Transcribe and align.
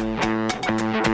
Muy 0.00 1.09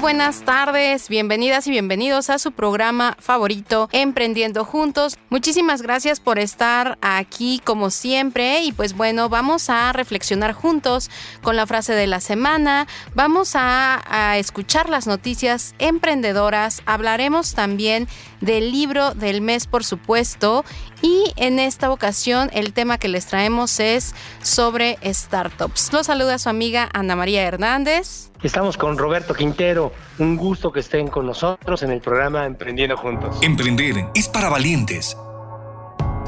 buenas 0.00 0.42
tardes, 0.42 1.10
bienvenidas 1.10 1.66
y 1.66 1.70
bienvenidos 1.70 2.30
a 2.30 2.38
su 2.38 2.52
programa 2.52 3.16
favorito, 3.20 3.90
Emprendiendo 3.92 4.64
Juntos. 4.64 5.18
Muchísimas 5.28 5.82
gracias 5.82 6.20
por 6.20 6.38
estar 6.38 6.96
aquí 7.02 7.60
como 7.64 7.90
siempre 7.90 8.62
y 8.62 8.72
pues 8.72 8.96
bueno, 8.96 9.28
vamos 9.28 9.68
a 9.68 9.92
reflexionar 9.92 10.54
juntos 10.54 11.10
con 11.42 11.54
la 11.54 11.66
frase 11.66 11.92
de 11.92 12.06
la 12.06 12.20
semana, 12.20 12.86
vamos 13.14 13.52
a, 13.54 14.38
escuchar 14.38 14.88
las 14.88 15.06
noticias 15.06 15.74
emprendedoras, 15.78 16.82
hablaremos 16.86 17.54
también 17.54 18.08
del 18.40 18.72
libro 18.72 19.12
del 19.14 19.40
mes 19.40 19.66
por 19.66 19.84
supuesto 19.84 20.64
y 21.02 21.32
en 21.36 21.58
esta 21.58 21.90
ocasión 21.90 22.48
el 22.52 22.72
tema 22.72 22.98
que 22.98 23.08
les 23.08 23.26
traemos 23.26 23.80
es 23.80 24.14
sobre 24.42 24.98
startups. 25.04 25.92
Los 25.92 26.06
saluda 26.06 26.38
su 26.38 26.48
amiga 26.48 26.88
Ana 26.92 27.16
María 27.16 27.42
Hernández. 27.42 28.29
Estamos 28.42 28.78
con 28.78 28.96
Roberto 28.96 29.34
Quintero. 29.34 29.92
Un 30.18 30.36
gusto 30.36 30.72
que 30.72 30.80
estén 30.80 31.08
con 31.08 31.26
nosotros 31.26 31.82
en 31.82 31.90
el 31.90 32.00
programa 32.00 32.46
Emprendiendo 32.46 32.96
Juntos. 32.96 33.36
Emprender 33.42 34.06
es 34.14 34.28
para 34.28 34.48
valientes. 34.48 35.14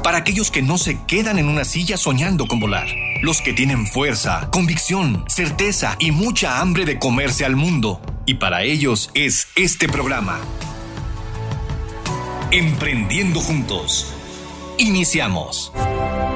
Para 0.03 0.19
aquellos 0.19 0.51
que 0.51 0.61
no 0.61 0.77
se 0.77 1.03
quedan 1.05 1.39
en 1.39 1.47
una 1.47 1.65
silla 1.65 1.97
soñando 1.97 2.47
con 2.47 2.59
volar. 2.59 2.85
Los 3.23 3.41
que 3.41 3.53
tienen 3.53 3.87
fuerza, 3.87 4.49
convicción, 4.51 5.25
certeza 5.27 5.95
y 5.97 6.11
mucha 6.11 6.59
hambre 6.59 6.85
de 6.85 6.99
comerse 6.99 7.45
al 7.45 7.55
mundo. 7.55 7.99
Y 8.27 8.35
para 8.35 8.61
ellos 8.61 9.09
es 9.15 9.47
este 9.55 9.89
programa. 9.89 10.39
Emprendiendo 12.51 13.39
Juntos. 13.39 14.13
Iniciamos. 14.77 15.73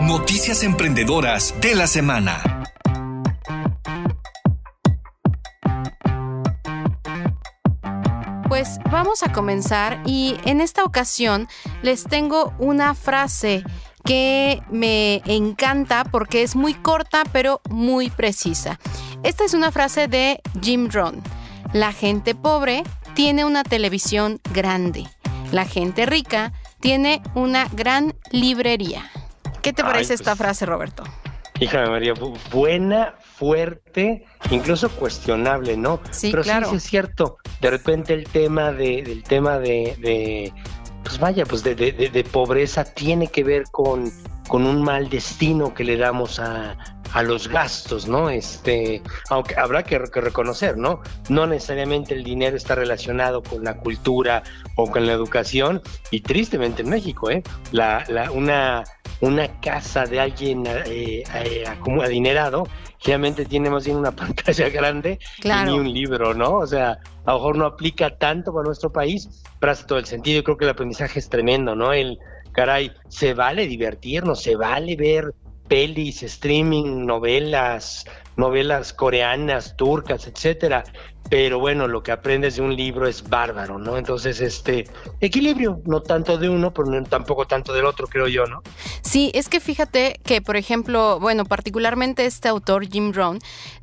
Noticias 0.01 0.63
emprendedoras 0.63 1.53
de 1.61 1.75
la 1.75 1.85
semana. 1.85 2.63
Pues 8.57 8.79
vamos 8.89 9.21
a 9.21 9.31
comenzar 9.31 10.01
y 10.03 10.35
en 10.45 10.61
esta 10.61 10.83
ocasión 10.83 11.47
les 11.83 12.05
tengo 12.05 12.55
una 12.57 12.95
frase 12.95 13.63
que 14.03 14.63
me 14.71 15.21
encanta 15.25 16.03
porque 16.03 16.41
es 16.41 16.55
muy 16.55 16.73
corta 16.73 17.21
pero 17.31 17.61
muy 17.69 18.09
precisa. 18.09 18.79
Esta 19.21 19.45
es 19.45 19.53
una 19.53 19.71
frase 19.71 20.07
de 20.07 20.41
Jim 20.59 20.89
Rohn. 20.91 21.21
La 21.71 21.91
gente 21.91 22.33
pobre 22.33 22.81
tiene 23.13 23.45
una 23.45 23.61
televisión 23.61 24.41
grande. 24.51 25.05
La 25.51 25.65
gente 25.65 26.07
rica 26.07 26.51
tiene 26.79 27.21
una 27.35 27.67
gran 27.73 28.15
librería. 28.31 29.07
¿Qué 29.61 29.71
te 29.71 29.83
parece 29.83 30.15
esta 30.15 30.31
pues, 30.31 30.39
frase, 30.39 30.65
Roberto? 30.65 31.03
Hija 31.59 31.87
María, 31.91 32.13
buena, 32.51 33.13
fuerte, 33.37 34.25
incluso 34.49 34.89
cuestionable, 34.89 35.77
¿no? 35.77 35.99
Sí, 36.09 36.31
Pero 36.31 36.43
claro. 36.43 36.69
sí, 36.71 36.77
es 36.77 36.83
cierto. 36.83 37.37
De 37.61 37.69
repente 37.69 38.13
el 38.13 38.23
tema 38.23 38.71
de, 38.71 39.03
del 39.03 39.23
tema 39.23 39.59
de, 39.59 40.51
pues 41.03 41.19
vaya, 41.19 41.45
pues 41.45 41.63
de, 41.63 41.75
de, 41.75 42.23
pobreza 42.23 42.83
tiene 42.83 43.27
que 43.27 43.43
ver 43.43 43.65
con, 43.71 44.11
con 44.47 44.65
un 44.65 44.81
mal 44.81 45.09
destino 45.09 45.73
que 45.73 45.83
le 45.83 45.97
damos 45.97 46.39
a, 46.39 46.77
a 47.13 47.23
los 47.23 47.47
gastos, 47.47 48.07
¿no? 48.07 48.29
Este, 48.29 49.01
aunque 49.29 49.55
habrá 49.55 49.83
que, 49.83 49.99
reconocer, 49.99 50.77
¿no? 50.77 51.01
No 51.29 51.47
necesariamente 51.47 52.13
el 52.13 52.23
dinero 52.23 52.57
está 52.57 52.75
relacionado 52.75 53.43
con 53.43 53.63
la 53.63 53.77
cultura 53.77 54.43
o 54.75 54.89
con 54.89 55.05
la 55.05 55.13
educación 55.13 55.81
y 56.11 56.21
tristemente 56.21 56.81
en 56.81 56.89
México, 56.89 57.29
¿eh? 57.29 57.43
La, 57.71 58.03
la, 58.07 58.31
una 58.31 58.83
una 59.21 59.59
casa 59.61 60.05
de 60.05 60.19
alguien 60.19 60.65
eh, 60.67 61.23
eh, 61.33 61.63
adinerado, 62.03 62.67
generalmente 62.99 63.45
tiene 63.45 63.69
más 63.69 63.85
bien 63.85 63.97
una 63.97 64.11
pantalla 64.15 64.69
grande 64.69 65.19
y 65.43 65.49
ni 65.65 65.71
un 65.71 65.91
libro, 65.91 66.33
¿no? 66.33 66.55
O 66.55 66.67
sea, 66.67 66.99
a 67.25 67.31
lo 67.31 67.37
mejor 67.37 67.57
no 67.57 67.65
aplica 67.65 68.17
tanto 68.17 68.53
para 68.53 68.65
nuestro 68.65 68.91
país, 68.91 69.43
pero 69.59 69.71
hace 69.71 69.85
todo 69.85 69.99
el 69.99 70.05
sentido. 70.05 70.37
Yo 70.37 70.43
creo 70.43 70.57
que 70.57 70.65
el 70.65 70.71
aprendizaje 70.71 71.19
es 71.19 71.29
tremendo, 71.29 71.75
¿no? 71.75 71.93
El, 71.93 72.19
caray, 72.51 72.91
se 73.07 73.33
vale 73.33 73.67
divertirnos, 73.67 74.41
se 74.41 74.55
vale 74.55 74.95
ver 74.95 75.33
pelis, 75.67 76.23
streaming, 76.23 77.05
novelas, 77.05 78.05
novelas 78.37 78.93
coreanas, 78.93 79.75
turcas, 79.75 80.27
etcétera, 80.27 80.83
pero 81.29 81.59
bueno, 81.59 81.87
lo 81.87 82.03
que 82.03 82.11
aprendes 82.11 82.55
de 82.55 82.61
un 82.61 82.75
libro 82.75 83.07
es 83.07 83.27
bárbaro, 83.27 83.77
¿no? 83.77 83.97
Entonces, 83.97 84.39
este 84.39 84.87
equilibrio, 85.19 85.81
no 85.85 86.01
tanto 86.01 86.37
de 86.37 86.47
uno, 86.47 86.73
pero 86.73 87.03
tampoco 87.03 87.45
tanto 87.45 87.73
del 87.73 87.85
otro, 87.85 88.07
creo 88.07 88.27
yo, 88.27 88.45
¿no? 88.45 88.61
Sí, 89.01 89.31
es 89.33 89.49
que 89.49 89.59
fíjate 89.59 90.19
que, 90.23 90.41
por 90.41 90.55
ejemplo, 90.55 91.19
bueno, 91.19 91.43
particularmente 91.45 92.25
este 92.25 92.47
autor, 92.47 92.87
Jim 92.87 93.11
Rohn, 93.11 93.39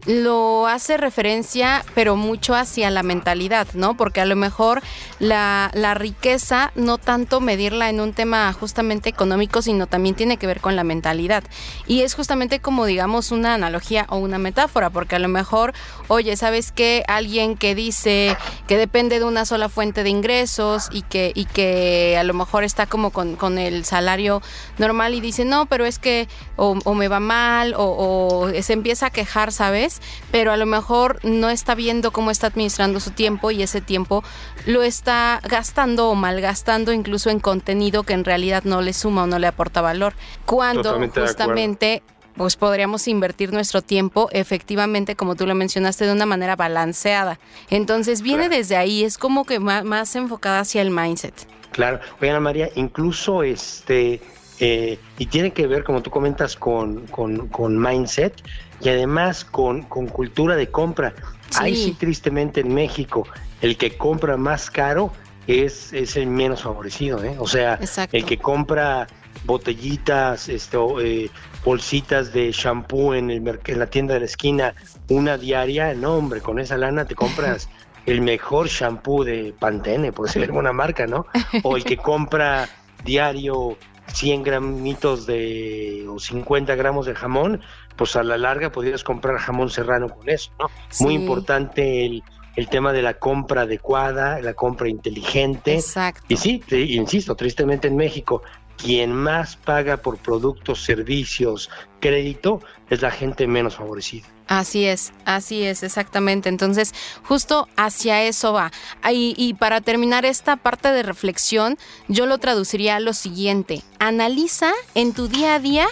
lo 0.06 0.66
hace 0.66 0.97
referencia, 0.97 1.84
pero 1.94 2.16
mucho 2.16 2.54
hacia 2.54 2.91
la 2.91 3.03
mentalidad, 3.03 3.66
¿no? 3.75 3.97
Porque 3.97 4.20
a 4.20 4.26
lo 4.26 4.37
mejor 4.37 4.82
la, 5.19 5.70
la 5.75 5.94
riqueza, 5.94 6.72
no 6.75 6.98
tanto 6.98 7.41
medirla 7.41 7.91
en 7.91 8.00
un 8.00 8.14
tema 8.14 8.53
justamente 8.53 9.10
económico, 9.10 9.60
sino 9.60 9.87
también 9.87 10.14
tiene 10.14 10.38
que 10.38 10.47
ver 10.47 10.60
con 10.60 10.76
la 10.76 10.84
mentalidad. 10.84 11.44
Y 11.87 12.03
es 12.03 12.14
justamente 12.14 12.60
como, 12.60 12.87
digamos, 12.87 13.32
una 13.32 13.54
analogía 13.54 14.06
o 14.09 14.16
una 14.16 14.38
metáfora, 14.44 14.91
porque 14.91 15.16
a 15.16 15.19
lo 15.19 15.28
mejor, 15.28 15.72
oye, 16.06 16.37
¿sabes 16.37 16.71
qué? 16.71 17.03
Alguien 17.09 17.56
que 17.56 17.75
dice 17.75 18.37
que 18.69 18.78
depende 18.78 19.19
de 19.19 19.25
una 19.25 19.44
sola 19.44 19.69
fuente 19.69 20.05
de 20.05 20.10
ingresos 20.10 20.88
y 20.93 21.03
que, 21.03 21.32
y 21.34 21.47
que 21.47 22.16
a 22.16 22.22
lo 22.22 22.34
mejor 22.34 22.62
está 22.62 22.87
como 22.87 23.10
con, 23.10 23.59
el 23.59 23.84
salario 23.84 24.43
normal 24.78 25.15
y 25.15 25.21
dice, 25.21 25.44
no, 25.44 25.66
pero 25.66 25.84
es 25.84 25.99
que 25.99 26.28
o, 26.56 26.75
me 26.94 27.09
va 27.09 27.21
mal 27.21 27.75
o, 27.77 28.49
se 28.62 28.72
empieza 28.72 29.06
a 29.06 29.10
quejar, 29.10 29.50
¿sabes? 29.50 30.00
Pero 30.31 30.53
a 30.53 30.56
lo 30.56 30.66
mejor 30.66 31.19
no 31.25 31.50
está 31.50 31.75
viendo 31.75 32.12
cómo 32.12 32.31
está 32.31 32.47
administrando 32.49 33.00
su 33.00 33.11
tiempo 33.11 33.50
y 33.50 33.62
ese 33.62 33.81
tiempo 33.81 34.22
lo 34.66 34.82
está 34.82 35.41
gastando 35.49 36.11
o 36.11 36.15
malgastando 36.15 36.93
incluso 36.93 37.31
en 37.31 37.41
contenido 37.41 38.05
que 38.05 38.12
en 38.12 38.25
realidad 38.25 38.62
no 38.65 38.82
le 38.82 38.93
suma 38.93 39.25
o 39.25 39.26
no 39.26 39.38
le 39.38 39.47
aporta 39.47 39.81
valor. 39.81 40.15
Cuando 40.44 41.00
justamente 41.15 42.03
pues 42.36 42.56
podríamos 42.56 43.06
invertir 43.08 43.52
nuestro 43.52 43.82
tiempo 43.82 44.28
efectivamente, 44.32 45.16
como 45.16 45.36
tú 45.36 45.46
lo 45.46 45.54
mencionaste, 45.54 46.06
de 46.06 46.12
una 46.12 46.26
manera 46.26 46.56
balanceada. 46.56 47.38
Entonces 47.70 48.22
viene 48.22 48.48
desde 48.48 48.76
ahí, 48.76 49.04
es 49.04 49.18
como 49.18 49.44
que 49.44 49.60
más, 49.60 50.16
enfocada 50.16 50.60
hacia 50.60 50.82
el 50.82 50.90
mindset. 50.90 51.34
Claro, 51.72 52.00
oye 52.20 52.30
Ana 52.30 52.40
María, 52.40 52.70
incluso 52.76 53.42
este, 53.42 54.20
eh, 54.60 54.98
y 55.18 55.26
tiene 55.26 55.52
que 55.52 55.66
ver, 55.66 55.82
como 55.82 56.02
tú 56.02 56.10
comentas, 56.10 56.56
con, 56.56 57.06
con, 57.08 57.78
mindset 57.80 58.42
y 58.80 58.88
además 58.88 59.44
con, 59.44 59.82
con 59.82 60.06
cultura 60.06 60.56
de 60.56 60.68
compra. 60.68 61.14
Ahí 61.56 61.76
sí, 61.76 61.96
tristemente 61.98 62.60
en 62.60 62.72
México, 62.74 63.26
el 63.60 63.76
que 63.76 63.96
compra 63.96 64.36
más 64.36 64.70
caro 64.70 65.12
es, 65.46 65.92
es 65.92 66.16
el 66.16 66.26
menos 66.26 66.62
favorecido, 66.62 67.22
¿eh? 67.22 67.36
O 67.38 67.46
sea, 67.46 67.78
el 68.12 68.24
que 68.24 68.38
compra 68.38 69.06
botellitas, 69.44 70.48
este, 70.48 70.78
eh, 71.00 71.30
bolsitas 71.64 72.32
de 72.32 72.52
shampoo 72.52 73.14
en, 73.14 73.30
el, 73.30 73.60
en 73.66 73.78
la 73.78 73.86
tienda 73.86 74.14
de 74.14 74.20
la 74.20 74.26
esquina, 74.26 74.75
una 75.08 75.38
diaria, 75.38 75.94
no 75.94 76.14
hombre, 76.14 76.41
con 76.41 76.58
esa 76.58 76.76
lana 76.76 77.06
te 77.06 77.14
compras 77.14 77.69
el 78.06 78.20
mejor 78.20 78.69
shampoo 78.69 79.25
de 79.25 79.54
Pantene, 79.58 80.12
por 80.12 80.28
ser 80.28 80.44
alguna 80.44 80.72
marca, 80.72 81.06
¿no? 81.06 81.26
O 81.62 81.76
el 81.76 81.84
que 81.84 81.97
compra 81.97 82.69
diario 83.02 83.78
100 84.12 84.42
gramitos 84.42 85.26
de 85.26 86.06
o 86.08 86.19
50 86.19 86.75
gramos 86.75 87.06
de 87.06 87.14
jamón, 87.14 87.62
pues 87.96 88.14
a 88.16 88.22
la 88.22 88.36
larga 88.36 88.70
podrías 88.70 89.02
comprar 89.02 89.38
jamón 89.38 89.70
serrano 89.70 90.08
con 90.08 90.28
eso, 90.28 90.50
¿no? 90.58 90.66
Muy 91.00 91.14
importante 91.14 92.04
el, 92.04 92.22
el 92.56 92.69
tema 92.69 92.92
de 92.92 93.02
la 93.02 93.14
compra 93.14 93.62
adecuada, 93.62 94.41
la 94.41 94.54
compra 94.54 94.88
inteligente. 94.88 95.75
Exacto. 95.75 96.22
Y 96.28 96.36
sí, 96.36 96.62
insisto, 96.70 97.34
tristemente 97.34 97.88
en 97.88 97.96
México 97.96 98.42
quien 98.76 99.12
más 99.12 99.56
paga 99.56 99.98
por 99.98 100.18
productos, 100.18 100.82
servicios, 100.82 101.70
crédito, 102.00 102.60
es 102.90 103.02
la 103.02 103.10
gente 103.10 103.46
menos 103.46 103.76
favorecida. 103.76 104.26
Así 104.46 104.84
es, 104.84 105.12
así 105.25 105.62
es, 105.62 105.82
exactamente. 105.82 106.49
Entonces, 106.49 106.93
justo 107.22 107.66
hacia 107.76 108.22
eso 108.22 108.52
va. 108.52 108.72
Y, 109.10 109.54
para 109.54 109.81
terminar 109.81 110.26
esta 110.26 110.56
parte 110.56 110.88
de 110.93 111.02
reflexión, 111.02 111.78
yo 112.08 112.26
lo 112.26 112.38
traduciría 112.38 112.96
a 112.96 113.00
lo 113.00 113.14
siguiente. 113.14 113.82
Analiza 113.99 114.72
en 114.94 115.14
tu 115.14 115.28
día 115.28 115.54
a 115.54 115.60
día 115.60 115.87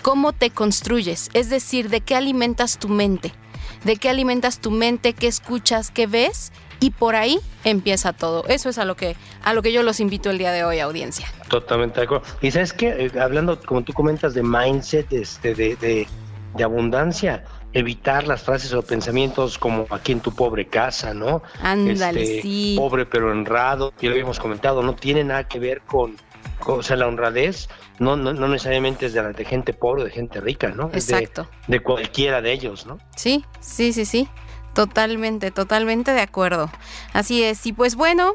cómo 0.00 0.32
te 0.32 0.50
construyes, 0.50 1.28
es 1.34 1.50
decir, 1.50 1.90
de 1.90 2.00
qué 2.00 2.16
alimentas 2.16 2.78
tu 2.78 2.88
mente, 2.88 3.32
de 3.84 3.96
qué 3.96 4.08
alimentas 4.08 4.58
tu 4.58 4.70
mente, 4.70 5.12
qué 5.12 5.26
escuchas, 5.26 5.90
qué 5.90 6.06
ves 6.06 6.50
y 6.82 6.90
por 6.90 7.14
ahí 7.14 7.38
empieza 7.64 8.12
todo. 8.12 8.44
Eso 8.48 8.68
es 8.68 8.78
a 8.78 8.84
lo 8.84 8.96
que 8.96 9.16
a 9.42 9.54
lo 9.54 9.62
que 9.62 9.72
yo 9.72 9.82
los 9.82 10.00
invito 10.00 10.30
el 10.30 10.38
día 10.38 10.50
de 10.52 10.64
hoy, 10.64 10.80
audiencia. 10.80 11.28
Totalmente 11.48 12.00
de 12.00 12.06
acuerdo. 12.06 12.26
Y 12.40 12.50
sabes 12.50 12.72
que 12.72 12.88
eh, 12.88 13.20
hablando, 13.20 13.60
como 13.60 13.82
tú 13.82 13.92
comentas, 13.92 14.34
de 14.34 14.42
mindset, 14.42 15.12
este, 15.12 15.54
de, 15.54 15.76
de, 15.76 16.08
de, 16.54 16.64
abundancia, 16.64 17.44
evitar 17.72 18.26
las 18.26 18.42
frases 18.42 18.72
o 18.74 18.82
pensamientos 18.82 19.58
como 19.58 19.86
aquí 19.90 20.12
en 20.12 20.20
tu 20.20 20.34
pobre 20.34 20.66
casa, 20.66 21.14
¿no? 21.14 21.42
Ándale, 21.62 22.22
este, 22.22 22.42
sí. 22.42 22.74
Pobre 22.76 23.06
pero 23.06 23.30
honrado, 23.30 23.92
ya 24.00 24.08
lo 24.08 24.14
habíamos 24.14 24.40
comentado, 24.40 24.82
no 24.82 24.94
tiene 24.94 25.22
nada 25.22 25.46
que 25.46 25.60
ver 25.60 25.82
con 25.82 26.16
o 26.64 26.82
sea, 26.82 26.96
la 26.96 27.08
honradez 27.08 27.68
no, 27.98 28.16
no, 28.16 28.32
no 28.32 28.48
necesariamente 28.48 29.06
es 29.06 29.12
de, 29.12 29.32
de 29.32 29.44
gente 29.44 29.74
pobre 29.74 30.02
o 30.02 30.04
de 30.04 30.10
gente 30.10 30.40
rica, 30.40 30.68
¿no? 30.68 30.90
Exacto. 30.92 31.48
de, 31.66 31.78
de 31.78 31.82
cualquiera 31.82 32.40
de 32.40 32.52
ellos, 32.52 32.86
¿no? 32.86 32.98
Sí, 33.16 33.44
sí, 33.60 33.92
sí, 33.92 34.04
sí. 34.04 34.28
Totalmente, 34.74 35.50
totalmente 35.50 36.12
de 36.12 36.20
acuerdo. 36.20 36.70
Así 37.12 37.42
es. 37.42 37.66
Y 37.66 37.72
pues 37.72 37.94
bueno, 37.94 38.34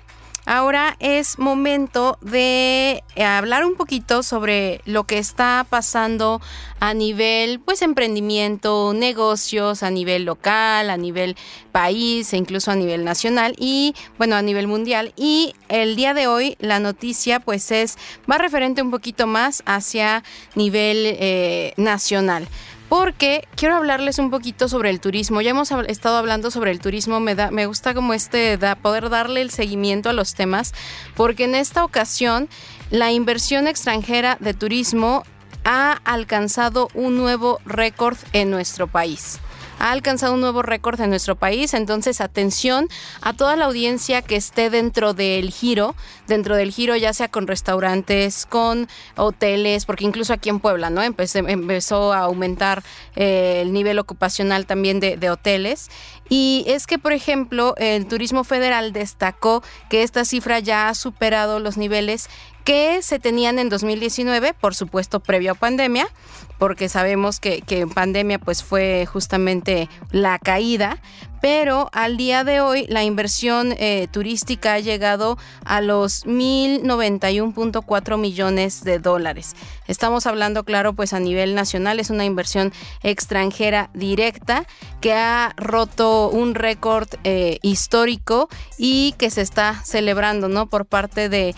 Ahora 0.50 0.95
es 1.01 1.39
momento 1.39 2.18
de 2.22 3.04
eh, 3.18 3.24
hablar 3.25 3.66
un 3.66 3.75
poquito 3.75 4.24
sobre 4.24 4.80
lo 4.86 5.04
que 5.04 5.18
está 5.18 5.68
pasando 5.69 6.39
a 6.80 6.94
nivel 6.94 7.60
pues 7.60 7.81
emprendimiento, 7.81 8.94
negocios, 8.95 9.84
a 9.84 9.92
nivel 9.92 10.24
local, 10.24 10.89
a 10.89 10.95
nivel 10.95 11.36
país 11.74 12.31
e 12.31 12.38
incluso 12.38 12.72
a 12.72 12.75
nivel 12.75 13.04
nacional 13.04 13.56
y 13.57 13.94
bueno, 14.18 14.38
a 14.38 14.42
nivel 14.42 14.68
mundial. 14.68 15.12
Y 15.18 15.54
el 15.68 15.98
día 15.98 16.13
de 16.13 16.28
hoy 16.28 16.56
la 16.62 16.80
noticia 16.80 17.42
pues 17.42 17.69
es 17.72 17.98
va 18.31 18.38
referente 18.38 18.81
un 18.81 18.89
poquito 18.89 19.28
más 19.28 19.63
hacia 19.66 20.24
nivel 20.56 21.18
eh, 21.19 21.74
nacional 21.75 22.48
porque 22.89 23.48
quiero 23.56 23.75
hablarles 23.75 24.19
un 24.19 24.30
poquito 24.30 24.68
sobre 24.68 24.89
el 24.89 25.00
turismo. 25.00 25.42
Ya 25.42 25.51
hemos 25.51 25.72
estado 25.72 26.18
hablando 26.18 26.51
sobre 26.51 26.72
el 26.72 26.80
turismo, 26.80 27.19
me, 27.19 27.36
da, 27.36 27.51
me 27.51 27.66
gusta 27.66 27.94
como 27.94 28.13
este 28.13 28.57
da, 28.57 28.75
poder 28.75 29.10
darle 29.10 29.42
el 29.42 29.51
seguimiento 29.51 30.10
a 30.10 30.13
los 30.13 30.36
temas, 30.36 30.74
porque 31.16 31.45
en 31.45 31.56
esta 31.56 31.84
ocasión 31.84 32.50
la 32.89 33.12
inversión 33.12 33.68
extranjera 33.68 34.38
de 34.39 34.54
turismo 34.54 35.24
ha 35.66 36.00
alcanzado 36.06 36.88
un 36.94 37.18
nuevo 37.18 37.60
récord 37.66 38.18
en 38.34 38.50
nuestro 38.50 38.88
país 38.88 39.39
ha 39.79 39.91
alcanzado 39.91 40.33
un 40.33 40.41
nuevo 40.41 40.62
récord 40.62 41.00
en 41.01 41.09
nuestro 41.09 41.35
país. 41.35 41.74
Entonces, 41.74 42.21
atención 42.21 42.88
a 43.21 43.33
toda 43.33 43.56
la 43.56 43.65
audiencia 43.65 44.21
que 44.21 44.35
esté 44.35 44.69
dentro 44.69 45.13
del 45.13 45.51
giro, 45.51 45.95
dentro 46.27 46.56
del 46.56 46.71
giro 46.71 46.95
ya 46.95 47.13
sea 47.13 47.27
con 47.27 47.47
restaurantes, 47.47 48.45
con 48.45 48.88
hoteles, 49.15 49.85
porque 49.85 50.06
incluso 50.06 50.33
aquí 50.33 50.50
en 50.50 50.59
Puebla, 50.59 50.89
¿no? 50.89 51.01
empezó 51.03 52.13
a 52.13 52.19
aumentar 52.19 52.83
eh, 53.15 53.62
el 53.62 53.74
nivel 53.74 54.00
ocupacional 54.00 54.65
también 54.65 55.00
de, 55.00 55.18
de 55.18 55.29
hoteles. 55.29 55.89
Y 56.29 56.63
es 56.68 56.88
que, 56.88 56.97
por 56.97 57.13
ejemplo, 57.13 57.75
el 57.77 58.06
Turismo 58.07 58.44
Federal 58.44 58.94
destacó 58.94 59.63
que 59.89 60.03
esta 60.03 60.25
cifra 60.25 60.59
ya 60.59 60.89
ha 60.89 60.95
superado 60.95 61.59
los 61.59 61.77
niveles 61.77 62.29
que 62.68 63.01
se 63.01 63.18
tenían 63.18 63.59
en 63.59 63.69
2019, 63.69 64.53
por 64.53 64.75
supuesto 64.75 65.21
previo 65.21 65.53
a 65.53 65.56
pandemia, 65.56 66.06
porque 66.57 66.89
sabemos 66.89 67.39
que, 67.39 67.62
que 67.62 67.79
en 67.79 67.89
pandemia 67.89 68.39
pues 68.39 68.62
fue 68.62 69.06
justamente 69.06 69.88
la 70.12 70.38
caída, 70.38 71.00
pero 71.42 71.89
al 71.94 72.18
día 72.18 72.44
de 72.44 72.62
hoy 72.62 72.86
la 72.89 73.04
inversión 73.04 73.74
eh, 73.78 74.07
turística 74.12 74.74
ha 74.74 74.80
llegado 74.80 75.38
a 75.63 75.81
los 75.81 76.25
1.091.4 76.25 78.18
millones 78.18 78.84
de 78.84 79.00
dólares. 79.00 79.56
Estamos 79.88 80.25
hablando, 80.28 80.63
claro, 80.63 80.94
pues 80.94 81.13
a 81.13 81.19
nivel 81.19 81.56
nacional 81.56 82.00
es 82.00 82.10
una 82.10 82.25
inversión 82.25 82.74
extranjera 83.04 83.89
directa 83.94 84.66
que 85.00 85.13
ha 85.13 85.54
roto 85.57 86.30
un 86.30 86.56
récord 86.56 87.07
eh, 87.24 87.60
histórico 87.62 88.50
y 88.78 89.13
que 89.18 89.30
se 89.30 89.42
está 89.42 89.81
celebrando, 89.86 90.50
¿no? 90.50 90.68
Por 90.68 90.86
parte 90.86 91.30
de, 91.30 91.56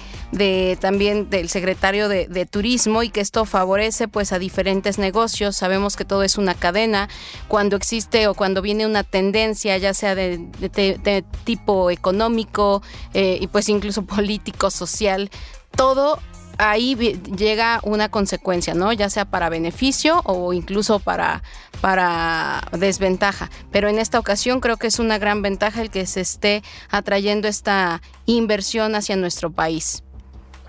también 0.80 1.30
del 1.30 1.50
secretario 1.50 2.08
de, 2.08 2.28
de 2.28 2.46
Turismo 2.46 3.02
y 3.02 3.10
que 3.10 3.22
esto 3.22 3.46
favorece 3.46 4.08
pues 4.08 4.31
a 4.31 4.40
diferentes 4.40 5.00
negocios. 5.00 5.56
Sabemos 5.56 5.96
que 5.96 6.06
todo 6.06 6.24
es 6.24 6.38
una 6.38 6.54
cadena. 6.54 7.10
Cuando 7.48 7.76
existe 7.76 8.28
o 8.28 8.34
cuando 8.34 8.62
viene 8.62 8.86
una 8.86 9.04
tendencia 9.04 9.69
ya 9.77 9.94
sea 9.94 10.16
de, 10.16 11.24
tipo 11.44 11.89
económico 11.92 12.81
eh, 13.13 13.38
y 13.39 13.48
pues 13.48 13.69
incluso 13.69 14.06
político, 14.06 14.69
social, 14.69 15.30
todo 15.75 16.19
ahí 16.60 16.95
llega 16.95 17.80
una 17.83 18.10
consecuencia, 18.10 18.74
¿no? 18.75 18.92
Ya 18.92 19.10
sea 19.10 19.25
para 19.25 19.50
beneficio 19.50 20.21
o 20.25 20.54
incluso 20.54 21.00
para, 21.00 21.42
para 21.81 22.62
desventaja. 22.77 23.50
Pero 23.71 23.88
en 23.88 23.98
esta 23.98 24.19
ocasión 24.19 24.60
creo 24.60 24.77
que 24.77 24.88
es 24.88 25.00
una 25.00 25.18
gran 25.18 25.42
ventaja 25.42 25.81
el 25.81 25.89
que 25.89 26.06
se 26.06 26.21
esté 26.21 26.62
atrayendo 26.92 27.48
esta 27.48 28.01
inversión 28.25 28.94
hacia 28.95 29.16
nuestro 29.16 29.51
país. 29.51 30.04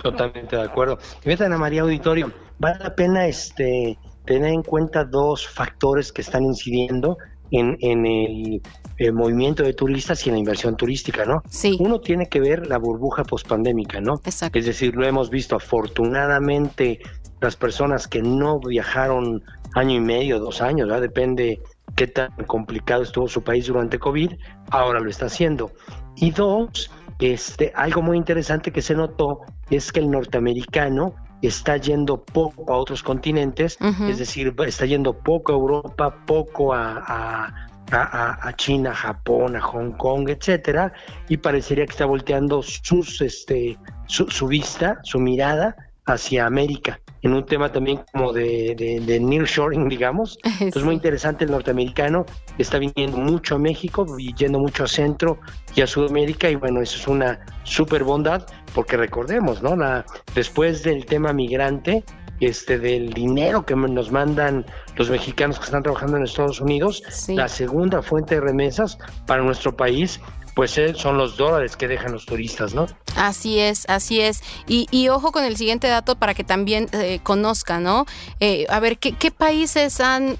Totalmente 0.02 0.56
de 0.56 0.62
acuerdo. 0.62 0.98
Y 1.24 1.42
Ana 1.42 1.58
María 1.58 1.82
Auditorio, 1.82 2.32
vale 2.58 2.78
la 2.78 2.94
pena 2.94 3.26
este 3.26 3.98
tener 4.24 4.52
en 4.52 4.62
cuenta 4.62 5.04
dos 5.04 5.46
factores 5.48 6.12
que 6.12 6.22
están 6.22 6.44
incidiendo 6.44 7.18
en, 7.50 7.76
en 7.80 8.06
el, 8.06 9.12
movimiento 9.12 9.62
de 9.62 9.72
turistas 9.72 10.26
y 10.26 10.28
en 10.28 10.34
la 10.34 10.38
inversión 10.40 10.76
turística, 10.76 11.24
¿no? 11.24 11.42
Sí. 11.48 11.76
Uno 11.80 12.00
tiene 12.00 12.28
que 12.28 12.38
ver 12.38 12.66
la 12.66 12.78
burbuja 12.78 13.24
pospandémica, 13.24 14.00
¿no? 14.00 14.20
Exacto. 14.24 14.58
Es 14.58 14.66
decir, 14.66 14.94
lo 14.94 15.06
hemos 15.06 15.30
visto 15.30 15.56
afortunadamente 15.56 17.00
las 17.40 17.56
personas 17.56 18.06
que 18.06 18.20
no 18.20 18.60
viajaron 18.60 19.42
año 19.74 19.96
y 19.96 20.00
medio, 20.00 20.38
dos 20.38 20.60
años, 20.60 20.88
¿verdad? 20.88 21.02
depende 21.02 21.60
qué 21.96 22.06
tan 22.06 22.30
complicado 22.46 23.02
estuvo 23.02 23.28
su 23.28 23.42
país 23.42 23.66
durante 23.66 23.98
COVID, 23.98 24.32
ahora 24.70 25.00
lo 25.00 25.08
está 25.08 25.26
haciendo. 25.26 25.72
Y 26.16 26.30
dos, 26.30 26.90
este, 27.18 27.72
algo 27.74 28.02
muy 28.02 28.16
interesante 28.16 28.70
que 28.70 28.82
se 28.82 28.94
notó 28.94 29.40
es 29.70 29.92
que 29.92 30.00
el 30.00 30.10
norteamericano 30.10 31.14
está 31.48 31.76
yendo 31.76 32.22
poco 32.22 32.72
a 32.72 32.76
otros 32.76 33.02
continentes, 33.02 33.78
es 34.08 34.18
decir, 34.18 34.54
está 34.66 34.86
yendo 34.86 35.18
poco 35.18 35.52
a 35.52 35.56
Europa, 35.56 36.14
poco 36.26 36.74
a, 36.74 37.52
a, 37.90 38.52
China, 38.56 38.94
Japón, 38.94 39.56
a 39.56 39.60
Hong 39.60 39.92
Kong, 39.92 40.28
etcétera, 40.28 40.92
y 41.28 41.36
parecería 41.38 41.86
que 41.86 41.92
está 41.92 42.06
volteando 42.06 42.62
sus, 42.62 43.20
este, 43.20 43.78
su, 44.06 44.46
vista, 44.46 45.00
su 45.02 45.18
mirada 45.18 45.76
hacia 46.14 46.46
América, 46.46 47.00
en 47.22 47.34
un 47.34 47.44
tema 47.44 47.70
también 47.70 48.00
como 48.12 48.32
de, 48.32 48.74
de, 48.76 49.00
de 49.00 49.20
nearshoring, 49.20 49.88
digamos. 49.88 50.38
Entonces, 50.44 50.76
es 50.76 50.84
muy 50.84 50.94
interesante 50.94 51.44
el 51.44 51.50
norteamericano, 51.50 52.24
está 52.58 52.78
viniendo 52.78 53.16
mucho 53.18 53.56
a 53.56 53.58
México, 53.58 54.06
yendo 54.16 54.58
mucho 54.58 54.84
a 54.84 54.88
Centro 54.88 55.38
y 55.74 55.82
a 55.82 55.86
Sudamérica, 55.86 56.50
y 56.50 56.56
bueno, 56.56 56.80
eso 56.80 56.96
es 56.96 57.08
una 57.08 57.40
super 57.64 58.04
bondad, 58.04 58.46
porque 58.74 58.96
recordemos, 58.96 59.62
¿no? 59.62 59.76
La, 59.76 60.04
después 60.34 60.82
del 60.82 61.06
tema 61.06 61.32
migrante, 61.32 62.04
este, 62.40 62.78
del 62.78 63.12
dinero 63.12 63.64
que 63.66 63.76
nos 63.76 64.10
mandan 64.10 64.64
los 64.96 65.10
mexicanos 65.10 65.58
que 65.58 65.66
están 65.66 65.82
trabajando 65.82 66.16
en 66.16 66.24
Estados 66.24 66.60
Unidos, 66.60 67.02
la 67.28 67.48
segunda 67.48 68.02
fuente 68.02 68.36
de 68.36 68.40
remesas 68.40 68.98
para 69.26 69.42
nuestro 69.42 69.76
país 69.76 70.20
pues 70.54 70.76
eh, 70.78 70.94
son 70.94 71.16
los 71.16 71.36
dólares 71.36 71.76
que 71.76 71.88
dejan 71.88 72.12
los 72.12 72.26
turistas, 72.26 72.74
¿no? 72.74 72.86
Así 73.16 73.58
es, 73.58 73.84
así 73.88 74.20
es. 74.20 74.42
Y, 74.66 75.08
ojo 75.08 75.32
con 75.32 75.44
el 75.44 75.56
siguiente 75.56 75.88
dato 75.88 76.16
para 76.16 76.34
que 76.34 76.44
también 76.44 76.88
eh, 76.92 77.20
conozcan, 77.22 77.82
¿no? 77.82 78.06
Eh, 78.38 78.66
a 78.68 78.80
ver, 78.80 78.98
¿qué, 78.98 79.30
países 79.30 80.00
han, 80.00 80.36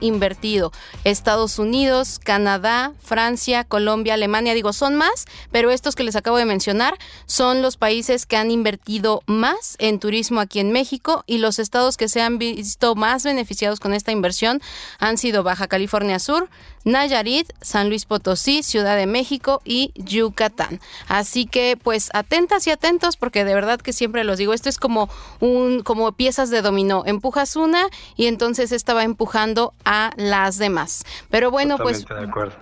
invertido? 0.00 0.72
Estados 1.04 1.58
Unidos, 1.58 2.20
Canadá, 2.22 2.92
Francia, 3.02 3.64
Colombia, 3.64 4.14
Alemania, 4.14 4.54
digo, 4.54 4.72
son 4.72 4.94
más, 4.94 5.26
pero 5.50 5.70
estos 5.70 5.94
que 5.94 6.04
les 6.04 6.16
acabo 6.16 6.36
de 6.36 6.44
mencionar 6.44 6.96
son 7.26 7.62
los 7.62 7.76
países 7.76 8.26
que 8.26 8.36
han 8.36 8.50
invertido 8.50 9.22
más 9.26 9.76
en 9.78 9.98
turismo 9.98 10.40
aquí 10.40 10.60
en 10.60 10.72
México 10.72 11.24
y 11.26 11.38
los 11.38 11.58
estados 11.58 11.96
que 11.96 12.08
se 12.08 12.20
han 12.22 12.38
visto 12.38 12.94
más 12.94 13.24
beneficiados 13.24 13.80
con 13.80 13.94
esta 13.94 14.12
inversión 14.12 14.60
han 14.98 15.18
sido 15.18 15.42
Baja 15.42 15.68
California 15.68 16.18
Sur, 16.18 16.48
Nayarit, 16.86 17.52
San 17.60 17.88
Luis 17.88 18.06
Potosí, 18.06 18.62
Ciudad 18.62 18.96
de 18.96 19.06
México 19.06 19.60
y 19.64 19.90
Yucatán. 19.96 20.80
Así 21.08 21.44
que 21.44 21.76
pues 21.82 22.10
atentas 22.14 22.66
y 22.68 22.70
atentos 22.70 23.16
porque 23.16 23.44
de 23.44 23.54
verdad 23.54 23.80
que 23.80 23.92
siempre 23.92 24.22
los 24.22 24.38
digo, 24.38 24.54
esto 24.54 24.68
es 24.68 24.78
como 24.78 25.10
un 25.40 25.82
como 25.82 26.12
piezas 26.12 26.48
de 26.48 26.62
dominó, 26.62 27.02
empujas 27.04 27.56
una 27.56 27.88
y 28.16 28.26
entonces 28.26 28.70
esta 28.70 28.94
va 28.94 29.02
empujando 29.02 29.74
a 29.84 30.12
las 30.16 30.58
demás. 30.58 31.04
Pero 31.28 31.50
bueno, 31.50 31.76
pues 31.76 32.06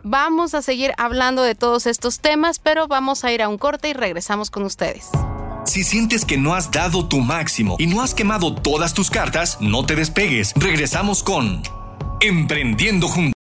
vamos 0.03 0.55
a 0.55 0.63
seguir 0.63 0.93
hablando 0.97 1.43
de 1.43 1.55
todos 1.55 1.87
estos 1.87 2.21
temas, 2.21 2.59
pero 2.59 2.89
vamos 2.89 3.25
a 3.25 3.33
ir 3.33 3.43
a 3.43 3.49
un 3.51 3.59
corte 3.59 3.91
y 3.91 3.93
regresamos 3.93 4.51
con 4.51 4.63
ustedes. 4.63 5.11
Si 5.67 5.83
sientes 5.83 6.25
que 6.25 6.39
no 6.39 6.55
has 6.55 6.71
dado 6.71 7.09
tu 7.09 7.21
máximo 7.21 7.77
y 7.79 7.87
no 7.87 8.03
has 8.03 8.15
quemado 8.15 8.55
todas 8.55 8.95
tus 8.95 9.11
cartas, 9.11 9.59
no 9.61 9.85
te 9.85 9.97
despegues. 9.97 10.53
Regresamos 10.57 11.23
con 11.23 11.63
Emprendiendo 12.21 13.09
Juntos. 13.09 13.35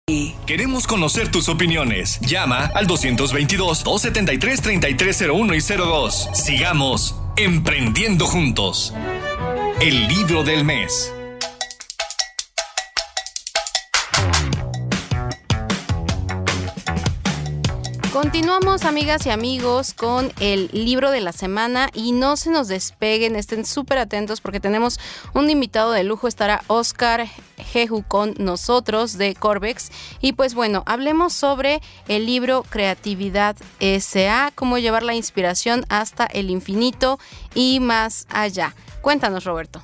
Queremos 0.45 0.87
conocer 0.87 1.29
tus 1.29 1.49
opiniones. 1.49 2.17
Llama 2.21 2.71
al 2.73 2.87
222-273-3301 2.87 5.55
y 5.55 5.61
02. 5.77 6.29
Sigamos 6.33 7.15
emprendiendo 7.37 8.25
juntos. 8.25 8.93
El 9.79 10.07
libro 10.07 10.43
del 10.43 10.63
mes. 10.63 11.13
Continuamos, 18.21 18.85
amigas 18.85 19.25
y 19.25 19.31
amigos, 19.31 19.95
con 19.95 20.31
el 20.39 20.69
libro 20.73 21.09
de 21.09 21.21
la 21.21 21.31
semana 21.31 21.89
y 21.91 22.11
no 22.11 22.37
se 22.37 22.51
nos 22.51 22.67
despeguen, 22.67 23.35
estén 23.35 23.65
súper 23.65 23.97
atentos 23.97 24.41
porque 24.41 24.59
tenemos 24.59 24.99
un 25.33 25.49
invitado 25.49 25.91
de 25.91 26.03
lujo, 26.03 26.27
estará 26.27 26.61
Oscar 26.67 27.27
Jeju 27.57 28.03
con 28.03 28.35
nosotros 28.37 29.17
de 29.17 29.33
Corbex. 29.33 29.89
Y 30.21 30.33
pues 30.33 30.53
bueno, 30.53 30.83
hablemos 30.85 31.33
sobre 31.33 31.81
el 32.07 32.27
libro 32.27 32.63
Creatividad 32.69 33.55
SA, 33.79 34.51
cómo 34.53 34.77
llevar 34.77 35.01
la 35.01 35.15
inspiración 35.15 35.83
hasta 35.89 36.27
el 36.27 36.51
infinito 36.51 37.17
y 37.55 37.79
más 37.79 38.27
allá. 38.29 38.75
Cuéntanos, 39.01 39.45
Roberto. 39.45 39.81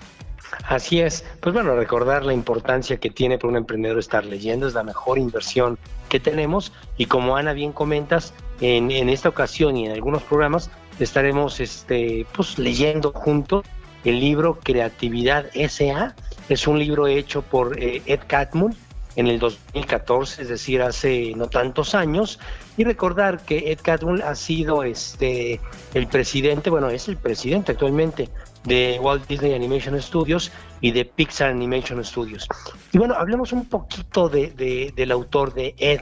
Así 0.68 1.00
es. 1.00 1.24
Pues 1.40 1.54
bueno, 1.54 1.76
recordar 1.76 2.26
la 2.26 2.34
importancia 2.34 2.98
que 2.98 3.10
tiene 3.10 3.38
para 3.38 3.50
un 3.50 3.58
emprendedor 3.58 4.00
estar 4.00 4.26
leyendo 4.26 4.68
es 4.68 4.74
la 4.74 4.84
mejor 4.84 5.18
inversión 5.18 5.78
que 6.10 6.20
tenemos 6.20 6.72
y 6.98 7.06
como 7.06 7.36
Ana 7.38 7.54
bien 7.54 7.72
comentas, 7.72 8.34
en, 8.60 8.92
esta 9.10 9.30
ocasión 9.30 9.78
y 9.78 9.86
en 9.86 9.92
algunos 9.92 10.24
programas 10.24 10.72
estaremos 11.00 11.60
este, 11.60 12.26
pues, 12.34 12.58
leyendo 12.58 13.12
juntos 13.12 13.66
el 14.04 14.20
libro 14.20 14.60
Creatividad 14.64 15.46
SA. 15.54 16.16
Es 16.50 16.68
un 16.68 16.80
libro 16.80 17.08
hecho 17.08 17.42
por 17.42 17.80
eh, 17.80 18.02
Ed 18.06 18.22
Catmull 18.26 18.76
en 19.16 19.28
el 19.28 19.40
2014, 19.40 20.44
es 20.44 20.48
decir, 20.48 20.82
hace 20.82 21.34
no 21.36 21.48
tantos 21.48 21.96
años, 21.96 22.40
y 22.78 22.84
recordar 22.84 23.44
que 23.44 23.72
Ed 23.72 23.80
Catmull 23.82 24.22
ha 24.22 24.36
sido 24.36 24.84
este 24.84 25.60
el 25.96 26.08
presidente, 26.08 26.70
bueno, 26.70 26.90
es 26.90 27.08
el 27.08 27.18
presidente 27.18 27.72
actualmente 27.72 28.30
de 28.68 29.00
Walt 29.02 29.26
Disney 29.28 29.54
Animation 29.54 30.00
Studios 30.02 30.52
y 30.82 30.92
de 30.92 31.06
Pixar 31.06 31.50
Animation 31.50 32.04
Studios. 32.04 32.48
Y 32.92 32.98
bueno, 32.98 33.16
hablemos 33.16 33.54
un 33.54 33.66
poquito 33.66 34.28
de, 34.28 34.94
del 34.96 35.12
autor 35.12 35.54
de 35.54 35.74
Ed. 35.78 36.02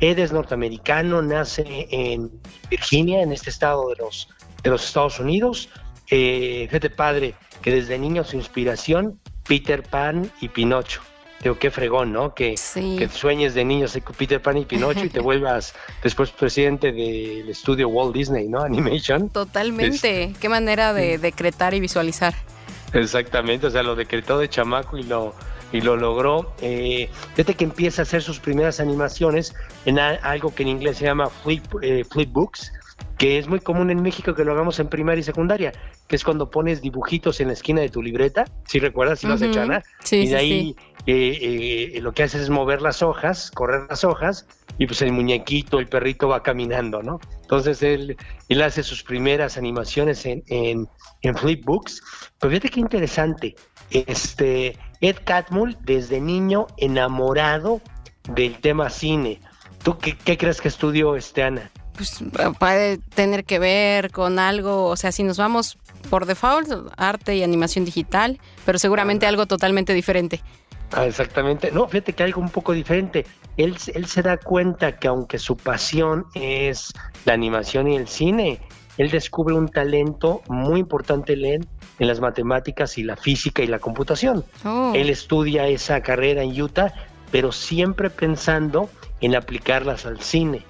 Ed 0.00 0.18
es 0.18 0.32
norteamericano, 0.32 1.22
nace 1.22 1.88
en 1.90 2.30
Virginia, 2.70 3.22
en 3.22 3.32
este 3.32 3.50
estado 3.50 3.88
de 3.88 3.96
los, 3.96 4.28
de 4.62 4.70
los 4.70 4.84
Estados 4.84 5.18
Unidos. 5.18 5.68
Eh, 6.10 6.66
fíjate 6.68 6.90
padre 6.90 7.34
que 7.62 7.72
desde 7.72 7.98
niño 7.98 8.22
su 8.24 8.36
inspiración, 8.36 9.20
Peter 9.46 9.82
Pan 9.82 10.30
y 10.40 10.48
Pinocho. 10.48 11.02
Digo, 11.44 11.58
qué 11.58 11.70
fregón, 11.70 12.10
¿no? 12.10 12.34
Que, 12.34 12.54
que 12.54 13.08
sueñes 13.10 13.52
de 13.52 13.66
niño 13.66 13.86
con 14.02 14.16
Peter 14.16 14.40
Pan 14.40 14.56
y 14.56 14.64
Pinocho 14.64 15.04
y 15.04 15.10
te 15.10 15.20
vuelvas 15.20 15.74
después 16.02 16.30
presidente 16.30 16.90
del 16.90 17.50
estudio 17.50 17.88
Walt 17.88 18.14
Disney, 18.14 18.48
¿no? 18.48 18.62
Animation. 18.62 19.28
Totalmente. 19.28 20.32
Qué 20.40 20.48
manera 20.48 20.94
de 20.94 21.18
decretar 21.18 21.74
y 21.74 21.80
visualizar. 21.80 22.34
Exactamente, 22.94 23.66
o 23.66 23.70
sea, 23.70 23.82
lo 23.82 23.94
decretó 23.94 24.38
de 24.38 24.48
chamaco 24.48 24.96
y 24.96 25.02
lo, 25.02 25.34
y 25.70 25.82
lo 25.82 25.98
logró. 25.98 26.54
Eh, 26.62 27.10
desde 27.36 27.52
que 27.52 27.64
empieza 27.64 28.00
a 28.00 28.04
hacer 28.04 28.22
sus 28.22 28.40
primeras 28.40 28.80
animaciones 28.80 29.54
en 29.84 29.98
algo 29.98 30.54
que 30.54 30.62
en 30.62 30.70
inglés 30.70 30.96
se 30.96 31.04
llama 31.04 31.28
flip, 31.28 31.62
eh, 31.82 32.04
flipbooks, 32.10 32.72
que 33.24 33.38
es 33.38 33.48
muy 33.48 33.60
común 33.60 33.90
en 33.90 34.02
México 34.02 34.34
que 34.34 34.44
lo 34.44 34.52
hagamos 34.52 34.78
en 34.80 34.88
primaria 34.88 35.20
y 35.20 35.22
secundaria, 35.22 35.72
que 36.06 36.14
es 36.14 36.22
cuando 36.22 36.50
pones 36.50 36.82
dibujitos 36.82 37.40
en 37.40 37.46
la 37.46 37.54
esquina 37.54 37.80
de 37.80 37.88
tu 37.88 38.02
libreta, 38.02 38.44
si 38.66 38.78
recuerdas, 38.80 39.20
si 39.20 39.26
lo 39.26 39.32
has 39.32 39.40
hecho, 39.40 39.62
Ana, 39.62 39.82
y 40.10 40.28
de 40.28 40.36
ahí 40.36 40.76
eh, 41.06 41.92
eh, 41.94 42.00
lo 42.02 42.12
que 42.12 42.24
haces 42.24 42.42
es 42.42 42.50
mover 42.50 42.82
las 42.82 43.02
hojas, 43.02 43.50
correr 43.50 43.86
las 43.88 44.04
hojas, 44.04 44.46
y 44.76 44.86
pues 44.86 45.00
el 45.00 45.12
muñequito, 45.12 45.78
el 45.78 45.86
perrito 45.86 46.28
va 46.28 46.42
caminando, 46.42 47.02
¿no? 47.02 47.18
Entonces 47.40 47.82
él, 47.82 48.14
él 48.50 48.60
hace 48.60 48.82
sus 48.82 49.02
primeras 49.02 49.56
animaciones 49.56 50.26
en, 50.26 50.42
en, 50.48 50.86
en 51.22 51.34
Flipbooks. 51.34 52.02
Pero 52.38 52.50
fíjate 52.50 52.68
qué 52.68 52.80
interesante, 52.80 53.54
este, 53.90 54.76
Ed 55.00 55.16
Catmull 55.24 55.78
desde 55.80 56.20
niño 56.20 56.66
enamorado 56.76 57.80
del 58.28 58.58
tema 58.58 58.90
cine. 58.90 59.40
¿Tú 59.82 59.96
qué, 59.96 60.14
qué 60.14 60.36
crees 60.36 60.60
que 60.60 60.68
estudió 60.68 61.16
este 61.16 61.42
Ana? 61.42 61.70
Pues 61.96 62.22
puede 62.58 62.98
tener 62.98 63.44
que 63.44 63.58
ver 63.58 64.10
con 64.10 64.38
algo, 64.38 64.86
o 64.86 64.96
sea, 64.96 65.12
si 65.12 65.22
nos 65.22 65.38
vamos 65.38 65.78
por 66.10 66.26
default, 66.26 66.68
arte 66.96 67.36
y 67.36 67.42
animación 67.42 67.84
digital, 67.84 68.38
pero 68.66 68.78
seguramente 68.78 69.26
algo 69.26 69.46
totalmente 69.46 69.94
diferente. 69.94 70.40
Ah, 70.92 71.06
exactamente. 71.06 71.70
No, 71.72 71.88
fíjate 71.88 72.12
que 72.12 72.22
algo 72.22 72.40
un 72.40 72.50
poco 72.50 72.72
diferente. 72.72 73.26
Él, 73.56 73.76
él 73.94 74.06
se 74.06 74.22
da 74.22 74.36
cuenta 74.36 74.98
que 74.98 75.08
aunque 75.08 75.38
su 75.38 75.56
pasión 75.56 76.26
es 76.34 76.92
la 77.24 77.32
animación 77.32 77.88
y 77.88 77.96
el 77.96 78.06
cine, 78.06 78.60
él 78.98 79.10
descubre 79.10 79.54
un 79.54 79.68
talento 79.68 80.42
muy 80.48 80.80
importante 80.80 81.32
en, 81.32 81.66
en 81.98 82.06
las 82.06 82.20
matemáticas 82.20 82.98
y 82.98 83.02
la 83.02 83.16
física 83.16 83.62
y 83.62 83.66
la 83.66 83.78
computación. 83.78 84.44
Oh. 84.64 84.92
Él 84.94 85.10
estudia 85.10 85.66
esa 85.66 86.00
carrera 86.02 86.42
en 86.42 86.60
Utah, 86.60 86.92
pero 87.32 87.50
siempre 87.50 88.10
pensando 88.10 88.88
en 89.20 89.34
aplicarlas 89.34 90.06
al 90.06 90.20
cine 90.20 90.64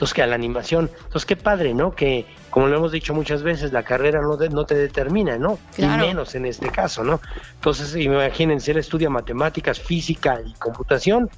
entonces 0.00 0.14
que 0.14 0.22
a 0.22 0.26
la 0.26 0.34
animación. 0.34 0.90
Entonces 0.96 1.26
qué 1.26 1.36
padre, 1.36 1.74
¿no? 1.74 1.94
Que 1.94 2.24
como 2.48 2.68
lo 2.68 2.76
hemos 2.78 2.90
dicho 2.90 3.12
muchas 3.12 3.42
veces, 3.42 3.70
la 3.70 3.82
carrera 3.82 4.22
no, 4.22 4.34
no 4.34 4.64
te 4.64 4.74
determina, 4.74 5.36
¿no? 5.36 5.58
Y 5.76 5.84
menos 5.84 6.34
en 6.34 6.46
este 6.46 6.70
caso, 6.70 7.04
¿no? 7.04 7.20
Entonces 7.56 7.94
imagínense, 7.96 8.70
él 8.70 8.78
estudia 8.78 9.10
matemáticas, 9.10 9.78
física 9.78 10.40
y 10.42 10.54
computación 10.54 11.28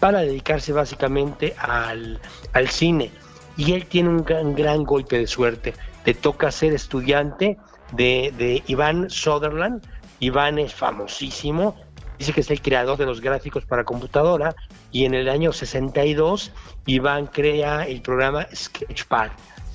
para 0.00 0.22
dedicarse 0.22 0.72
básicamente 0.72 1.54
al, 1.60 2.18
al 2.54 2.68
cine. 2.68 3.12
Y 3.56 3.74
él 3.74 3.86
tiene 3.86 4.08
un 4.08 4.24
gran, 4.24 4.52
gran 4.56 4.82
golpe 4.82 5.16
de 5.16 5.28
suerte. 5.28 5.74
Le 6.04 6.14
toca 6.14 6.50
ser 6.50 6.72
estudiante 6.72 7.56
de, 7.92 8.34
de 8.36 8.64
Iván 8.66 9.10
Sutherland. 9.10 9.86
Iván 10.18 10.58
es 10.58 10.74
famosísimo, 10.74 11.76
dice 12.18 12.32
que 12.32 12.40
es 12.40 12.50
el 12.50 12.60
creador 12.60 12.98
de 12.98 13.06
los 13.06 13.20
gráficos 13.20 13.64
para 13.64 13.84
computadora 13.84 14.54
y 14.90 15.04
en 15.04 15.14
el 15.14 15.28
año 15.28 15.52
62 15.52 16.52
Iván 16.86 17.26
crea 17.26 17.84
el 17.86 18.02
programa 18.02 18.46
Sketchpad 18.54 19.30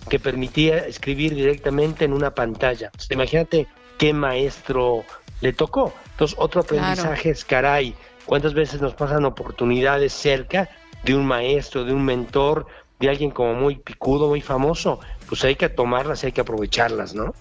que 0.09 0.19
permitía 0.19 0.79
escribir 0.79 1.33
directamente 1.33 2.05
en 2.05 2.13
una 2.13 2.33
pantalla. 2.35 2.91
imagínate 3.09 3.67
qué 3.97 4.13
maestro 4.13 5.03
le 5.41 5.53
tocó. 5.53 5.93
Entonces, 6.11 6.37
otro 6.39 6.61
aprendizaje 6.61 7.29
es, 7.29 7.45
caray, 7.45 7.95
¿cuántas 8.25 8.53
veces 8.53 8.81
nos 8.81 8.93
pasan 8.93 9.25
oportunidades 9.25 10.13
cerca 10.13 10.69
de 11.03 11.15
un 11.15 11.25
maestro, 11.25 11.83
de 11.83 11.93
un 11.93 12.03
mentor, 12.03 12.65
de 12.99 13.09
alguien 13.09 13.31
como 13.31 13.53
muy 13.53 13.77
picudo, 13.77 14.27
muy 14.27 14.41
famoso? 14.41 14.99
Pues 15.27 15.43
hay 15.43 15.55
que 15.55 15.69
tomarlas 15.69 16.23
hay 16.23 16.31
que 16.31 16.41
aprovecharlas, 16.41 17.13
¿no? 17.13 17.33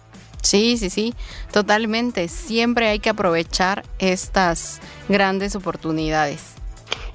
Sí, 0.43 0.77
sí, 0.77 0.91
sí, 0.91 1.15
totalmente. 1.53 2.29
Siempre 2.29 2.89
hay 2.89 2.99
que 2.99 3.11
aprovechar 3.11 3.85
estas 3.99 4.81
grandes 5.09 5.55
oportunidades. 5.57 6.55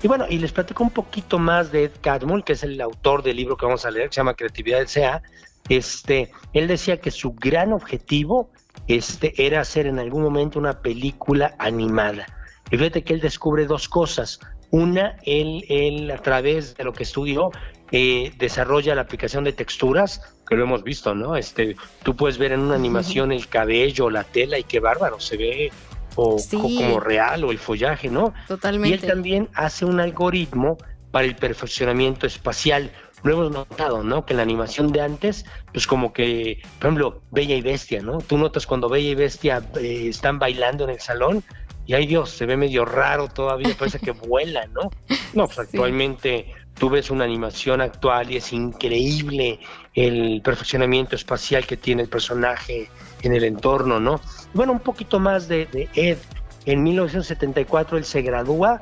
Y 0.01 0.07
bueno, 0.07 0.25
y 0.29 0.37
les 0.37 0.51
platico 0.51 0.83
un 0.83 0.91
poquito 0.91 1.39
más 1.39 1.71
de 1.71 1.85
Ed 1.85 1.91
Catmull, 2.01 2.43
que 2.43 2.53
es 2.53 2.63
el 2.63 2.79
autor 2.81 3.23
del 3.23 3.37
libro 3.37 3.57
que 3.57 3.65
vamos 3.65 3.85
a 3.85 3.91
leer, 3.91 4.09
que 4.09 4.15
se 4.15 4.21
llama 4.21 4.35
Creatividad 4.35 4.79
del 4.79 4.87
SEA. 4.87 5.21
Este, 5.69 6.31
él 6.53 6.67
decía 6.67 6.97
que 7.01 7.11
su 7.11 7.33
gran 7.33 7.73
objetivo 7.73 8.49
este, 8.87 9.33
era 9.45 9.61
hacer 9.61 9.87
en 9.87 9.99
algún 9.99 10.23
momento 10.23 10.59
una 10.59 10.81
película 10.81 11.55
animada. 11.57 12.25
Y 12.71 12.77
fíjate 12.77 13.03
que 13.03 13.13
él 13.13 13.21
descubre 13.21 13.65
dos 13.65 13.89
cosas. 13.89 14.39
Una, 14.69 15.17
él, 15.23 15.65
él 15.67 16.11
a 16.11 16.17
través 16.17 16.75
de 16.75 16.83
lo 16.83 16.93
que 16.93 17.03
estudió, 17.03 17.51
eh, 17.91 18.33
desarrolla 18.37 18.95
la 18.95 19.01
aplicación 19.01 19.43
de 19.43 19.53
texturas, 19.53 20.21
que 20.47 20.55
lo 20.55 20.63
hemos 20.63 20.83
visto, 20.83 21.15
¿no? 21.15 21.35
Este, 21.35 21.75
tú 22.03 22.15
puedes 22.15 22.37
ver 22.37 22.51
en 22.51 22.61
una 22.61 22.75
animación 22.75 23.31
el 23.31 23.47
cabello, 23.47 24.09
la 24.09 24.23
tela 24.23 24.57
y 24.57 24.63
qué 24.63 24.79
bárbaro, 24.79 25.19
se 25.19 25.37
ve 25.37 25.71
o, 26.15 26.37
como 26.51 26.99
real 26.99 27.43
o 27.43 27.51
el 27.51 27.59
follaje, 27.59 28.09
¿no? 28.09 28.33
Totalmente. 28.47 28.89
Y 28.89 28.99
él 28.99 29.05
también 29.05 29.49
hace 29.53 29.85
un 29.85 29.99
algoritmo 29.99 30.77
para 31.11 31.25
el 31.25 31.35
perfeccionamiento 31.35 32.27
espacial. 32.27 32.91
Lo 33.23 33.33
hemos 33.33 33.51
notado, 33.51 34.03
¿no? 34.03 34.25
Que 34.25 34.33
en 34.33 34.37
la 34.37 34.43
animación 34.43 34.91
de 34.91 35.01
antes, 35.01 35.45
pues 35.71 35.87
como 35.87 36.13
que, 36.13 36.61
por 36.79 36.87
ejemplo, 36.87 37.21
Bella 37.31 37.55
y 37.55 37.61
Bestia, 37.61 38.01
¿no? 38.01 38.19
Tú 38.19 38.37
notas 38.37 38.67
cuando 38.67 38.89
Bella 38.89 39.09
y 39.09 39.15
Bestia 39.15 39.63
eh, 39.79 40.07
están 40.09 40.39
bailando 40.39 40.83
en 40.83 40.91
el 40.91 40.99
salón 40.99 41.43
y 41.87 41.93
ay 41.93 42.05
Dios, 42.05 42.31
se 42.31 42.45
ve 42.45 42.57
medio 42.57 42.83
raro 42.83 43.29
todavía, 43.29 43.73
parece 43.79 43.99
que 43.99 44.11
vuela, 44.11 44.67
¿no? 44.67 44.91
No, 45.33 45.45
pues 45.45 45.59
actualmente 45.59 46.53
tú 46.77 46.89
ves 46.89 47.09
una 47.09 47.23
animación 47.23 47.81
actual 47.81 48.31
y 48.31 48.37
es 48.37 48.53
increíble 48.53 49.59
el 49.93 50.41
perfeccionamiento 50.43 51.15
espacial 51.15 51.65
que 51.65 51.77
tiene 51.77 52.03
el 52.03 52.09
personaje 52.09 52.89
en 53.21 53.33
el 53.33 53.43
entorno, 53.43 53.99
¿no? 53.99 54.21
Bueno, 54.53 54.73
un 54.73 54.79
poquito 54.79 55.19
más 55.19 55.47
de, 55.47 55.89
Ed. 55.95 56.17
En 56.65 56.83
1974 56.83 57.97
él 57.97 58.05
se 58.05 58.21
gradúa 58.21 58.81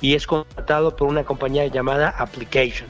y 0.00 0.14
es 0.14 0.26
contratado 0.26 0.96
por 0.96 1.08
una 1.08 1.24
compañía 1.24 1.66
llamada 1.66 2.08
Application. 2.08 2.88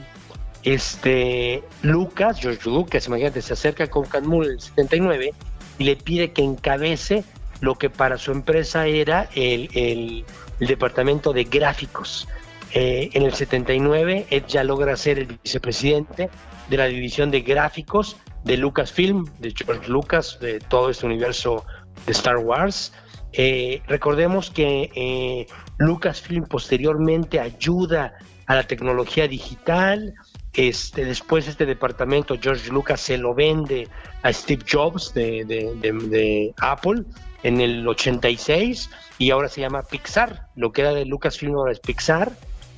Este, 0.63 1.63
Lucas, 1.81 2.39
George 2.39 2.69
Lucas, 2.69 3.07
imagínate, 3.07 3.41
se 3.41 3.53
acerca 3.53 3.87
con 3.87 4.05
Catmull 4.05 4.45
en 4.45 4.51
el 4.53 4.61
79 4.61 5.33
y 5.77 5.83
le 5.83 5.95
pide 5.95 6.31
que 6.31 6.43
encabece 6.43 7.23
lo 7.61 7.75
que 7.75 7.89
para 7.89 8.17
su 8.17 8.31
empresa 8.31 8.87
era 8.87 9.29
el, 9.35 9.69
el 9.73 10.25
departamento 10.67 11.33
de 11.33 11.43
gráficos. 11.43 12.27
Eh, 12.73 13.09
en 13.13 13.23
el 13.23 13.33
79, 13.33 14.27
Ed 14.29 14.43
ya 14.47 14.63
logra 14.63 14.95
ser 14.97 15.19
el 15.19 15.39
vicepresidente 15.43 16.29
de 16.69 16.77
la 16.77 16.85
división 16.85 17.31
de 17.31 17.41
gráficos 17.41 18.17
de 18.43 18.57
Lucasfilm, 18.57 19.25
de 19.39 19.53
George 19.55 19.89
Lucas, 19.89 20.37
de 20.41 20.59
todo 20.59 20.89
este 20.89 21.05
universo 21.05 21.65
de 22.05 22.11
Star 22.11 22.37
Wars. 22.37 22.93
Eh, 23.33 23.81
recordemos 23.87 24.49
que 24.49 24.89
eh, 24.95 25.47
Lucasfilm 25.77 26.45
posteriormente 26.45 27.39
ayuda 27.39 28.13
a 28.45 28.55
la 28.55 28.63
tecnología 28.63 29.27
digital. 29.27 30.13
Este, 30.53 31.05
después 31.05 31.47
este 31.47 31.65
departamento, 31.65 32.37
George 32.41 32.71
Lucas, 32.71 32.99
se 32.99 33.17
lo 33.17 33.33
vende 33.33 33.87
a 34.23 34.33
Steve 34.33 34.63
Jobs 34.69 35.13
de, 35.13 35.45
de 35.45 36.53
Apple 36.57 37.03
en 37.43 37.61
el 37.61 37.87
86 37.87 38.89
y 39.19 39.31
ahora 39.31 39.49
se 39.49 39.61
llama 39.61 39.83
Pixar. 39.83 40.47
Lo 40.55 40.71
que 40.71 40.81
era 40.81 40.93
de 40.93 41.05
Lucasfilm 41.05 41.55
ahora 41.55 41.71
es 41.71 41.79
Pixar 41.79 42.31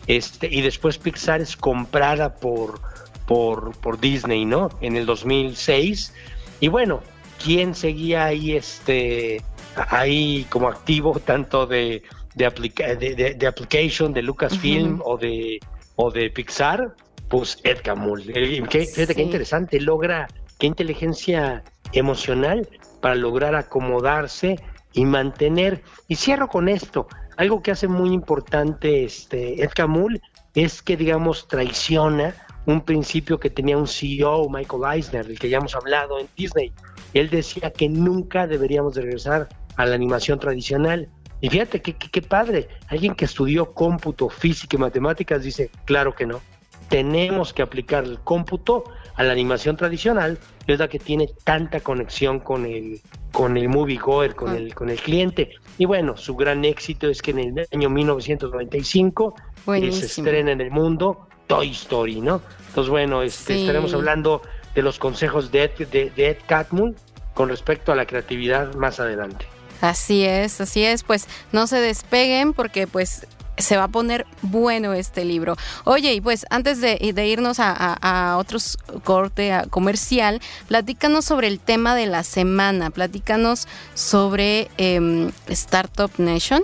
este, 0.09 0.47
y 0.51 0.61
después 0.61 0.97
Pixar 0.97 1.39
es 1.39 1.55
comprada 1.55 2.33
por, 2.33 2.81
por, 3.27 3.77
por 3.77 3.99
Disney, 3.99 4.43
¿no? 4.43 4.69
En 4.81 4.97
el 4.97 5.05
2006. 5.05 6.15
Y 6.59 6.67
bueno, 6.67 7.01
quién 7.41 7.75
seguía 7.75 8.25
ahí, 8.25 8.55
este, 8.55 9.43
ahí 9.75 10.47
como 10.49 10.67
activo, 10.67 11.19
tanto 11.25 11.67
de, 11.67 12.01
de, 12.33 13.35
de, 13.37 13.47
application 13.47 14.11
de 14.11 14.23
Lucasfilm 14.23 14.99
o, 15.05 15.15
de, 15.15 15.59
o 15.95 16.09
de 16.09 16.31
Pixar, 16.31 16.95
pues 17.27 17.59
Ed 17.63 17.77
Camul. 17.83 18.23
fíjate 18.23 19.13
qué 19.13 19.21
interesante, 19.21 19.79
logra, 19.79 20.27
qué 20.57 20.65
inteligencia 20.65 21.63
emocional 21.93 22.67
para 22.99 23.13
lograr 23.13 23.53
acomodarse 23.53 24.59
y 24.91 25.05
mantener. 25.05 25.83
Y 26.07 26.15
cierro 26.15 26.47
con 26.47 26.67
esto, 26.67 27.07
algo 27.39 27.63
que 27.63 27.71
hace 27.71 27.87
muy 27.87 28.11
importante 28.11 29.05
este 29.05 29.63
Ed 29.63 29.69
Camul 29.73 30.21
es 30.55 30.81
que, 30.81 30.97
digamos, 30.97 31.47
traiciona 31.47 32.35
un 32.65 32.81
principio 32.81 33.39
que 33.39 33.49
tenía 33.49 33.77
un 33.77 33.87
CEO, 33.87 34.49
Michael 34.49 34.83
Eisner, 34.93 35.25
del 35.25 35.39
que 35.39 35.47
ya 35.47 35.59
hemos 35.59 35.73
hablado 35.73 36.19
en 36.19 36.27
Disney. 36.35 36.73
Él 37.13 37.29
decía 37.29 37.71
que 37.71 37.87
nunca 37.87 38.45
deberíamos 38.45 38.93
de 38.95 39.03
regresar 39.03 39.47
a 39.77 39.85
la 39.85 39.95
animación 39.95 40.37
tradicional. 40.37 41.07
Y 41.39 41.49
fíjate 41.49 41.81
qué, 41.81 41.95
qué, 41.95 42.21
padre, 42.21 42.67
alguien 42.89 43.15
que 43.15 43.23
estudió 43.23 43.73
cómputo, 43.73 44.27
física 44.27 44.75
y 44.75 44.79
matemáticas 44.79 45.41
dice, 45.41 45.71
claro 45.85 46.13
que 46.13 46.25
no, 46.25 46.41
tenemos 46.89 47.53
que 47.53 47.61
aplicar 47.61 48.03
el 48.03 48.19
cómputo 48.19 48.83
a 49.15 49.23
la 49.23 49.31
animación 49.31 49.77
tradicional, 49.77 50.37
que 50.58 50.58
es 50.73 50.79
la 50.79 50.87
que 50.87 50.99
tiene 50.99 51.29
tanta 51.43 51.79
conexión 51.79 52.39
con 52.39 52.65
el, 52.65 53.01
con 53.31 53.57
el 53.57 53.69
moviegoer, 53.69 54.35
con, 54.35 54.55
el, 54.55 54.73
con 54.73 54.89
el 54.89 54.99
cliente. 54.99 55.51
Y 55.77 55.85
bueno, 55.85 56.17
su 56.17 56.35
gran 56.35 56.65
éxito 56.65 57.09
es 57.09 57.21
que 57.21 57.31
en 57.31 57.39
el 57.39 57.67
año 57.73 57.89
1995 57.89 59.35
eh, 59.75 59.91
se 59.91 60.05
estrena 60.05 60.51
en 60.51 60.61
el 60.61 60.71
mundo 60.71 61.27
Toy 61.47 61.71
Story, 61.71 62.21
¿no? 62.21 62.41
Entonces, 62.67 62.89
bueno, 62.89 63.23
este, 63.23 63.61
estaremos 63.61 63.93
hablando 63.93 64.41
de 64.75 64.81
los 64.83 64.99
consejos 64.99 65.51
de 65.51 65.63
Ed, 65.63 65.87
de, 65.87 66.11
Ed 66.15 66.37
Catmull 66.45 66.95
con 67.33 67.49
respecto 67.49 67.91
a 67.91 67.95
la 67.95 68.05
creatividad 68.05 68.73
más 68.75 68.99
adelante. 68.99 69.47
Así 69.81 70.25
es, 70.25 70.61
así 70.61 70.83
es, 70.83 71.03
pues 71.03 71.27
no 71.51 71.65
se 71.65 71.77
despeguen 71.77 72.53
porque 72.53 72.85
pues 72.85 73.25
se 73.59 73.77
va 73.77 73.85
a 73.85 73.87
poner 73.87 74.25
bueno 74.41 74.93
este 74.93 75.25
libro. 75.25 75.55
Oye, 75.83 76.13
y 76.13 76.21
pues 76.21 76.45
antes 76.49 76.81
de, 76.81 76.97
irnos 77.27 77.59
a, 77.59 77.93
a, 78.01 78.37
otros 78.37 78.77
corte 79.03 79.53
comercial, 79.69 80.41
platícanos 80.67 81.25
sobre 81.25 81.47
el 81.47 81.59
tema 81.59 81.95
de 81.95 82.07
la 82.07 82.23
semana, 82.23 82.89
platícanos 82.89 83.67
sobre 83.93 84.69
em, 84.77 85.31
Startup 85.47 86.11
Nation. 86.17 86.63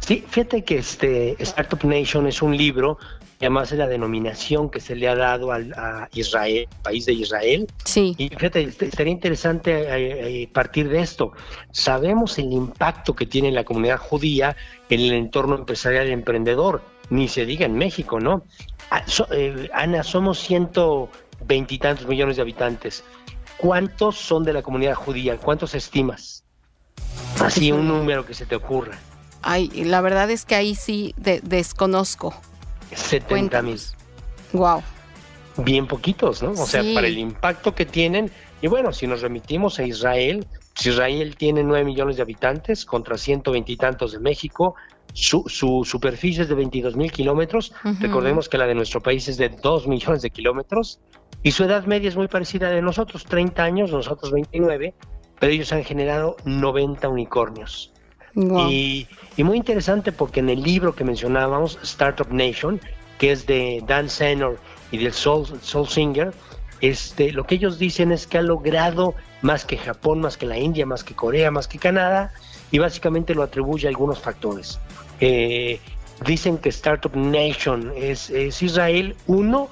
Sí, 0.00 0.24
fíjate 0.28 0.62
que 0.62 0.78
este 0.78 1.36
Startup 1.42 1.82
Nation 1.84 2.26
es 2.28 2.40
un 2.40 2.56
libro 2.56 2.98
además 3.40 3.70
es 3.72 3.78
la 3.78 3.86
denominación 3.86 4.70
que 4.70 4.80
se 4.80 4.94
le 4.96 5.08
ha 5.08 5.14
dado 5.14 5.52
al, 5.52 5.72
a 5.74 6.08
Israel, 6.14 6.66
país 6.82 7.06
de 7.06 7.12
Israel. 7.12 7.66
Sí. 7.84 8.14
Y 8.18 8.28
fíjate, 8.28 8.62
este, 8.62 8.86
estaría 8.86 9.12
interesante 9.12 9.72
eh, 9.72 10.42
eh, 10.42 10.48
partir 10.48 10.88
de 10.88 11.00
esto. 11.00 11.32
Sabemos 11.72 12.38
el 12.38 12.52
impacto 12.52 13.14
que 13.14 13.26
tiene 13.26 13.50
la 13.52 13.64
comunidad 13.64 13.98
judía 13.98 14.56
en 14.88 15.00
el 15.00 15.12
entorno 15.12 15.56
empresarial 15.56 16.08
y 16.08 16.12
emprendedor, 16.12 16.82
ni 17.10 17.28
se 17.28 17.44
diga 17.44 17.66
en 17.66 17.74
México, 17.74 18.20
¿no? 18.20 18.44
Ah, 18.90 19.02
eh, 19.30 19.68
Ana, 19.74 20.02
somos 20.02 20.38
ciento 20.38 21.08
veintitantos 21.44 22.06
millones 22.06 22.36
de 22.36 22.42
habitantes. 22.42 23.04
¿Cuántos 23.58 24.16
son 24.16 24.44
de 24.44 24.52
la 24.52 24.62
comunidad 24.62 24.94
judía? 24.94 25.36
¿Cuántos 25.36 25.74
estimas? 25.74 26.44
Así 27.40 27.72
un 27.72 27.88
número 27.88 28.24
que 28.24 28.34
se 28.34 28.46
te 28.46 28.54
ocurra. 28.54 28.98
Ay, 29.42 29.68
la 29.68 30.00
verdad 30.00 30.30
es 30.30 30.44
que 30.44 30.54
ahí 30.54 30.74
sí 30.74 31.14
desconozco. 31.16 32.34
70 32.92 33.62
mil. 33.62 33.80
Wow. 34.52 34.82
Bien 35.58 35.86
poquitos, 35.86 36.42
¿no? 36.42 36.50
O 36.50 36.66
sea, 36.66 36.82
para 36.94 37.06
el 37.06 37.18
impacto 37.18 37.74
que 37.74 37.86
tienen. 37.86 38.30
Y 38.60 38.68
bueno, 38.68 38.92
si 38.92 39.06
nos 39.06 39.22
remitimos 39.22 39.78
a 39.78 39.84
Israel, 39.84 40.46
si 40.74 40.90
Israel 40.90 41.36
tiene 41.36 41.62
9 41.62 41.84
millones 41.84 42.16
de 42.16 42.22
habitantes 42.22 42.84
contra 42.84 43.16
120 43.16 43.72
y 43.72 43.76
tantos 43.76 44.12
de 44.12 44.18
México, 44.18 44.74
su, 45.12 45.44
su 45.46 45.82
superficie 45.84 46.42
es 46.42 46.48
de 46.48 46.54
22 46.54 46.96
mil 46.96 47.10
kilómetros. 47.10 47.72
Recordemos 48.00 48.48
que 48.48 48.58
la 48.58 48.66
de 48.66 48.74
nuestro 48.74 49.00
país 49.00 49.28
es 49.28 49.38
de 49.38 49.48
2 49.48 49.88
millones 49.88 50.22
de 50.22 50.30
kilómetros. 50.30 51.00
Y 51.42 51.52
su 51.52 51.64
edad 51.64 51.86
media 51.86 52.08
es 52.08 52.16
muy 52.16 52.28
parecida 52.28 52.68
a 52.68 52.70
de 52.70 52.82
nosotros, 52.82 53.24
30 53.24 53.62
años, 53.62 53.92
nosotros 53.92 54.32
29, 54.32 54.94
pero 55.38 55.52
ellos 55.52 55.72
han 55.72 55.84
generado 55.84 56.36
90 56.44 57.08
unicornios. 57.08 57.92
Y, 58.36 59.08
muy 59.38 59.56
interesante 59.56 60.12
porque 60.12 60.40
en 60.40 60.50
el 60.50 60.62
libro 60.62 60.94
que 60.94 61.04
mencionábamos, 61.04 61.78
Startup 61.82 62.30
Nation, 62.30 62.80
que 63.18 63.32
es 63.32 63.46
de 63.46 63.82
Dan 63.86 64.10
Senor 64.10 64.58
y 64.90 64.98
del 64.98 65.12
Soul, 65.12 65.46
Soul 65.62 65.88
Singer, 65.88 66.32
este, 66.82 67.32
lo 67.32 67.46
que 67.46 67.54
ellos 67.54 67.78
dicen 67.78 68.12
es 68.12 68.26
que 68.26 68.38
ha 68.38 68.42
logrado 68.42 69.14
más 69.40 69.64
que 69.64 69.78
Japón, 69.78 70.20
más 70.20 70.36
que 70.36 70.44
la 70.44 70.58
India, 70.58 70.84
más 70.84 71.02
que 71.02 71.14
Corea, 71.14 71.50
más 71.50 71.66
que 71.66 71.78
Canadá, 71.78 72.32
y 72.70 72.78
básicamente 72.78 73.34
lo 73.34 73.42
atribuye 73.42 73.86
a 73.86 73.90
algunos 73.90 74.18
factores. 74.18 74.78
Eh, 75.20 75.80
dicen 76.26 76.58
que 76.58 76.68
Startup 76.68 77.14
Nation 77.14 77.92
es, 77.96 78.28
es 78.28 78.62
Israel, 78.62 79.16
uno, 79.26 79.68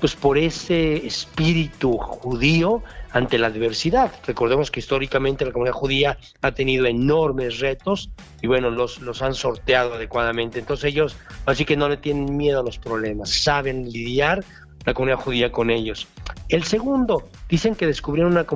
pues 0.00 0.16
por 0.16 0.38
ese 0.38 1.06
espíritu 1.06 1.96
judío 1.98 2.82
ante 3.12 3.38
la 3.38 3.50
diversidad. 3.50 4.12
Recordemos 4.26 4.70
que 4.70 4.80
históricamente 4.80 5.44
la 5.44 5.52
comunidad 5.52 5.74
judía 5.74 6.18
ha 6.42 6.52
tenido 6.52 6.86
enormes 6.86 7.58
retos 7.58 8.10
y 8.42 8.46
bueno, 8.46 8.70
los, 8.70 9.00
los 9.00 9.22
han 9.22 9.34
sorteado 9.34 9.94
adecuadamente. 9.94 10.58
Entonces 10.58 10.86
ellos 10.90 11.16
así 11.46 11.64
que 11.64 11.76
no 11.76 11.88
le 11.88 11.96
tienen 11.96 12.36
miedo 12.36 12.60
a 12.60 12.62
los 12.62 12.78
problemas, 12.78 13.30
saben 13.30 13.90
lidiar 13.90 14.44
la 14.84 14.94
comunidad 14.94 15.18
judía 15.18 15.52
con 15.52 15.70
ellos. 15.70 16.06
El 16.48 16.64
segundo, 16.64 17.28
dicen 17.48 17.74
que 17.74 17.86
descubrieron 17.86 18.32
una, 18.32 18.46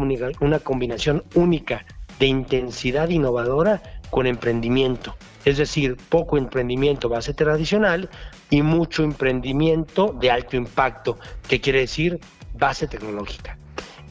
una 0.40 0.58
combinación 0.58 1.24
única 1.34 1.84
de 2.18 2.26
intensidad 2.26 3.08
innovadora 3.08 3.82
con 4.10 4.26
emprendimiento. 4.26 5.16
Es 5.44 5.58
decir, 5.58 5.96
poco 6.08 6.36
emprendimiento 6.36 7.08
base 7.08 7.34
tradicional 7.34 8.08
y 8.48 8.62
mucho 8.62 9.02
emprendimiento 9.02 10.14
de 10.18 10.30
alto 10.30 10.56
impacto, 10.56 11.18
que 11.48 11.60
quiere 11.60 11.80
decir 11.80 12.20
base 12.54 12.86
tecnológica. 12.86 13.58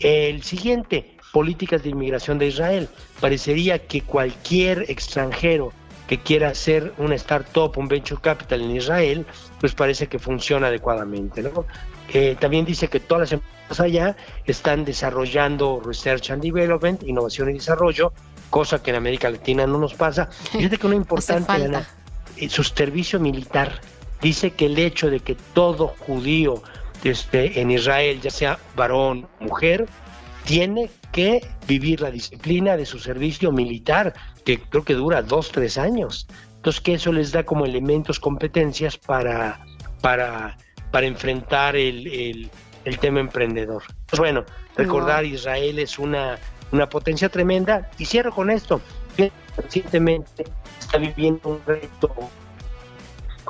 El 0.02 0.44
siguiente, 0.44 1.18
políticas 1.32 1.84
de 1.84 1.90
inmigración 1.90 2.38
de 2.38 2.48
Israel. 2.48 2.90
Parecería 3.20 3.80
que 3.80 4.02
cualquier 4.02 4.90
extranjero 4.90 5.72
que 6.08 6.20
quiera 6.20 6.50
hacer 6.50 6.94
una 6.98 7.16
startup, 7.16 7.78
un 7.78 7.88
venture 7.88 8.20
capital 8.22 8.62
en 8.62 8.76
Israel, 8.76 9.26
pues 9.60 9.74
parece 9.74 10.08
que 10.08 10.20
funciona 10.20 10.68
adecuadamente. 10.68 11.42
¿no? 11.42 11.66
Eh, 12.14 12.36
también 12.40 12.66
dice 12.66 12.90
que 12.90 13.00
todas 13.00 13.22
las 13.22 13.32
empresas 13.32 13.80
allá 13.80 14.18
están 14.46 14.84
desarrollando 14.84 15.82
research 15.86 16.32
and 16.32 16.44
development, 16.44 17.04
innovación 17.04 17.50
y 17.52 17.54
desarrollo, 17.54 18.12
cosa 18.50 18.84
que 18.84 18.90
en 18.90 18.98
América 18.98 19.30
Latina 19.30 19.66
no 19.66 19.78
nos 19.78 19.94
pasa. 19.94 20.26
Fíjate 20.52 20.78
que 20.78 20.88
una 20.88 20.98
importante, 20.98 21.54
eh, 22.36 22.50
su 22.50 22.64
servicio 22.64 23.18
militar 23.20 23.80
dice 24.22 24.52
que 24.52 24.66
el 24.66 24.78
hecho 24.78 25.10
de 25.10 25.22
que 25.22 25.36
todo 25.54 25.96
judío 26.00 26.62
este, 27.04 27.60
en 27.60 27.72
Israel, 27.72 28.22
ya 28.22 28.30
sea 28.30 28.60
varón 28.76 29.28
o 29.40 29.44
mujer, 29.46 29.88
tiene 30.46 30.90
que 31.12 31.46
vivir 31.68 32.02
la 32.02 32.12
disciplina 32.12 32.78
de 32.78 32.86
su 32.86 33.00
servicio 33.00 33.52
militar, 33.52 34.14
que 34.46 34.60
creo 34.60 34.84
que 34.84 34.94
dura 34.94 35.22
dos, 35.22 35.52
tres 35.52 35.78
años. 35.78 36.28
Entonces, 36.56 36.82
que 36.82 36.94
eso 36.94 37.12
les 37.12 37.32
da 37.32 37.44
como 37.44 37.66
elementos, 37.66 38.20
competencias 38.20 38.98
para, 38.98 39.60
para, 40.02 40.58
para 40.92 41.08
enfrentar 41.08 41.76
el, 41.76 42.50
el, 42.86 43.00
tema 43.00 43.20
emprendedor. 43.20 43.84
Pues 44.08 44.20
bueno, 44.20 44.46
recordar 44.76 45.26
Israel 45.26 45.80
es 45.80 45.98
una, 45.98 46.38
una 46.72 46.88
potencia 46.88 47.30
tremenda. 47.30 47.90
Y 47.98 48.06
cierro 48.06 48.32
con 48.32 48.50
esto. 48.50 48.82
Recientemente 49.58 50.46
está 50.80 50.98
viviendo 50.98 51.50
un 51.50 51.62
reto 51.66 52.14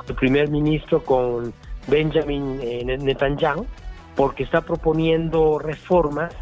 el 0.07 0.15
primer 0.15 0.49
ministro 0.49 1.03
con 1.03 1.53
Benjamin 1.87 2.59
eh, 2.61 2.97
Netanyahu, 2.99 3.65
porque 4.15 4.43
está 4.43 4.61
proponiendo 4.61 5.59
reformas, 5.59 6.33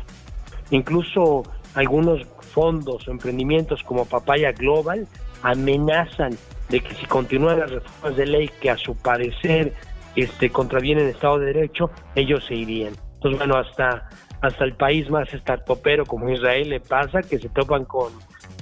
incluso 0.72 1.44
algunos 1.76 2.26
fondos 2.54 3.08
o 3.08 3.12
emprendimientos 3.12 3.84
como 3.84 4.06
Papaya 4.06 4.52
Global 4.52 5.08
amenazan 5.44 6.38
de 6.70 6.82
que 6.82 6.94
si 6.96 7.06
continúan 7.06 7.60
las 7.60 7.72
reformas 7.72 8.18
de 8.18 8.26
ley 8.26 8.50
que 8.60 8.70
a 8.70 8.78
su 8.78 8.96
parecer 8.96 9.74
este, 10.16 10.50
contravienen 10.50 11.06
el 11.06 11.12
Estado 11.12 11.40
de 11.40 11.48
Derecho, 11.48 11.90
ellos 12.16 12.46
se 12.46 12.56
irían. 12.56 12.94
Entonces, 13.16 13.40
bueno, 13.40 13.58
hasta, 13.58 14.10
hasta 14.42 14.64
el 14.64 14.74
país 14.74 15.10
más 15.10 15.30
startupero 15.30 16.06
como 16.06 16.30
Israel 16.30 16.70
le 16.70 16.80
pasa 16.80 17.22
que 17.22 17.40
se 17.40 17.50
topan 17.50 17.86
con, 17.86 18.12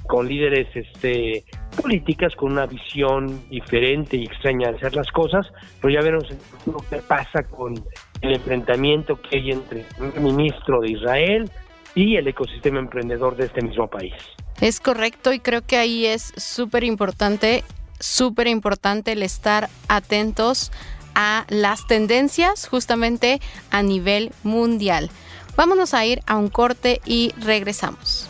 con 0.08 0.28
líderes 0.28 0.68
este, 0.76 1.46
políticas 1.82 2.36
con 2.36 2.52
una 2.52 2.66
visión 2.66 3.42
diferente 3.50 4.18
y 4.18 4.26
extraña 4.26 4.72
de 4.72 4.78
hacer 4.78 4.96
las 4.96 5.10
cosas, 5.12 5.48
pero 5.82 5.94
ya 5.94 6.02
veremos 6.02 6.26
lo 6.66 6.78
que 6.90 6.98
pasa 6.98 7.44
con 7.44 7.76
el 8.22 8.34
enfrentamiento 8.34 9.20
que 9.22 9.38
hay 9.38 9.52
entre 9.52 9.86
el 10.00 10.22
ministro 10.22 10.82
de 10.82 10.92
Israel 10.92 11.52
y 11.96 12.16
el 12.16 12.28
ecosistema 12.28 12.80
emprendedor 12.80 13.36
de 13.36 13.46
este 13.46 13.62
mismo 13.62 13.88
país. 13.88 14.14
Es 14.62 14.80
correcto 14.80 15.34
y 15.34 15.40
creo 15.40 15.62
que 15.62 15.78
ahí 15.78 16.06
es 16.06 16.34
súper 16.36 16.84
importante, 16.84 17.64
súper 18.00 18.48
importante 18.48 19.14
el 19.14 19.24
estar 19.24 19.70
atentos 19.88 20.72
a 21.16 21.46
las 21.50 21.88
tendencias 21.88 22.68
justamente 22.68 23.40
a 23.72 23.82
nivel 23.82 24.32
mundial. 24.44 25.10
Vámonos 25.56 25.96
a 25.96 26.06
ir 26.06 26.22
a 26.28 26.38
un 26.38 26.50
corte 26.50 27.02
y 27.06 27.34
regresamos. 27.40 28.30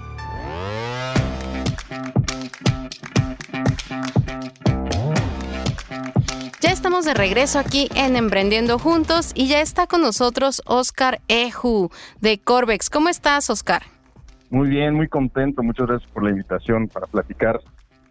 Estamos 6.91 7.05
de 7.05 7.13
regreso 7.13 7.57
aquí 7.57 7.87
en 7.95 8.17
Emprendiendo 8.17 8.77
Juntos 8.77 9.31
y 9.33 9.47
ya 9.47 9.61
está 9.61 9.87
con 9.87 10.01
nosotros 10.01 10.61
Oscar 10.65 11.21
Eju 11.29 11.89
de 12.19 12.37
Corbex. 12.37 12.89
¿Cómo 12.89 13.07
estás, 13.07 13.49
Oscar? 13.49 13.83
Muy 14.49 14.67
bien, 14.67 14.93
muy 14.95 15.07
contento. 15.07 15.63
Muchas 15.63 15.87
gracias 15.87 16.11
por 16.11 16.25
la 16.25 16.31
invitación 16.31 16.89
para 16.89 17.07
platicar 17.07 17.61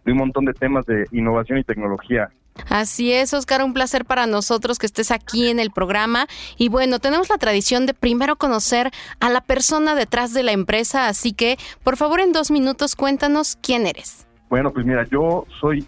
de 0.03 0.11
un 0.11 0.17
montón 0.17 0.45
de 0.45 0.53
temas 0.53 0.83
de 0.87 1.05
innovación 1.11 1.59
y 1.59 1.63
tecnología. 1.63 2.31
Así 2.69 3.13
es, 3.13 3.35
Oscar, 3.35 3.63
un 3.63 3.75
placer 3.75 4.03
para 4.03 4.25
nosotros 4.25 4.79
que 4.79 4.87
estés 4.87 5.11
aquí 5.11 5.49
en 5.49 5.59
el 5.59 5.69
programa. 5.69 6.25
Y 6.57 6.69
bueno, 6.69 6.97
tenemos 6.97 7.29
la 7.29 7.37
tradición 7.37 7.85
de 7.85 7.93
primero 7.93 8.35
conocer 8.35 8.89
a 9.19 9.29
la 9.29 9.41
persona 9.41 9.93
detrás 9.93 10.33
de 10.33 10.41
la 10.41 10.53
empresa, 10.53 11.07
así 11.07 11.33
que 11.33 11.57
por 11.83 11.97
favor 11.97 12.19
en 12.19 12.33
dos 12.33 12.49
minutos 12.49 12.95
cuéntanos 12.95 13.59
quién 13.61 13.85
eres. 13.85 14.25
Bueno, 14.49 14.73
pues 14.73 14.87
mira, 14.87 15.05
yo 15.11 15.45
soy 15.59 15.85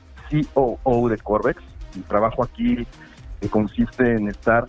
COO 0.54 1.10
de 1.10 1.18
Corvex. 1.18 1.73
Mi 1.96 2.02
trabajo 2.04 2.44
aquí 2.44 2.86
consiste 3.50 4.16
en 4.16 4.30
estar 4.30 4.66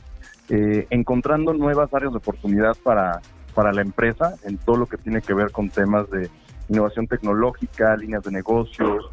eh, 0.48 0.86
encontrando 0.90 1.54
nuevas 1.54 1.92
áreas 1.94 2.12
de 2.12 2.18
oportunidad 2.18 2.76
para, 2.82 3.20
para 3.54 3.72
la 3.72 3.82
empresa 3.82 4.34
en 4.44 4.58
todo 4.58 4.76
lo 4.76 4.86
que 4.86 4.98
tiene 4.98 5.22
que 5.22 5.34
ver 5.34 5.50
con 5.50 5.70
temas 5.70 6.10
de 6.10 6.28
innovación 6.68 7.06
tecnológica, 7.06 7.96
líneas 7.96 8.22
de 8.24 8.32
negocios, 8.32 9.08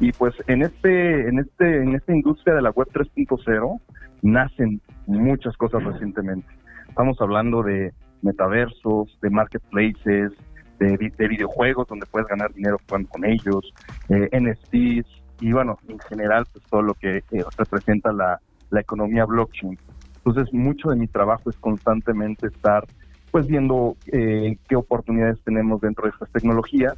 y 0.00 0.12
pues 0.12 0.34
en 0.46 0.62
este, 0.62 1.28
en 1.28 1.38
este, 1.38 1.82
en 1.82 1.94
esta 1.94 2.12
industria 2.12 2.54
de 2.54 2.62
la 2.62 2.70
web 2.70 2.88
3.0 2.92 3.80
nacen 4.22 4.80
muchas 5.06 5.56
cosas 5.56 5.84
recientemente. 5.84 6.48
Estamos 6.88 7.20
hablando 7.20 7.62
de 7.62 7.92
metaversos, 8.22 9.18
de 9.20 9.30
marketplaces, 9.30 10.32
de, 10.78 11.28
videojuegos 11.28 11.86
donde 11.88 12.06
puedes 12.06 12.28
ganar 12.28 12.52
dinero 12.52 12.78
jugando 12.86 13.08
con 13.08 13.24
ellos, 13.24 13.72
eh, 14.08 14.28
NFTs 14.32 15.23
y 15.40 15.52
bueno, 15.52 15.78
en 15.88 15.98
general 15.98 16.46
pues 16.52 16.64
todo 16.66 16.82
lo 16.82 16.94
que 16.94 17.18
eh, 17.18 17.44
representa 17.56 18.12
la, 18.12 18.40
la 18.70 18.80
economía 18.80 19.24
blockchain. 19.24 19.78
Entonces 20.24 20.52
mucho 20.54 20.90
de 20.90 20.96
mi 20.96 21.06
trabajo 21.06 21.50
es 21.50 21.56
constantemente 21.56 22.46
estar 22.46 22.86
pues 23.30 23.46
viendo 23.46 23.96
eh, 24.12 24.56
qué 24.68 24.76
oportunidades 24.76 25.40
tenemos 25.42 25.80
dentro 25.80 26.04
de 26.04 26.10
estas 26.10 26.30
tecnologías 26.30 26.94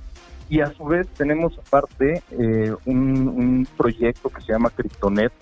y 0.51 0.61
a 0.61 0.67
su 0.67 0.85
vez 0.85 1.09
tenemos 1.09 1.59
aparte 1.59 2.23
eh, 2.31 2.75
un, 2.85 3.67
proyecto 3.77 4.29
que 4.29 4.43
se 4.43 4.53
llama 4.53 4.71
Cryptonet, 4.71 5.33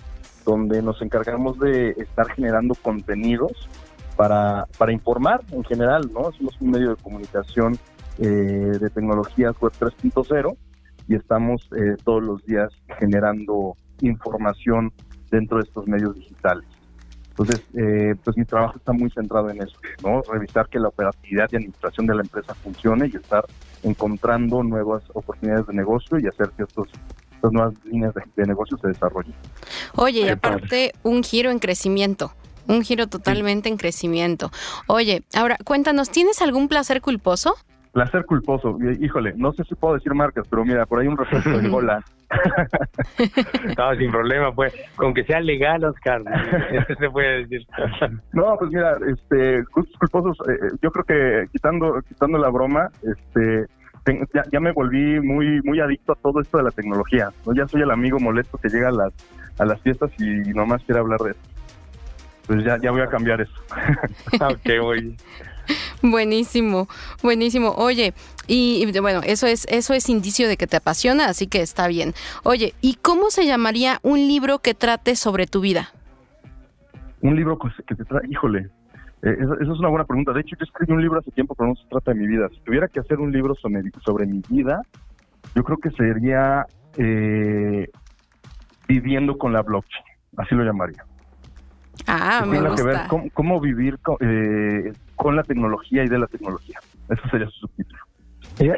donde 0.45 0.83
nos 0.83 1.03
encargamos 1.03 1.59
de 1.59 1.91
estar 1.99 2.31
generando 2.31 2.75
contenidos 2.77 3.69
para, 4.17 4.67
para 4.79 4.93
informar 4.93 5.41
en 5.51 5.65
general, 5.65 6.11
¿no? 6.13 6.31
Somos 6.33 6.61
un 6.61 6.71
medio 6.71 6.91
de 6.91 7.03
comunicación 7.03 7.77
eh, 8.19 8.25
de 8.25 8.91
tecnologías 8.91 9.61
web 9.61 9.73
3.0 9.79 10.57
y 11.09 11.15
estamos 11.15 11.69
eh, 11.77 11.97
todos 12.05 12.23
los 12.23 12.45
días 12.45 12.71
generando 12.99 13.77
información 14.01 14.93
dentro 15.31 15.59
de 15.59 15.65
estos 15.65 15.87
medios 15.87 16.15
digitales. 16.15 16.67
Entonces, 17.37 17.63
eh, 17.75 18.15
pues 18.23 18.37
mi 18.37 18.45
trabajo 18.45 18.77
está 18.77 18.93
muy 18.93 19.11
centrado 19.11 19.51
en 19.51 19.61
eso, 19.61 19.77
¿no? 20.05 20.23
Revisar 20.23 20.69
que 20.69 20.79
la 20.79 20.89
operatividad 20.89 21.49
y 21.51 21.57
administración 21.57 22.07
de 22.07 22.15
la 22.15 22.23
empresa 22.23 22.55
funcione 22.55 23.11
y 23.13 23.17
estar 23.17 23.45
encontrando 23.83 24.63
nuevas 24.63 25.03
oportunidades 25.15 25.67
de 25.67 25.75
negocio 25.75 26.19
y 26.21 26.29
hacer 26.29 26.51
que 26.57 26.63
estos, 26.63 26.89
estas 27.35 27.53
nuevas 27.53 27.75
líneas 27.85 28.15
de, 28.37 28.47
negocio 28.47 28.79
se 28.79 28.87
desarrollen. 28.87 29.35
Oye, 29.97 30.21
y 30.21 30.29
aparte, 30.29 30.93
un 31.03 31.25
giro 31.25 31.51
en 31.51 31.59
crecimiento. 31.59 32.33
Un 32.69 32.83
giro 32.83 33.09
totalmente 33.09 33.69
en 33.69 33.79
crecimiento. 33.79 34.53
Oye, 34.87 35.25
ahora 35.35 35.59
cuéntanos, 35.65 36.11
¿tienes 36.11 36.41
algún 36.41 36.69
placer 36.69 37.01
culposo? 37.01 37.57
Placer 37.95 38.25
culposo. 38.25 38.77
Híjole, 39.01 39.35
no 39.37 39.53
sé 39.53 39.63
si 39.65 39.77
puedo 39.77 39.95
decir 39.95 40.13
marcas, 40.15 40.45
pero 40.51 40.65
mira, 40.65 40.85
por 40.85 40.99
ahí 40.99 41.07
un 41.07 41.17
refresco 41.17 41.51
de 41.51 41.71
cola. 41.71 42.03
no, 43.79 43.97
sin 43.97 44.11
problema, 44.11 44.53
pues. 44.53 44.75
Con 44.97 45.15
que 45.15 45.23
sea 45.23 45.41
legal, 45.41 45.85
Oscar. 45.85 46.21
Eso 46.73 46.95
se 46.99 47.09
puede 47.09 47.47
decir. 47.47 47.65
no, 48.33 48.57
pues 48.59 48.73
mira, 48.73 48.97
este, 49.07 49.63
culposos, 49.71 50.37
eh, 50.49 50.53
eh, 50.61 50.77
yo 50.83 50.91
creo 50.91 51.05
que 51.05 51.47
quitando, 51.53 52.03
quitando 52.09 52.37
la 52.37 52.49
broma, 52.51 52.91
este, 53.05 53.67
ya, 54.51 54.59
me 54.59 54.73
volví 54.73 55.21
muy, 55.21 55.63
muy 55.63 55.79
adicto 55.79 56.15
a 56.15 56.17
todo 56.17 56.41
esto 56.41 56.59
de 56.59 56.65
la 56.65 56.73
tecnología. 56.73 57.31
¿no? 57.47 57.55
Ya 57.55 57.69
soy 57.69 57.83
el 57.83 57.93
amigo 57.93 58.19
molesto 58.19 58.59
que 58.59 58.71
llega 58.71 58.89
a 58.89 58.93
las, 58.93 59.13
a 59.57 59.65
las 59.65 59.81
fiestas 59.83 60.11
y 60.19 60.53
nomás 60.53 60.83
quiere 60.83 61.01
hablar 61.01 61.21
de 61.21 61.31
eso. 61.31 61.41
Pues 62.49 62.65
ya, 62.65 62.77
ya 62.79 62.91
voy 62.91 63.03
a 63.03 63.07
cambiar 63.07 63.41
eso. 63.41 63.55
ok, 64.41 64.83
muy 64.83 65.17
Buenísimo, 66.03 66.89
buenísimo. 67.23 67.75
Oye, 67.77 68.15
y, 68.47 68.87
bueno, 69.01 69.21
eso 69.25 69.47
es, 69.47 69.67
eso 69.71 69.95
es 69.95 70.09
indicio 70.09 70.49
de 70.49 70.57
que 70.57 70.67
te 70.67 70.77
apasiona, 70.77 71.27
así 71.27 71.47
que 71.47 71.63
está 71.63 71.89
bien. 71.89 72.15
Oye, 72.43 72.75
¿y 72.81 72.95
cómo 72.95 73.31
se 73.31 73.47
llamaría 73.47 73.99
un 74.03 74.19
libro 74.19 74.59
que 74.59 74.75
trate 74.75 75.17
sobre 75.17 75.47
tu 75.47 75.61
vida? 75.61 75.91
Un 77.21 77.37
libro 77.37 77.59
que 77.59 77.95
te 77.95 78.05
trate, 78.05 78.29
híjole, 78.29 78.69
eh, 79.23 79.37
esa, 79.41 79.55
es 79.55 79.79
una 79.79 79.89
buena 79.89 80.05
pregunta. 80.05 80.33
De 80.33 80.43
hecho, 80.43 80.57
yo 80.59 80.65
escribí 80.65 80.93
un 80.93 81.01
libro 81.01 81.21
hace 81.21 81.31
tiempo, 81.31 81.55
pero 81.55 81.71
no 81.71 81.77
se 81.77 81.89
trata 81.89 82.13
de 82.13 82.21
mi 82.21 82.27
vida. 82.27 82.49
Si 82.51 82.61
tuviera 82.61 82.89
que 82.89 83.01
hacer 83.01 83.19
un 83.19 83.33
libro 83.33 83.55
sobre, 83.55 83.83
sobre 84.05 84.27
mi 84.27 84.43
vida, 84.49 84.83
yo 85.55 85.65
creo 85.65 85.79
que 85.79 85.91
sería 85.91 86.67
eh, 86.99 87.89
Viviendo 88.87 89.39
con 89.39 89.53
la 89.53 89.63
blockchain, 89.63 90.05
así 90.37 90.55
lo 90.55 90.63
llamaría. 90.63 91.05
Ah, 92.07 92.45
me 92.47 92.61
gusta. 92.61 92.77
que 92.77 92.83
ver 92.83 93.31
cómo, 93.33 93.61
vivir 93.61 93.99
eh, 94.21 94.93
con, 95.17 95.37
la 95.37 95.43
tecnología 95.43 96.05
y 96.05 96.09
de 96.09 96.19
la 96.19 96.27
tecnología. 96.27 96.79
Eso 97.09 97.23
sería 97.31 97.47
su 97.49 97.67
subtítulo. 97.67 98.03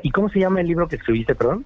¿Y 0.03 0.11
cómo 0.11 0.29
se 0.29 0.40
llama 0.40 0.61
el 0.61 0.68
libro 0.68 0.88
que 0.88 0.96
escribiste, 0.96 1.35
perdón? 1.35 1.64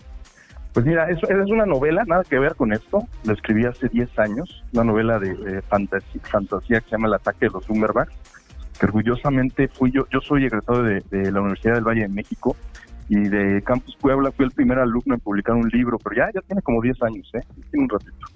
Pues 0.73 0.87
mira, 0.87 1.11
es, 1.11 1.19
es 1.23 1.51
una 1.51 1.67
novela, 1.67 2.05
nada 2.07 2.23
que 2.23 2.39
ver 2.39 2.55
con 2.55 2.73
esto. 2.73 3.03
Lo 3.25 3.33
escribí 3.33 3.65
hace 3.65 3.89
10 3.89 4.19
años, 4.19 4.65
una 4.73 4.85
novela 4.85 5.19
de, 5.19 5.63
fantasía, 5.63 6.21
fantasía, 6.23 6.81
que 6.81 6.87
se 6.87 6.93
llama 6.93 7.09
El 7.09 7.15
ataque 7.15 7.47
de 7.47 7.51
los 7.51 7.67
Zumberbugs, 7.67 8.13
que 8.79 8.87
orgullosamente 8.87 9.69
fui 9.69 9.91
yo, 9.91 10.07
yo 10.11 10.21
soy 10.21 10.47
egresado 10.47 10.83
de, 10.83 11.03
la 11.11 11.41
Universidad 11.41 11.75
del 11.75 11.85
Valle 11.85 12.03
de 12.03 12.09
México 12.09 12.57
y 13.09 13.17
de 13.17 13.63
Campus 13.63 13.97
Puebla 14.01 14.31
fui 14.31 14.47
el 14.47 14.53
primer 14.53 14.79
alumno 14.79 15.15
en 15.15 15.21
publicar 15.21 15.57
un 15.57 15.69
libro, 15.69 15.99
pero 15.99 16.17
ya, 16.17 16.31
ya 16.33 16.41
tiene 16.43 16.63
como 16.63 16.81
10 16.81 17.03
años, 17.03 17.29
¿eh? 17.35 17.41
Tiene 17.71 17.85
un 17.85 17.89
ratito. 17.89 18.27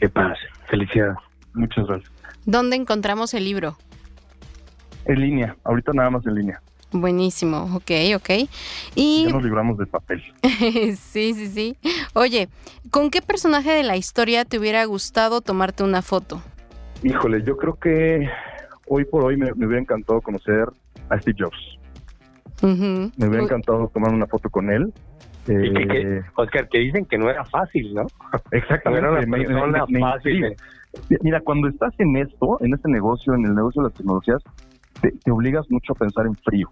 Qué 0.00 0.08
pasa, 0.08 0.34
felicidades. 0.68 1.16
Muchas 1.54 1.86
gracias. 1.86 2.10
¿Dónde 2.44 2.74
encontramos 2.74 3.34
el 3.34 3.44
libro? 3.44 3.76
En 5.04 5.20
línea, 5.20 5.56
ahorita 5.64 5.92
nada 5.92 6.10
más 6.10 6.26
en 6.26 6.34
línea. 6.34 6.60
Buenísimo, 6.92 7.74
ok, 7.74 7.90
ok. 8.16 8.48
Y... 8.94 9.24
Ya 9.24 9.32
nos 9.32 9.42
libramos 9.42 9.78
del 9.78 9.86
papel. 9.86 10.22
sí, 10.42 11.34
sí, 11.34 11.46
sí. 11.48 11.76
Oye, 12.12 12.48
¿con 12.90 13.10
qué 13.10 13.22
personaje 13.22 13.72
de 13.72 13.82
la 13.82 13.96
historia 13.96 14.44
te 14.44 14.58
hubiera 14.58 14.84
gustado 14.84 15.40
tomarte 15.40 15.84
una 15.84 16.02
foto? 16.02 16.42
Híjole, 17.02 17.42
yo 17.44 17.56
creo 17.56 17.76
que 17.76 18.28
hoy 18.86 19.04
por 19.06 19.24
hoy 19.24 19.36
me, 19.38 19.52
hubiera 19.52 19.80
encantado 19.80 20.20
conocer 20.20 20.66
a 21.08 21.18
Steve 21.18 21.36
Jobs. 21.40 21.78
Me 22.62 23.26
hubiera 23.26 23.42
encantado 23.42 23.88
tomar 23.92 24.12
una 24.12 24.26
foto 24.26 24.50
con 24.50 24.70
él. 24.70 24.92
Eh, 25.48 26.22
Oscar, 26.36 26.68
que 26.68 26.78
dicen 26.78 27.04
que 27.06 27.18
no 27.18 27.28
era 27.28 27.44
fácil, 27.46 27.92
¿no? 27.94 28.06
Exactamente. 28.52 29.26
no 29.26 29.66
era 29.66 29.86
fácil. 29.86 30.54
Mira, 31.22 31.40
cuando 31.40 31.68
estás 31.68 31.92
en 31.98 32.16
esto, 32.16 32.58
en 32.60 32.74
este 32.74 32.88
negocio, 32.88 33.34
en 33.34 33.46
el 33.46 33.54
negocio 33.54 33.82
de 33.82 33.88
las 33.88 33.96
tecnologías, 33.96 34.42
te, 35.02 35.30
obligas 35.30 35.70
mucho 35.70 35.92
a 35.92 35.96
pensar 35.96 36.26
en 36.26 36.34
frío, 36.36 36.70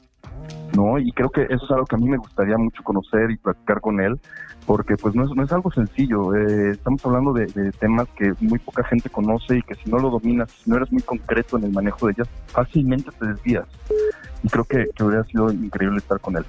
¿no? 0.74 0.98
Y 0.98 1.12
creo 1.12 1.30
que 1.30 1.42
eso 1.42 1.64
es 1.64 1.70
algo 1.70 1.84
que 1.84 1.96
a 1.96 1.98
mí 1.98 2.08
me 2.08 2.16
gustaría 2.16 2.56
mucho 2.56 2.82
conocer 2.82 3.30
y 3.30 3.36
practicar 3.36 3.80
con 3.80 4.00
él, 4.00 4.18
porque 4.66 4.96
pues 4.96 5.14
no 5.14 5.24
es, 5.24 5.30
no 5.34 5.42
es 5.42 5.52
algo 5.52 5.70
sencillo. 5.72 6.34
Eh, 6.34 6.70
estamos 6.70 7.04
hablando 7.04 7.32
de, 7.32 7.46
temas 7.72 8.08
que 8.16 8.32
muy 8.40 8.58
poca 8.58 8.84
gente 8.84 9.10
conoce 9.10 9.58
y 9.58 9.62
que 9.62 9.74
si 9.74 9.90
no 9.90 9.98
lo 9.98 10.10
dominas, 10.10 10.50
si 10.52 10.70
no 10.70 10.76
eres 10.76 10.90
muy 10.92 11.02
concreto 11.02 11.58
en 11.58 11.64
el 11.64 11.72
manejo 11.72 12.06
de 12.06 12.12
ellas, 12.12 12.28
fácilmente 12.46 13.10
te 13.18 13.26
desvías. 13.26 13.66
Y 14.42 14.48
creo 14.48 14.64
que, 14.64 14.88
que 14.94 15.04
hubiera 15.04 15.24
sido 15.24 15.52
increíble 15.52 15.98
estar 15.98 16.20
con 16.20 16.36
él. 16.36 16.44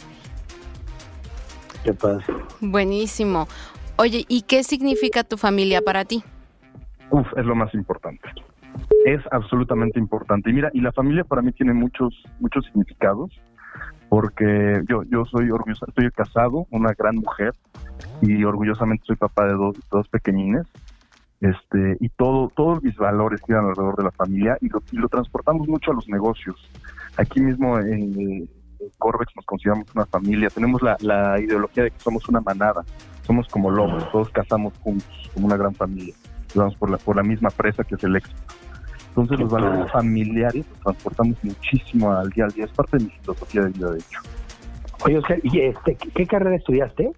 ¿Qué 1.83 1.93
pasa? 1.93 2.23
Buenísimo. 2.59 3.47
Oye, 3.97 4.25
¿y 4.27 4.43
qué 4.43 4.63
significa 4.63 5.23
tu 5.23 5.37
familia 5.37 5.81
para 5.81 6.05
ti? 6.05 6.23
Uf, 7.09 7.27
es 7.35 7.45
lo 7.45 7.55
más 7.55 7.73
importante. 7.73 8.29
Es 9.05 9.21
absolutamente 9.31 9.99
importante. 9.99 10.49
Y 10.49 10.53
mira, 10.53 10.69
y 10.73 10.81
la 10.81 10.91
familia 10.91 11.23
para 11.23 11.41
mí 11.41 11.51
tiene 11.51 11.73
muchos, 11.73 12.23
muchos 12.39 12.65
significados, 12.65 13.31
porque 14.10 14.81
yo, 14.88 15.03
yo 15.03 15.25
soy 15.25 15.49
orgulloso, 15.49 15.86
estoy 15.88 16.12
casado, 16.12 16.67
una 16.69 16.93
gran 16.93 17.15
mujer, 17.15 17.53
y 18.21 18.43
orgullosamente 18.43 19.05
soy 19.05 19.15
papá 19.15 19.45
de 19.45 19.53
dos, 19.53 19.77
dos 19.89 20.07
pequeñines. 20.10 20.67
este 21.39 21.97
y 21.99 22.10
todo 22.10 22.51
todos 22.55 22.84
mis 22.84 22.95
valores 22.97 23.41
giran 23.45 23.65
alrededor 23.65 23.95
de 23.97 24.03
la 24.03 24.12
familia 24.12 24.57
y 24.62 24.69
lo, 24.69 24.84
y 24.91 24.97
lo 24.97 25.10
transportamos 25.10 25.67
mucho 25.67 25.91
a 25.91 25.95
los 25.95 26.07
negocios. 26.07 26.55
Aquí 27.17 27.41
mismo 27.41 27.79
en, 27.79 28.47
Corvex 28.97 29.31
nos 29.36 29.45
consideramos 29.45 29.88
una 29.95 30.05
familia, 30.05 30.49
tenemos 30.49 30.81
la, 30.81 30.97
la, 31.01 31.39
ideología 31.39 31.84
de 31.84 31.91
que 31.91 31.99
somos 31.99 32.27
una 32.27 32.41
manada, 32.41 32.84
somos 33.27 33.47
como 33.47 33.69
lobos, 33.69 34.12
todos 34.12 34.29
cazamos 34.29 34.73
juntos, 34.79 35.29
como 35.34 35.45
una 35.45 35.55
gran 35.55 35.73
familia, 35.75 36.15
vamos 36.55 36.75
por 36.75 36.89
la, 36.89 36.97
por 36.97 37.15
la 37.15 37.23
misma 37.23 37.49
presa 37.49 37.84
que 37.84 37.95
es 37.95 38.03
el 38.03 38.15
éxito. 38.15 38.41
Entonces 39.12 39.39
los 39.41 39.52
valores 39.52 39.91
familiares 39.91 40.65
los 40.69 40.80
transportamos 40.80 41.38
muchísimo 41.43 42.13
al 42.13 42.30
día 42.30 42.45
al 42.45 42.52
día, 42.52 42.63
es 42.63 42.71
parte 42.71 42.97
de 42.97 43.04
mi 43.04 43.10
filosofía 43.10 43.62
de 43.63 43.69
vida 43.71 43.91
de 43.91 44.00
hecho. 44.00 44.19
Oye, 45.04 45.17
Oscar, 45.17 45.39
¿y 45.43 45.60
este, 45.60 45.95
qué 45.95 46.26
carrera 46.26 46.56
estudiaste? 46.56 47.12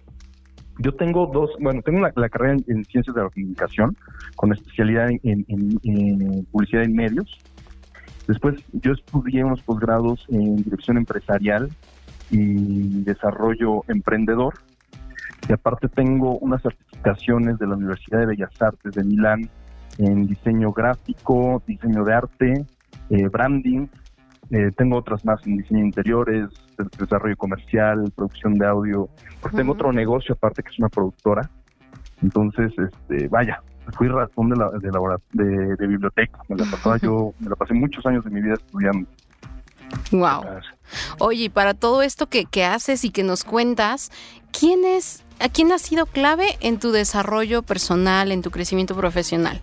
Yo 0.78 0.92
tengo 0.92 1.26
dos, 1.26 1.50
bueno, 1.60 1.82
tengo 1.82 2.00
la, 2.00 2.28
carrera 2.28 2.56
en, 2.66 2.84
Ciencias 2.86 3.14
de 3.14 3.22
la 3.22 3.30
Comunicación 3.30 3.96
con 4.34 4.52
especialidad 4.52 5.08
en, 5.22 6.46
Publicidad 6.50 6.82
y 6.82 6.92
Medios. 6.92 7.38
Después 8.26 8.56
yo 8.72 8.92
estudié 8.92 9.44
unos 9.44 9.62
posgrados 9.62 10.26
en 10.30 10.56
Dirección 10.56 10.96
Empresarial 10.96 11.68
y 12.30 13.04
Desarrollo 13.04 13.84
Emprendedor. 13.86 14.54
Y 15.48 15.52
aparte 15.52 15.88
tengo 15.88 16.38
unas 16.38 16.62
certificaciones 16.62 17.58
de 17.58 17.68
la 17.68 17.76
Universidad 17.76 18.20
de 18.20 18.26
Bellas 18.26 18.50
Artes 18.60 18.94
de 18.94 19.04
Milán 19.04 19.48
en 19.98 20.26
diseño 20.26 20.72
gráfico, 20.72 21.62
diseño 21.66 22.04
de 22.04 22.14
arte, 22.14 22.66
eh, 23.10 23.28
branding. 23.28 23.86
Eh, 24.50 24.70
tengo 24.76 24.98
otras 24.98 25.24
más 25.24 25.44
en 25.46 25.56
diseño 25.56 25.80
de 25.80 25.86
interiores, 25.86 26.48
desarrollo 26.98 27.36
comercial, 27.36 28.12
producción 28.14 28.54
de 28.54 28.66
audio, 28.66 29.08
porque 29.40 29.56
tengo 29.56 29.72
otro 29.72 29.92
negocio 29.92 30.34
aparte 30.34 30.62
que 30.62 30.70
es 30.70 30.78
una 30.78 30.88
productora. 30.88 31.48
Entonces, 32.22 32.72
este, 32.78 33.28
vaya, 33.28 33.62
fui 33.96 34.08
ratón 34.08 34.50
de, 34.50 34.56
la, 34.56 34.70
de, 35.32 35.76
de, 35.76 35.86
biblioteca, 35.86 36.38
me 36.48 36.56
la 36.56 36.64
pasaba 36.70 36.96
yo, 36.98 37.32
me 37.40 37.48
la 37.48 37.56
pasé 37.56 37.74
muchos 37.74 38.04
años 38.06 38.24
de 38.24 38.30
mi 38.30 38.40
vida 38.40 38.54
estudiando. 38.54 39.08
Wow. 40.10 40.44
Oye, 41.18 41.50
para 41.50 41.74
todo 41.74 42.02
esto 42.02 42.28
que, 42.28 42.44
que 42.46 42.64
haces 42.64 43.04
y 43.04 43.10
que 43.10 43.22
nos 43.22 43.44
cuentas, 43.44 44.10
¿quién 44.58 44.84
es, 44.84 45.23
a 45.40 45.48
quién 45.48 45.72
ha 45.72 45.78
sido 45.78 46.06
clave 46.06 46.56
en 46.60 46.78
tu 46.78 46.92
desarrollo 46.92 47.62
personal, 47.62 48.32
en 48.32 48.42
tu 48.42 48.50
crecimiento 48.50 48.94
profesional? 48.94 49.60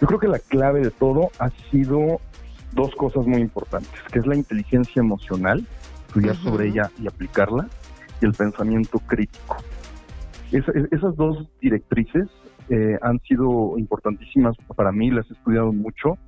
Yo 0.00 0.06
creo 0.06 0.20
que 0.20 0.28
la 0.28 0.38
clave 0.38 0.80
de 0.80 0.90
todo 0.90 1.30
ha 1.38 1.50
sido 1.70 2.20
dos 2.72 2.94
cosas 2.94 3.26
muy 3.26 3.40
importantes, 3.40 3.90
que 4.12 4.18
es 4.18 4.26
la 4.26 4.36
inteligencia 4.36 5.00
emocional, 5.00 5.66
estudiar 6.08 6.36
sobre 6.36 6.68
ella 6.68 6.90
y 6.98 7.06
aplicarla, 7.06 7.68
y 8.20 8.26
el 8.26 8.32
pensamiento 8.32 8.98
crítico. 9.00 9.56
esas 10.52 11.16
dos 11.16 11.46
directrices 11.60 12.28
eh, 12.68 12.98
han 13.02 13.20
sido 13.20 13.76
importantísimas 13.78 14.56
para 14.76 14.92
mí, 14.92 15.10
las 15.10 15.28
he 15.30 15.34
estudiado 15.34 15.72
mucho, 15.72 16.18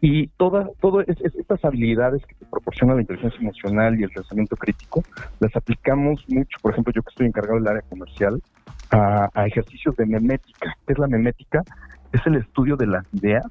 y 0.00 0.28
todas 0.28 0.68
todo 0.80 1.00
estas 1.00 1.64
habilidades 1.64 2.24
que 2.24 2.34
te 2.34 2.44
proporciona 2.46 2.94
la 2.94 3.00
inteligencia 3.00 3.40
emocional 3.40 3.98
y 3.98 4.04
el 4.04 4.10
pensamiento 4.10 4.56
crítico, 4.56 5.02
las 5.40 5.54
aplicamos 5.56 6.24
mucho, 6.28 6.58
por 6.62 6.72
ejemplo, 6.72 6.92
yo 6.94 7.02
que 7.02 7.10
estoy 7.10 7.26
encargado 7.26 7.58
del 7.58 7.68
área 7.68 7.82
comercial, 7.82 8.40
a, 8.90 9.28
a 9.34 9.46
ejercicios 9.46 9.96
de 9.96 10.06
memética. 10.06 10.76
¿Qué 10.86 10.92
es 10.92 10.98
la 10.98 11.08
memética? 11.08 11.62
Es 12.12 12.24
el 12.26 12.36
estudio 12.36 12.76
de 12.76 12.86
las 12.86 13.04
ideas 13.12 13.44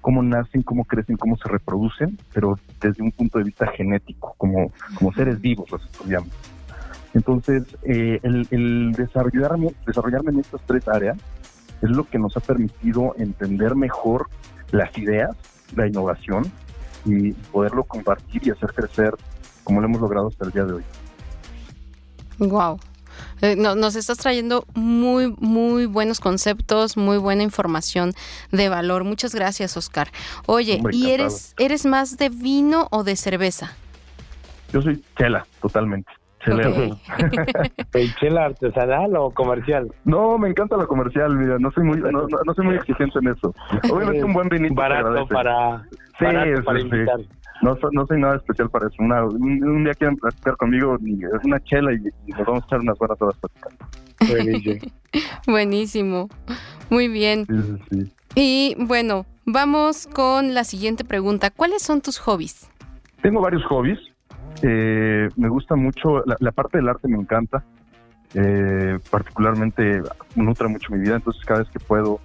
cómo 0.00 0.22
nacen, 0.22 0.62
cómo 0.62 0.84
crecen, 0.84 1.16
cómo 1.16 1.36
se 1.36 1.48
reproducen, 1.48 2.18
pero 2.32 2.58
desde 2.80 3.02
un 3.02 3.12
punto 3.12 3.38
de 3.38 3.44
vista 3.44 3.66
genético, 3.68 4.34
como, 4.38 4.72
como 4.94 5.12
seres 5.12 5.40
vivos 5.40 5.70
los 5.70 5.84
estudiamos. 5.84 6.30
Entonces, 7.14 7.64
eh, 7.82 8.20
el, 8.22 8.92
desarrollarme, 8.92 9.72
desarrollarme 9.86 10.32
en 10.32 10.40
estas 10.40 10.60
tres 10.62 10.86
áreas 10.88 11.18
es 11.82 11.90
lo 11.90 12.04
que 12.04 12.18
nos 12.18 12.36
ha 12.36 12.40
permitido 12.40 13.14
entender 13.18 13.74
mejor 13.74 14.28
las 14.70 14.96
ideas, 14.96 15.36
la 15.76 15.86
innovación 15.86 16.50
y 17.04 17.32
poderlo 17.32 17.84
compartir 17.84 18.46
y 18.46 18.50
hacer 18.50 18.72
crecer 18.72 19.14
como 19.64 19.80
lo 19.80 19.86
hemos 19.86 20.00
logrado 20.00 20.28
hasta 20.28 20.44
el 20.44 20.50
día 20.52 20.64
de 20.64 20.72
hoy. 20.74 20.84
Wow, 22.38 22.78
eh, 23.42 23.56
nos 23.56 23.96
estás 23.96 24.18
trayendo 24.18 24.66
muy, 24.74 25.34
muy 25.38 25.86
buenos 25.86 26.20
conceptos, 26.20 26.96
muy 26.96 27.18
buena 27.18 27.42
información 27.42 28.12
de 28.50 28.68
valor. 28.68 29.04
Muchas 29.04 29.34
gracias, 29.34 29.76
Oscar. 29.76 30.10
Oye, 30.46 30.80
¿y 30.92 31.10
eres, 31.10 31.54
eres 31.58 31.86
más 31.86 32.16
de 32.16 32.28
vino 32.28 32.88
o 32.90 33.04
de 33.04 33.16
cerveza? 33.16 33.72
Yo 34.72 34.82
soy 34.82 35.02
chela, 35.16 35.46
totalmente. 35.60 36.10
¿El 37.92 38.14
chela 38.16 38.46
artesanal 38.46 39.14
o 39.16 39.30
comercial? 39.30 39.92
No, 40.04 40.38
me 40.38 40.48
encanta 40.48 40.76
la 40.76 40.86
comercial, 40.86 41.36
mira, 41.36 41.58
no 41.58 41.70
soy 41.72 41.84
muy, 41.84 41.98
no, 41.98 42.54
soy 42.54 42.64
muy 42.64 42.76
exigente 42.76 43.18
en 43.18 43.28
eso. 43.28 43.54
Obviamente 43.92 44.24
un 44.24 44.32
buen 44.32 44.48
vinito. 44.48 44.74
Barato 44.74 45.26
para, 45.26 45.82
sí, 46.18 46.24
para 46.64 46.80
invitar. 46.80 47.20
No, 47.62 47.76
no 47.92 48.06
soy 48.06 48.20
nada 48.20 48.36
especial 48.36 48.70
para 48.70 48.86
eso. 48.86 48.96
un, 49.02 49.84
día 49.84 49.92
quieren 49.94 50.16
platicar 50.16 50.56
conmigo, 50.56 50.96
es 50.96 51.44
una 51.44 51.60
chela 51.64 51.92
y, 51.92 51.98
nos 52.32 52.46
vamos 52.46 52.62
a 52.62 52.66
echar 52.66 52.80
unas 52.80 53.00
horas 53.00 53.18
todas 53.18 53.36
platicando. 53.36 53.86
Buenísimo. 55.46 56.28
Muy 56.88 57.08
bien. 57.08 57.46
Y 58.34 58.76
bueno, 58.78 59.26
vamos 59.44 60.06
con 60.06 60.54
la 60.54 60.64
siguiente 60.64 61.04
pregunta. 61.04 61.50
¿Cuáles 61.50 61.82
son 61.82 62.00
tus 62.00 62.18
hobbies? 62.18 62.70
Tengo 63.22 63.40
varios 63.40 63.64
hobbies. 63.64 63.98
Eh, 64.62 65.28
me 65.36 65.48
gusta 65.48 65.76
mucho, 65.76 66.22
la, 66.26 66.52
parte 66.52 66.78
del 66.78 66.88
arte 66.88 67.08
me 67.08 67.18
encanta. 67.18 67.64
Eh, 68.34 68.98
particularmente 69.10 70.02
nutre 70.36 70.68
mucho 70.68 70.92
mi 70.92 71.00
vida, 71.00 71.16
entonces 71.16 71.44
cada 71.44 71.60
vez 71.60 71.68
que 71.70 71.80
puedo 71.80 72.20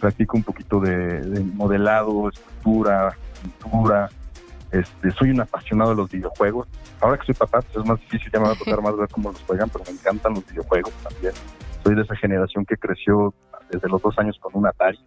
practico 0.00 0.38
un 0.38 0.42
poquito 0.42 0.80
de, 0.80 1.20
de 1.20 1.40
modelado, 1.40 2.30
escultura, 2.30 3.14
pintura, 3.42 4.08
este, 4.72 5.10
soy 5.12 5.30
un 5.30 5.40
apasionado 5.40 5.90
de 5.90 5.96
los 5.96 6.10
videojuegos. 6.10 6.68
Ahora 7.00 7.18
que 7.18 7.26
soy 7.26 7.34
papá, 7.34 7.60
pues 7.62 7.76
es 7.76 7.84
más 7.84 8.00
difícil, 8.00 8.30
ya 8.32 8.40
me 8.40 8.46
va 8.46 8.52
a 8.52 8.56
tocar 8.58 8.80
más 8.82 8.96
ver 8.96 9.08
cómo 9.08 9.32
los 9.32 9.42
juegan, 9.42 9.68
pero 9.68 9.84
me 9.84 9.92
encantan 9.92 10.34
los 10.34 10.46
videojuegos 10.46 10.92
también. 11.02 11.32
Soy 11.82 11.94
de 11.94 12.02
esa 12.02 12.16
generación 12.16 12.64
que 12.64 12.76
creció 12.76 13.34
desde 13.70 13.88
los 13.88 14.00
dos 14.02 14.18
años 14.18 14.38
con 14.40 14.52
un 14.54 14.66
Atari. 14.66 14.98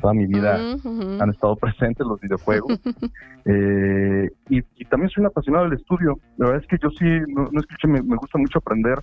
Toda 0.00 0.12
mi 0.14 0.26
vida 0.26 0.56
han 0.56 1.30
estado 1.30 1.56
presentes 1.60 2.06
los 2.06 2.20
videojuegos. 2.20 2.78
Eh, 3.48 4.28
y, 4.48 4.60
también 4.86 5.08
soy 5.08 5.20
un 5.20 5.28
apasionado 5.28 5.66
del 5.66 5.74
estudio. 5.74 6.18
La 6.36 6.46
verdad 6.46 6.62
es 6.62 6.68
que 6.68 6.78
yo 6.82 6.90
sí, 6.90 7.04
no, 7.28 7.48
no 7.52 7.60
es 7.60 7.66
que 7.80 7.86
me, 7.86 8.02
me, 8.02 8.16
gusta 8.16 8.38
mucho 8.38 8.58
aprender. 8.58 8.98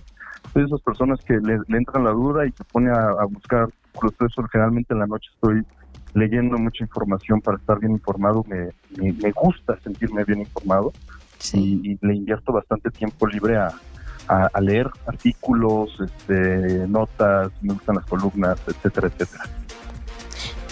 Soy 0.52 0.60
de 0.60 0.66
esas 0.66 0.82
personas 0.82 1.18
que 1.24 1.38
le, 1.38 1.54
entran 1.74 2.04
la 2.04 2.10
duda 2.10 2.46
y 2.46 2.52
se 2.52 2.62
pone 2.64 2.90
a, 2.90 3.08
a 3.20 3.24
buscar. 3.24 3.70
Por 3.94 4.12
eso 4.12 4.42
generalmente 4.52 4.92
en 4.92 5.00
la 5.00 5.06
noche 5.06 5.30
estoy 5.32 5.64
leyendo 6.14 6.56
mucha 6.56 6.84
información 6.84 7.40
para 7.40 7.58
estar 7.58 7.78
bien 7.78 7.92
informado. 7.92 8.44
Me, 8.48 8.68
me, 8.98 9.32
gusta 9.32 9.78
sentirme 9.80 10.24
bien 10.24 10.40
informado 10.40 10.92
y, 11.52 11.98
le 12.00 12.14
invierto 12.14 12.52
bastante 12.52 12.90
tiempo 12.90 13.26
libre 13.26 13.56
a, 13.56 13.70
a, 14.28 14.60
leer 14.60 14.88
artículos, 15.06 15.98
este, 16.00 16.86
notas, 16.88 17.50
me 17.60 17.74
gustan 17.74 17.96
las 17.96 18.06
columnas, 18.06 18.60
etcétera, 18.66 19.08
etcétera. 19.08 19.44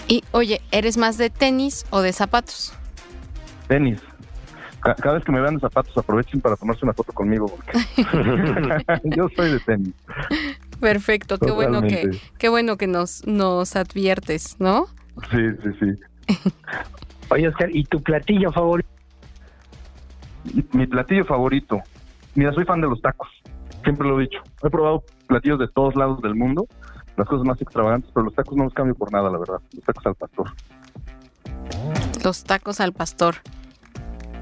Y 0.08 0.24
oye, 0.32 0.60
¿eres 0.70 0.96
más 0.96 1.18
de 1.18 1.30
tenis 1.30 1.86
o 1.90 2.00
de 2.00 2.12
zapatos? 2.12 2.72
Tenis. 3.68 4.00
cada 4.80 5.14
vez 5.14 5.24
que 5.24 5.32
me 5.32 5.40
vean 5.40 5.54
de 5.54 5.60
zapatos 5.60 5.96
aprovechen 5.96 6.40
para 6.40 6.56
tomarse 6.56 6.84
una 6.84 6.92
foto 6.92 7.12
conmigo 7.12 7.46
porque 7.46 7.72
yo 9.16 9.28
soy 9.36 9.52
de 9.52 9.60
tenis. 9.60 9.94
Perfecto, 10.80 11.38
qué 11.38 11.50
bueno 11.50 11.82
que 11.82 12.10
qué 12.38 12.48
bueno 12.48 12.76
que 12.76 12.88
nos 12.88 13.26
nos 13.26 13.76
adviertes, 13.76 14.56
¿no? 14.58 14.86
Sí, 15.30 15.38
sí, 15.62 15.70
sí. 15.78 16.38
Oye, 17.30 17.48
Oscar, 17.48 17.70
¿y 17.72 17.84
tu 17.84 18.02
platillo 18.02 18.52
favorito? 18.52 18.88
Mi 20.72 20.86
platillo 20.86 21.24
favorito. 21.24 21.80
Mira, 22.34 22.52
soy 22.52 22.64
fan 22.64 22.80
de 22.80 22.88
los 22.88 23.00
tacos. 23.00 23.28
Siempre 23.84 24.06
lo 24.08 24.18
he 24.18 24.22
dicho. 24.22 24.42
He 24.62 24.70
probado 24.70 25.04
platillos 25.26 25.58
de 25.58 25.68
todos 25.68 25.94
lados 25.96 26.20
del 26.22 26.34
mundo, 26.34 26.66
las 27.22 27.28
cosas 27.28 27.46
más 27.46 27.60
extravagantes, 27.60 28.10
pero 28.12 28.24
los 28.24 28.34
tacos 28.34 28.56
no 28.56 28.64
los 28.64 28.74
cambio 28.74 28.94
por 28.94 29.12
nada, 29.12 29.30
la 29.30 29.38
verdad. 29.38 29.60
Los 29.72 29.84
tacos 29.84 30.06
al 30.06 30.14
pastor. 30.14 30.50
Los 32.24 32.44
tacos 32.44 32.80
al 32.80 32.92
pastor. 32.92 33.36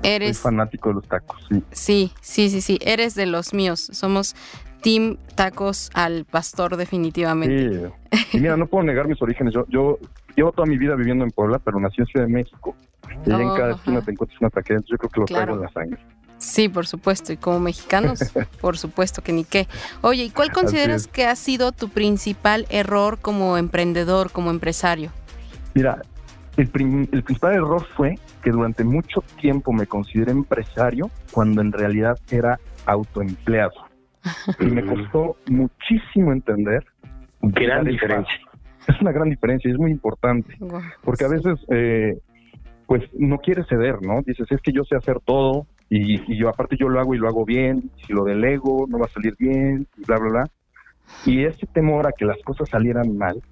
Eres 0.03 0.38
soy 0.38 0.51
fanático 0.51 0.88
de 0.88 0.95
los 0.95 1.09
tacos, 1.09 1.47
sí. 1.49 1.62
Sí, 1.73 2.12
sí, 2.23 2.49
sí, 2.49 2.61
sí. 2.62 2.79
Eres 2.81 3.14
de 3.14 3.27
los 3.27 3.53
míos. 3.53 3.90
Somos 3.93 4.35
Team 4.81 5.19
Tacos 5.35 5.90
al 5.93 6.25
Pastor, 6.25 6.79
definitivamente. 6.79 7.90
Sí. 8.12 8.38
Y 8.38 8.40
mira, 8.40 8.57
no 8.57 8.66
puedo 8.66 8.83
negar 8.83 9.07
mis 9.09 9.21
orígenes. 9.21 9.53
Yo, 9.53 9.66
yo 9.69 9.99
llevo 10.37 10.53
toda 10.53 10.66
mi 10.66 10.79
vida 10.79 10.95
viviendo 10.95 11.25
en 11.25 11.31
Puebla, 11.31 11.59
pero 11.59 11.79
nací 11.81 12.01
en 12.01 12.07
Ciudad 12.07 12.27
de 12.27 12.33
México. 12.33 12.75
Y 13.27 13.31
en 13.31 13.49
cada 13.57 13.73
esquina 13.73 14.01
te 14.01 14.12
encuentras 14.12 14.40
una 14.40 14.51
taquería, 14.51 14.79
entonces 14.79 14.93
yo 14.93 14.99
creo 14.99 15.11
que 15.11 15.21
lo 15.21 15.27
traigo 15.27 15.55
en 15.57 15.61
la 15.61 15.69
sangre. 15.69 16.01
Sí, 16.40 16.68
por 16.68 16.87
supuesto. 16.87 17.33
Y 17.33 17.37
como 17.37 17.61
mexicanos, 17.61 18.33
por 18.61 18.76
supuesto 18.79 19.22
que 19.22 19.33
ni 19.33 19.44
qué. 19.44 19.68
Oye, 20.00 20.24
¿y 20.24 20.31
cuál 20.31 20.50
consideras 20.50 21.07
que 21.07 21.26
ha 21.26 21.37
sido 21.37 21.70
tu 21.70 21.88
principal 21.90 22.66
error 22.70 23.18
como 23.20 23.57
emprendedor, 23.57 24.33
como 24.33 24.50
empresario? 24.50 25.12
Mira, 25.74 26.03
el, 26.57 26.68
el, 27.12 27.22
principal 27.22 27.55
error 27.55 27.87
fue 27.94 28.18
que 28.42 28.50
durante 28.50 28.85
mucho 28.85 29.22
tiempo 29.40 29.72
me 29.72 29.87
consideré 29.87 30.33
empresario 30.33 31.11
cuando 31.31 31.61
en 31.61 31.72
realidad 31.72 32.18
era 32.31 32.59
autoempleado. 32.87 33.72
y 34.59 34.64
me 34.64 34.85
costó 34.85 35.37
muchísimo 35.46 36.33
entender. 36.33 36.85
Gran 37.42 37.85
diferencia. 37.85 38.35
Es 38.88 39.00
una 39.00 39.12
gran 39.12 39.29
diferencia 39.29 39.68
y 39.68 39.72
es 39.72 39.79
muy 39.79 39.90
importante, 39.90 40.57
porque 41.03 41.24
a 41.24 41.29
veces, 41.29 41.59
eh, 41.68 42.18
pues, 42.87 43.03
no 43.12 43.38
quieres 43.38 43.66
ceder, 43.68 44.03
¿no? 44.03 44.22
Dices, 44.22 44.46
es 44.50 44.61
que 44.62 44.72
yo 44.72 44.85
sé 44.85 44.96
hacer 44.96 45.20
todo 45.20 45.66
y, 45.90 46.38
yo 46.38 46.48
aparte 46.48 46.76
yo 46.79 46.88
lo 46.88 47.00
hago 47.00 47.14
y 47.14 47.18
lo 47.18 47.29
hago 47.29 47.44
bien, 47.44 47.90
si 48.07 48.12
lo 48.12 48.24
delego 48.24 48.87
no 48.88 48.98
va 48.98 49.07
a 49.07 49.11
salir 49.11 49.35
bien, 49.38 49.87
y 49.98 50.05
bla, 50.05 50.18
bla, 50.18 50.31
bla. 50.31 50.50
Y 51.26 51.44
ese 51.44 51.66
temor 51.66 52.07
a 52.07 52.12
que 52.12 52.24
las 52.24 52.40
cosas 52.42 52.68
salieran 52.68 53.18
mal 53.18 53.42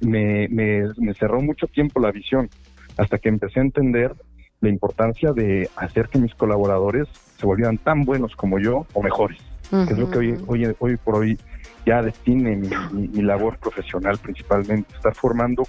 me, 0.00 0.48
me, 0.48 0.84
me 0.96 1.14
cerró 1.14 1.40
mucho 1.40 1.66
tiempo 1.66 2.00
la 2.00 2.10
visión, 2.10 2.48
hasta 2.96 3.18
que 3.18 3.28
empecé 3.28 3.60
a 3.60 3.64
entender 3.64 4.14
la 4.60 4.68
importancia 4.68 5.32
de 5.32 5.68
hacer 5.76 6.08
que 6.08 6.18
mis 6.18 6.34
colaboradores 6.34 7.08
se 7.36 7.46
volvieran 7.46 7.78
tan 7.78 8.04
buenos 8.04 8.34
como 8.34 8.58
yo 8.58 8.86
o 8.94 9.02
mejores, 9.02 9.38
que 9.70 9.92
es 9.92 9.98
lo 9.98 10.10
que 10.10 10.18
hoy, 10.18 10.38
hoy, 10.46 10.74
hoy 10.78 10.96
por 10.96 11.16
hoy 11.16 11.38
ya 11.84 12.02
define 12.02 12.56
mi, 12.56 13.22
labor 13.22 13.58
profesional 13.58 14.18
principalmente, 14.18 14.94
estar 14.94 15.14
formando 15.14 15.62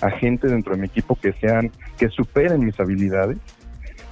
a 0.00 0.10
gente 0.10 0.48
dentro 0.48 0.74
de 0.74 0.80
mi 0.80 0.86
equipo 0.86 1.14
que 1.14 1.32
sean, 1.34 1.70
que 1.98 2.08
superen 2.08 2.64
mis 2.64 2.78
habilidades. 2.80 3.38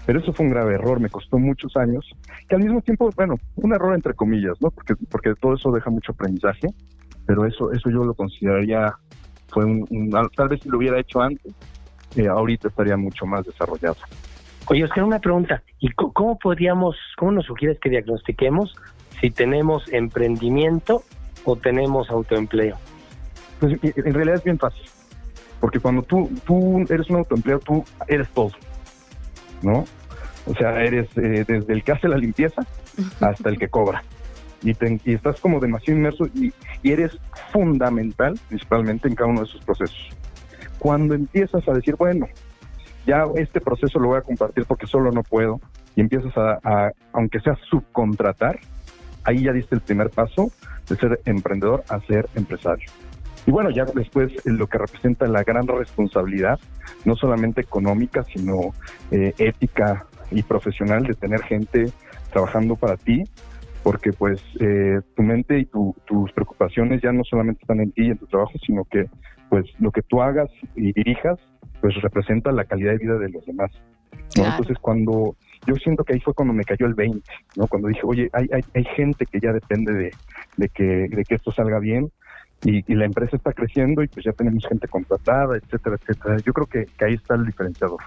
Pero 0.09 0.21
eso 0.21 0.33
fue 0.33 0.47
un 0.47 0.53
grave 0.53 0.77
error, 0.77 1.01
me 1.01 1.11
costó 1.11 1.37
muchos 1.39 1.77
años, 1.77 2.11
que 2.49 2.55
al 2.55 2.63
mismo 2.63 2.81
tiempo, 2.81 3.11
bueno, 3.15 3.35
un 3.57 3.75
error 3.75 3.95
entre 3.95 4.15
comillas, 4.15 4.55
¿no? 4.59 4.71
Porque, 4.71 4.95
porque 5.11 5.35
todo 5.35 5.53
eso 5.53 5.71
deja 5.71 5.91
mucho 5.91 6.13
aprendizaje, 6.13 6.69
pero 7.27 7.45
eso, 7.45 7.71
eso 7.73 7.91
yo 7.91 8.03
lo 8.05 8.15
consideraría, 8.15 8.95
fue 9.49 9.67
un, 9.67 10.11
tal 10.35 10.49
vez 10.49 10.63
si 10.63 10.71
lo 10.71 10.79
hubiera 10.79 10.99
hecho 10.99 11.21
antes, 11.21 11.53
eh, 12.17 12.27
ahorita 12.27 12.69
estaría 12.69 12.97
mucho 12.97 13.27
más 13.27 13.45
desarrollado. 13.45 13.97
Oye, 14.69 14.85
Oscar, 14.85 15.05
una 15.05 15.19
pregunta. 15.19 15.63
¿Y 15.79 15.91
cómo 15.91 16.39
podríamos, 16.39 16.97
cómo 17.19 17.33
nos 17.33 17.45
sugieres 17.45 17.79
que 17.79 17.91
diagnostiquemos 17.91 18.77
si 19.21 19.31
tenemos 19.31 19.93
emprendimiento 19.93 21.03
o 21.45 21.57
tenemos 21.57 22.09
autoempleo? 22.09 22.79
Pues 23.61 23.79
en 23.83 24.15
realidad 24.15 24.37
es 24.37 24.45
bien 24.45 24.59
fácil. 24.59 24.87
Porque 25.61 25.81
cuando 25.81 26.03
tú, 26.03 26.31
tú 26.47 26.79
eres 26.89 27.11
un 27.11 27.17
autoempleo, 27.17 27.59
tú 27.59 27.85
eres 28.07 28.31
todo. 28.31 28.53
¿No? 29.61 29.85
O 30.49 30.55
sea, 30.55 30.83
eres 30.83 31.09
eh, 31.17 31.45
desde 31.47 31.73
el 31.73 31.85
que 31.85 31.93
hace 31.93 32.09
la 32.09 32.17
limpieza 32.17 32.63
hasta 33.21 33.49
el 33.49 33.59
que 33.59 33.69
cobra. 33.69 34.03
Y, 34.63 34.73
y 35.05 35.15
estás 35.15 35.41
como 35.41 35.61
demasiado 35.61 35.99
inmerso 35.99 36.27
y, 36.35 36.53
y 36.83 36.91
eres 36.91 37.17
fundamental 37.53 38.39
principalmente 38.49 39.07
en 39.07 39.15
cada 39.15 39.31
uno 39.31 39.41
de 39.41 39.47
esos 39.47 39.65
procesos. 39.65 40.09
Cuando 40.79 41.15
empiezas 41.15 41.69
a 41.69 41.73
decir, 41.73 41.95
bueno, 41.97 42.27
ya 43.07 43.25
este 43.37 43.61
proceso 43.61 43.99
lo 43.99 44.09
voy 44.09 44.19
a 44.19 44.23
compartir 44.23 44.65
porque 44.65 44.87
solo 44.87 45.13
no 45.13 45.23
puedo, 45.23 45.61
y 45.97 46.01
empiezas 46.01 46.33
a, 46.37 46.93
aunque 47.13 47.41
sea 47.41 47.57
subcontratar, 47.69 48.59
ahí 49.25 49.45
ya 49.45 49.53
diste 49.53 49.75
el 49.75 49.81
primer 49.81 50.11
paso 50.11 50.51
de 50.89 50.97
ser 50.97 51.21
emprendedor 51.25 51.85
a 51.89 52.01
ser 52.01 52.29
empresario. 52.35 52.91
Y 53.47 53.51
bueno, 53.51 53.71
ya 53.71 53.85
después 53.85 54.33
eh, 54.33 54.41
lo 54.45 54.67
que 54.67 54.79
representa 54.79 55.27
la 55.27 55.43
gran 55.43 55.67
responsabilidad, 55.67 56.59
no 57.05 57.17
solamente 57.17 57.61
económica, 57.61 58.25
sino 58.25 58.75
eh, 59.11 59.35
ética 59.39 60.07
y 60.31 60.43
profesional 60.43 61.05
de 61.05 61.15
tener 61.15 61.43
gente 61.43 61.87
trabajando 62.33 62.77
para 62.77 62.97
ti, 62.97 63.25
porque 63.83 64.13
pues 64.13 64.43
eh, 64.61 65.01
tu 65.17 65.23
mente 65.23 65.59
y 65.59 65.65
tus 65.65 66.33
preocupaciones 66.33 67.01
ya 67.03 67.13
no 67.13 67.25
solamente 67.25 67.63
están 67.63 67.81
en 67.81 67.93
ti 67.93 68.07
y 68.07 68.11
en 68.11 68.19
tu 68.19 68.27
trabajo, 68.27 68.53
sino 68.67 68.85
que 68.85 69.07
pues 69.49 69.65
lo 69.79 69.91
que 69.91 70.03
tú 70.03 70.21
hagas 70.21 70.51
y 70.77 70.93
dirijas 70.93 71.39
pues 71.81 71.95
representa 72.03 72.53
la 72.53 72.65
calidad 72.65 72.93
de 72.93 72.99
vida 72.99 73.19
de 73.19 73.31
los 73.31 73.47
demás. 73.47 73.71
Entonces 74.35 74.77
cuando 74.81 75.37
yo 75.67 75.75
siento 75.77 76.05
que 76.05 76.15
ahí 76.15 76.21
fue 76.21 76.35
cuando 76.35 76.55
me 76.55 76.65
cayó 76.65 76.87
el 76.87 76.95
20, 76.95 77.21
¿no? 77.57 77.67
Cuando 77.67 77.89
dije, 77.89 78.01
oye, 78.05 78.29
hay, 78.33 78.47
hay, 78.53 78.63
hay 78.75 78.85
gente 78.97 79.27
que 79.27 79.41
ya 79.41 79.53
depende 79.53 79.93
de, 79.93 80.11
de, 80.57 80.69
que, 80.69 80.85
de 80.85 81.25
que 81.25 81.35
esto 81.35 81.53
salga 81.53 81.79
bien 81.79 82.11
y, 82.65 82.83
la 82.95 83.05
empresa 83.05 83.37
está 83.37 83.53
creciendo 83.53 84.03
y 84.03 84.09
pues 84.09 84.25
ya 84.25 84.33
tenemos 84.33 84.67
gente 84.67 84.89
contratada, 84.89 85.57
etcétera, 85.57 85.97
etcétera. 86.01 86.37
Yo 86.45 86.53
creo 86.53 86.67
que, 86.67 86.87
que 86.99 87.05
ahí 87.05 87.15
está 87.15 87.35
el 87.35 87.47
diferenciador. 87.47 88.01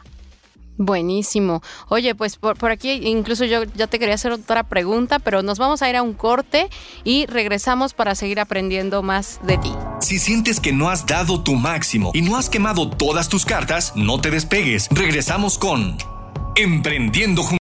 Buenísimo. 0.84 1.62
Oye, 1.90 2.16
pues 2.16 2.38
por, 2.38 2.72
aquí 2.72 3.08
incluso 3.08 3.46
yo 3.46 3.66
ya 3.76 3.86
te 3.86 4.00
quería 4.00 4.16
hacer 4.16 4.32
otra 4.32 4.64
pregunta, 4.64 5.20
pero 5.20 5.44
nos 5.44 5.60
vamos 5.60 5.84
a 5.84 5.90
ir 5.90 5.96
a 5.96 6.02
un 6.02 6.14
corte 6.14 6.72
y 7.04 7.28
regresamos 7.28 7.94
para 7.94 8.16
seguir 8.16 8.40
aprendiendo 8.40 9.04
más 9.04 9.40
de 9.44 9.60
ti. 9.60 9.72
Si 10.00 10.18
sientes 10.18 10.60
que 10.60 10.74
no 10.74 10.90
has 10.90 11.06
dado 11.06 11.44
tu 11.44 11.54
máximo 11.54 12.10
y 12.16 12.24
no 12.24 12.36
has 12.36 12.50
quemado 12.50 12.90
todas 12.90 13.30
tus 13.30 13.46
cartas, 13.46 13.94
no 13.96 14.20
te 14.20 14.32
despegues. 14.32 14.88
Regresamos 14.90 15.60
con 15.60 15.98
Emprendiendo 16.56 17.44
Juntos. 17.44 17.60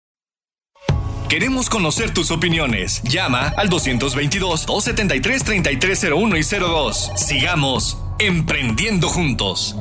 Queremos 1.28 1.70
conocer 1.70 2.14
tus 2.14 2.32
opiniones. 2.32 3.02
Llama 3.04 3.54
al 3.58 3.70
222-273-3301 3.70 6.40
y 6.40 6.44
02. 6.60 7.12
Sigamos 7.18 7.98
emprendiendo 8.18 9.10
juntos. 9.10 9.76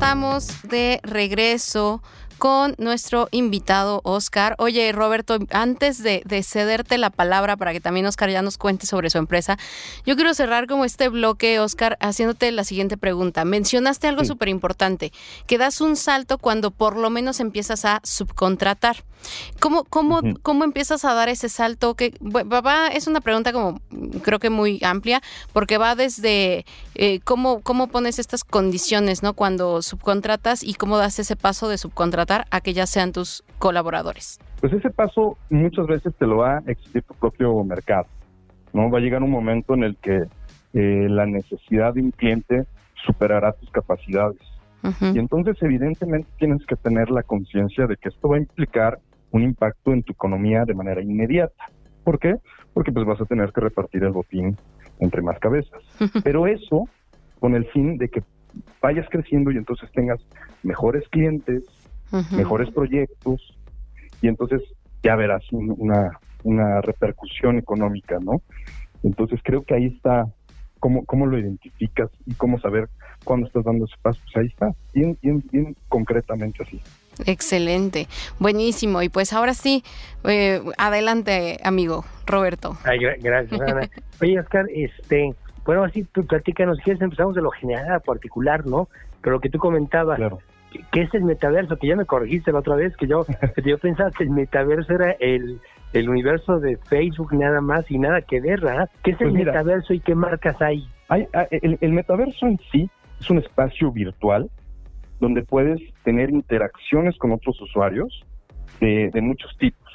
Estamos 0.00 0.62
de 0.62 0.98
regreso 1.02 2.02
con 2.38 2.74
nuestro 2.78 3.28
invitado 3.32 4.00
Oscar. 4.02 4.54
Oye, 4.56 4.90
Roberto, 4.92 5.38
antes 5.50 6.02
de, 6.02 6.22
cederte 6.42 6.96
la 6.96 7.10
palabra 7.10 7.58
para 7.58 7.72
que 7.72 7.82
también 7.82 8.06
Oscar 8.06 8.30
ya 8.30 8.40
nos 8.40 8.56
cuente 8.56 8.86
sobre 8.86 9.10
su 9.10 9.18
empresa, 9.18 9.58
yo 10.06 10.16
quiero 10.16 10.32
cerrar 10.32 10.66
como 10.66 10.86
este 10.86 11.10
bloque, 11.10 11.60
Oscar, 11.60 11.98
haciéndote 12.00 12.50
la 12.50 12.64
siguiente 12.64 12.96
pregunta. 12.96 13.44
Mencionaste 13.44 14.08
algo 14.08 14.24
súper 14.24 14.48
importante, 14.48 15.12
que 15.46 15.58
das 15.58 15.82
un 15.82 15.96
salto 15.96 16.38
cuando 16.38 16.70
por 16.70 16.96
lo 16.96 17.10
menos 17.10 17.38
empiezas 17.38 17.84
a 17.84 18.00
subcontratar. 18.02 19.04
¿Cómo, 19.60 19.84
cómo, 19.84 20.20
cómo 20.42 20.64
empiezas 20.64 21.04
a 21.04 21.14
dar 21.14 21.28
ese 21.28 21.48
salto? 21.48 21.94
Que 21.94 22.14
va, 22.20 22.88
es 22.88 23.06
una 23.06 23.20
pregunta 23.20 23.52
como 23.52 23.80
creo 24.22 24.38
que 24.38 24.50
muy 24.50 24.80
amplia, 24.82 25.20
porque 25.52 25.78
va 25.78 25.94
desde 25.94 26.64
eh, 26.94 27.20
cómo, 27.24 27.60
cómo 27.60 27.88
pones 27.88 28.18
estas 28.18 28.44
condiciones, 28.44 29.22
¿no? 29.22 29.34
Cuando 29.34 29.82
subcontratas 29.82 30.62
y 30.62 30.74
cómo 30.74 30.96
das 30.98 31.18
ese 31.18 31.36
paso 31.36 31.68
de 31.68 31.78
subcontratar 31.78 32.46
a 32.50 32.60
que 32.60 32.72
ya 32.72 32.86
sean 32.86 33.12
tus 33.12 33.44
colaboradores? 33.58 34.38
Pues 34.60 34.72
ese 34.72 34.90
paso 34.90 35.38
muchas 35.48 35.86
veces 35.86 36.14
te 36.18 36.26
lo 36.26 36.38
va 36.38 36.58
a 36.58 36.62
exigir 36.66 37.02
tu 37.02 37.14
propio 37.14 37.62
mercado. 37.64 38.06
¿no? 38.72 38.90
Va 38.90 38.98
a 38.98 39.00
llegar 39.00 39.22
un 39.22 39.30
momento 39.30 39.74
en 39.74 39.84
el 39.84 39.96
que 39.96 40.24
eh, 40.74 41.06
la 41.08 41.26
necesidad 41.26 41.94
de 41.94 42.02
un 42.02 42.10
cliente 42.10 42.64
superará 43.06 43.52
tus 43.52 43.70
capacidades. 43.70 44.38
Y 44.82 45.18
entonces 45.18 45.58
evidentemente 45.60 46.26
tienes 46.38 46.64
que 46.64 46.74
tener 46.74 47.10
la 47.10 47.22
conciencia 47.22 47.86
de 47.86 47.98
que 47.98 48.08
esto 48.08 48.30
va 48.30 48.36
a 48.36 48.40
implicar 48.40 48.98
un 49.32 49.42
impacto 49.42 49.92
en 49.92 50.02
tu 50.02 50.12
economía 50.12 50.64
de 50.64 50.74
manera 50.74 51.02
inmediata. 51.02 51.66
¿Por 52.04 52.18
qué? 52.18 52.34
Porque 52.72 52.92
pues 52.92 53.06
vas 53.06 53.20
a 53.20 53.26
tener 53.26 53.52
que 53.52 53.60
repartir 53.60 54.02
el 54.04 54.12
botín 54.12 54.56
entre 54.98 55.22
más 55.22 55.38
cabezas. 55.38 55.82
Pero 56.24 56.46
eso 56.46 56.88
con 57.38 57.54
el 57.54 57.66
fin 57.70 57.96
de 57.96 58.08
que 58.08 58.22
vayas 58.82 59.06
creciendo 59.10 59.50
y 59.50 59.56
entonces 59.56 59.90
tengas 59.92 60.20
mejores 60.62 61.08
clientes, 61.08 61.64
mejores 62.32 62.70
proyectos 62.70 63.56
y 64.20 64.28
entonces 64.28 64.62
ya 65.02 65.16
verás 65.16 65.42
una, 65.52 66.18
una 66.42 66.80
repercusión 66.80 67.58
económica, 67.58 68.18
¿no? 68.20 68.42
Entonces 69.02 69.40
creo 69.42 69.62
que 69.62 69.74
ahí 69.74 69.86
está 69.86 70.26
cómo, 70.78 71.04
cómo 71.04 71.26
lo 71.26 71.38
identificas 71.38 72.10
y 72.26 72.34
cómo 72.34 72.58
saber 72.58 72.88
cuándo 73.24 73.46
estás 73.46 73.64
dando 73.64 73.84
ese 73.84 73.94
paso. 74.02 74.20
Pues 74.24 74.36
ahí 74.36 74.46
está, 74.46 74.70
bien, 74.92 75.16
bien, 75.22 75.42
bien 75.50 75.76
concretamente 75.88 76.62
así. 76.62 76.80
Excelente, 77.26 78.06
buenísimo. 78.38 79.02
Y 79.02 79.08
pues 79.08 79.32
ahora 79.32 79.54
sí, 79.54 79.82
eh, 80.24 80.62
adelante, 80.78 81.58
amigo 81.64 82.04
Roberto. 82.26 82.76
gracias, 82.84 83.60
Ana. 83.60 83.88
Oye, 84.20 84.38
Oscar, 84.38 84.66
este, 84.74 85.34
bueno, 85.64 85.84
así 85.84 86.04
tú 86.04 86.26
platícanos, 86.26 86.78
si 86.78 86.84
quieres 86.84 87.02
empezamos 87.02 87.34
de 87.34 87.42
lo 87.42 87.50
general 87.50 87.92
a 87.92 88.00
particular, 88.00 88.66
¿no? 88.66 88.88
Pero 89.22 89.36
lo 89.36 89.40
que 89.40 89.50
tú 89.50 89.58
comentabas, 89.58 90.16
claro. 90.16 90.38
¿qué 90.92 91.02
es 91.02 91.14
el 91.14 91.24
metaverso? 91.24 91.76
Que 91.76 91.88
ya 91.88 91.96
me 91.96 92.06
corregiste 92.06 92.52
la 92.52 92.60
otra 92.60 92.76
vez, 92.76 92.96
que 92.96 93.06
yo, 93.06 93.24
que 93.54 93.62
yo 93.62 93.78
pensaba 93.78 94.10
que 94.10 94.24
el 94.24 94.30
metaverso 94.30 94.94
era 94.94 95.12
el, 95.20 95.60
el 95.92 96.08
universo 96.08 96.60
de 96.60 96.76
Facebook 96.76 97.32
nada 97.34 97.60
más 97.60 97.90
y 97.90 97.98
nada 97.98 98.22
que 98.22 98.40
ver, 98.40 98.60
¿verdad? 98.60 98.90
¿Qué 99.02 99.12
es 99.12 99.20
el 99.20 99.30
pues 99.30 99.44
metaverso 99.44 99.92
y 99.92 100.00
qué 100.00 100.14
marcas 100.14 100.60
hay? 100.60 100.88
hay 101.08 101.26
ah, 101.34 101.46
el, 101.50 101.78
el, 101.80 101.92
metaverso 101.92 102.46
en 102.46 102.58
sí 102.70 102.88
es 103.20 103.30
un 103.30 103.38
espacio 103.38 103.90
virtual 103.90 104.48
donde 105.20 105.42
puedes 105.42 105.80
tener 106.02 106.30
interacciones 106.30 107.16
con 107.18 107.32
otros 107.32 107.60
usuarios 107.60 108.24
de, 108.80 109.10
muchos 109.20 109.56
tipos. 109.58 109.88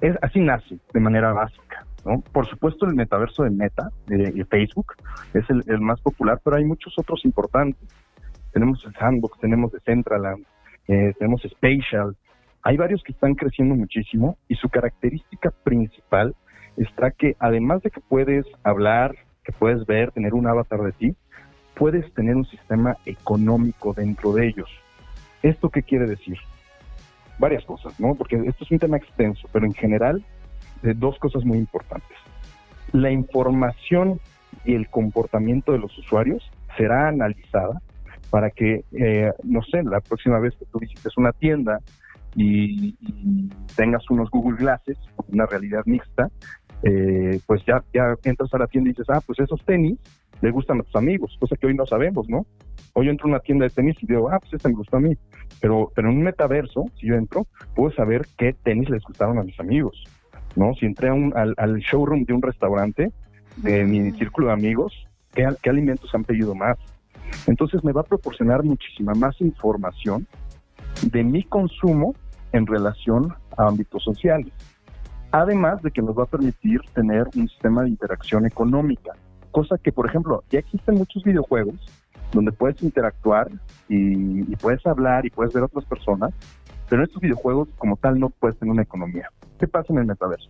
Es, 0.00 0.16
así 0.22 0.40
nace 0.40 0.78
de 0.92 1.00
manera 1.00 1.32
básica. 1.32 1.86
¿no? 2.04 2.20
Por 2.32 2.48
supuesto, 2.48 2.86
el 2.86 2.94
metaverso 2.94 3.44
de 3.44 3.50
Meta, 3.50 3.90
de, 4.06 4.44
Facebook, 4.50 4.94
es 5.34 5.48
el, 5.48 5.62
el, 5.68 5.80
más 5.80 6.00
popular, 6.00 6.40
pero 6.42 6.56
hay 6.56 6.64
muchos 6.64 6.98
otros 6.98 7.24
importantes 7.24 7.88
tenemos 8.52 8.84
el 8.84 8.94
Sandbox, 8.94 9.40
tenemos 9.40 9.72
Decentraland, 9.72 10.44
eh, 10.88 11.14
tenemos 11.18 11.42
Spatial. 11.42 12.16
Hay 12.62 12.76
varios 12.76 13.02
que 13.02 13.12
están 13.12 13.34
creciendo 13.34 13.74
muchísimo 13.74 14.38
y 14.48 14.54
su 14.54 14.68
característica 14.68 15.50
principal 15.64 16.34
está 16.76 17.10
que 17.10 17.34
además 17.38 17.82
de 17.82 17.90
que 17.90 18.00
puedes 18.00 18.46
hablar, 18.62 19.16
que 19.42 19.52
puedes 19.52 19.84
ver, 19.86 20.12
tener 20.12 20.34
un 20.34 20.46
avatar 20.46 20.80
de 20.82 20.92
ti, 20.92 21.16
puedes 21.74 22.12
tener 22.14 22.36
un 22.36 22.44
sistema 22.46 22.96
económico 23.06 23.92
dentro 23.92 24.32
de 24.32 24.48
ellos. 24.48 24.70
¿Esto 25.42 25.70
qué 25.70 25.82
quiere 25.82 26.06
decir? 26.06 26.38
Varias 27.38 27.64
cosas, 27.64 27.98
¿no? 27.98 28.14
Porque 28.14 28.36
esto 28.36 28.64
es 28.64 28.70
un 28.70 28.78
tema 28.78 28.96
extenso, 28.96 29.48
pero 29.52 29.66
en 29.66 29.74
general, 29.74 30.24
eh, 30.82 30.94
dos 30.96 31.18
cosas 31.18 31.44
muy 31.44 31.58
importantes. 31.58 32.16
la 32.92 33.10
información 33.10 34.20
y 34.66 34.74
el 34.74 34.90
comportamiento 34.90 35.72
de 35.72 35.78
los 35.78 35.96
usuarios 35.96 36.42
será 36.76 37.08
analizada 37.08 37.80
para 38.28 38.50
que, 38.50 38.84
eh, 38.92 39.30
no 39.44 39.62
sé, 39.62 39.82
la 39.82 40.00
próxima 40.00 40.38
vez 40.38 40.54
que 40.58 40.66
tú 40.66 40.78
visites 40.78 41.16
una 41.16 41.32
tienda 41.32 41.80
y, 42.34 42.94
tengas 43.76 44.08
unos 44.10 44.30
Google 44.30 44.58
Glasses, 44.58 44.98
una 45.28 45.46
realidad 45.46 45.82
mixta, 45.86 46.28
eh, 46.82 47.40
pues 47.46 47.64
ya, 47.66 47.82
ya 47.94 48.14
entras 48.24 48.52
a 48.52 48.58
la 48.58 48.66
tienda 48.66 48.90
y 48.90 48.92
dices, 48.92 49.06
ah, 49.08 49.20
pues 49.24 49.38
esos 49.38 49.62
tenis 49.64 49.98
le 50.42 50.50
gustan 50.50 50.80
a 50.80 50.82
tus 50.82 50.96
amigos, 50.96 51.36
cosa 51.40 51.56
que 51.56 51.68
hoy 51.68 51.74
no 51.74 51.86
sabemos, 51.86 52.28
¿no? 52.28 52.44
Hoy 52.94 53.08
entro 53.08 53.26
a 53.26 53.30
una 53.30 53.40
tienda 53.40 53.64
de 53.64 53.70
tenis 53.70 53.96
y 54.02 54.06
digo, 54.06 54.28
ah, 54.30 54.38
pues 54.40 54.52
este 54.52 54.68
me 54.68 54.74
gusta 54.74 54.98
a 54.98 55.00
mí. 55.00 55.16
Pero, 55.60 55.90
pero 55.94 56.10
en 56.10 56.16
un 56.16 56.22
metaverso, 56.24 56.84
si 56.98 57.06
yo 57.06 57.14
entro, 57.14 57.46
puedo 57.74 57.94
saber 57.94 58.26
qué 58.36 58.52
tenis 58.52 58.90
les 58.90 59.02
gustaron 59.04 59.38
a 59.38 59.44
mis 59.44 59.58
amigos, 59.60 60.04
¿no? 60.56 60.74
Si 60.74 60.84
entré 60.84 61.08
al, 61.08 61.54
al, 61.56 61.78
showroom 61.78 62.24
de 62.24 62.34
un 62.34 62.42
restaurante, 62.42 63.12
de 63.56 63.84
mi 63.84 64.10
círculo 64.12 64.48
de 64.48 64.54
amigos, 64.54 64.92
¿qué, 65.32 65.48
¿qué 65.62 65.70
alimentos 65.70 66.12
han 66.14 66.24
pedido 66.24 66.54
más? 66.54 66.76
Entonces 67.46 67.82
me 67.84 67.92
va 67.92 68.00
a 68.00 68.04
proporcionar 68.04 68.64
muchísima 68.64 69.14
más 69.14 69.40
información 69.40 70.26
de 71.02 71.22
mi 71.22 71.44
consumo 71.44 72.14
en 72.52 72.66
relación 72.66 73.32
a 73.56 73.68
ámbitos 73.68 74.02
sociales. 74.02 74.52
Además 75.30 75.80
de 75.82 75.90
que 75.90 76.02
nos 76.02 76.18
va 76.18 76.24
a 76.24 76.26
permitir 76.26 76.80
tener 76.94 77.26
un 77.36 77.48
sistema 77.48 77.82
de 77.82 77.90
interacción 77.90 78.44
económica, 78.44 79.12
cosa 79.52 79.78
que, 79.78 79.92
por 79.92 80.06
ejemplo, 80.06 80.42
ya 80.50 80.58
existen 80.58 80.96
muchos 80.96 81.22
videojuegos 81.22 81.76
donde 82.32 82.50
puedes 82.50 82.82
interactuar 82.82 83.50
y, 83.88 84.56
puedes 84.56 84.84
hablar 84.86 85.26
y 85.26 85.30
puedes 85.30 85.52
ver 85.52 85.62
a 85.62 85.66
otras 85.66 85.84
personas, 85.84 86.32
pero 86.88 87.02
en 87.02 87.08
estos 87.08 87.22
videojuegos 87.22 87.68
como 87.78 87.96
tal 87.96 88.18
no 88.18 88.30
puedes 88.30 88.58
tener 88.58 88.72
una 88.72 88.82
economía. 88.82 89.28
¿Qué 89.58 89.68
pasa 89.68 89.92
en 89.92 89.98
el 89.98 90.06
metaverso? 90.06 90.48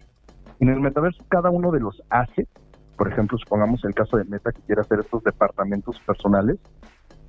En 0.61 0.69
el 0.69 0.81
metaverso 0.81 1.23
cada 1.29 1.51
uno 1.51 1.71
de 1.73 1.81
los 1.81 2.03
assets, 2.09 2.51
por 2.97 3.11
ejemplo, 3.11 3.37
supongamos 3.39 3.85
el 3.85 3.95
caso 3.95 4.17
de 4.17 4.25
Meta 4.25 4.53
que 4.53 4.63
quiere 4.63 4.81
hacer 4.81 5.01
estos 5.01 5.25
departamentos 5.25 5.99
personales, 6.07 6.59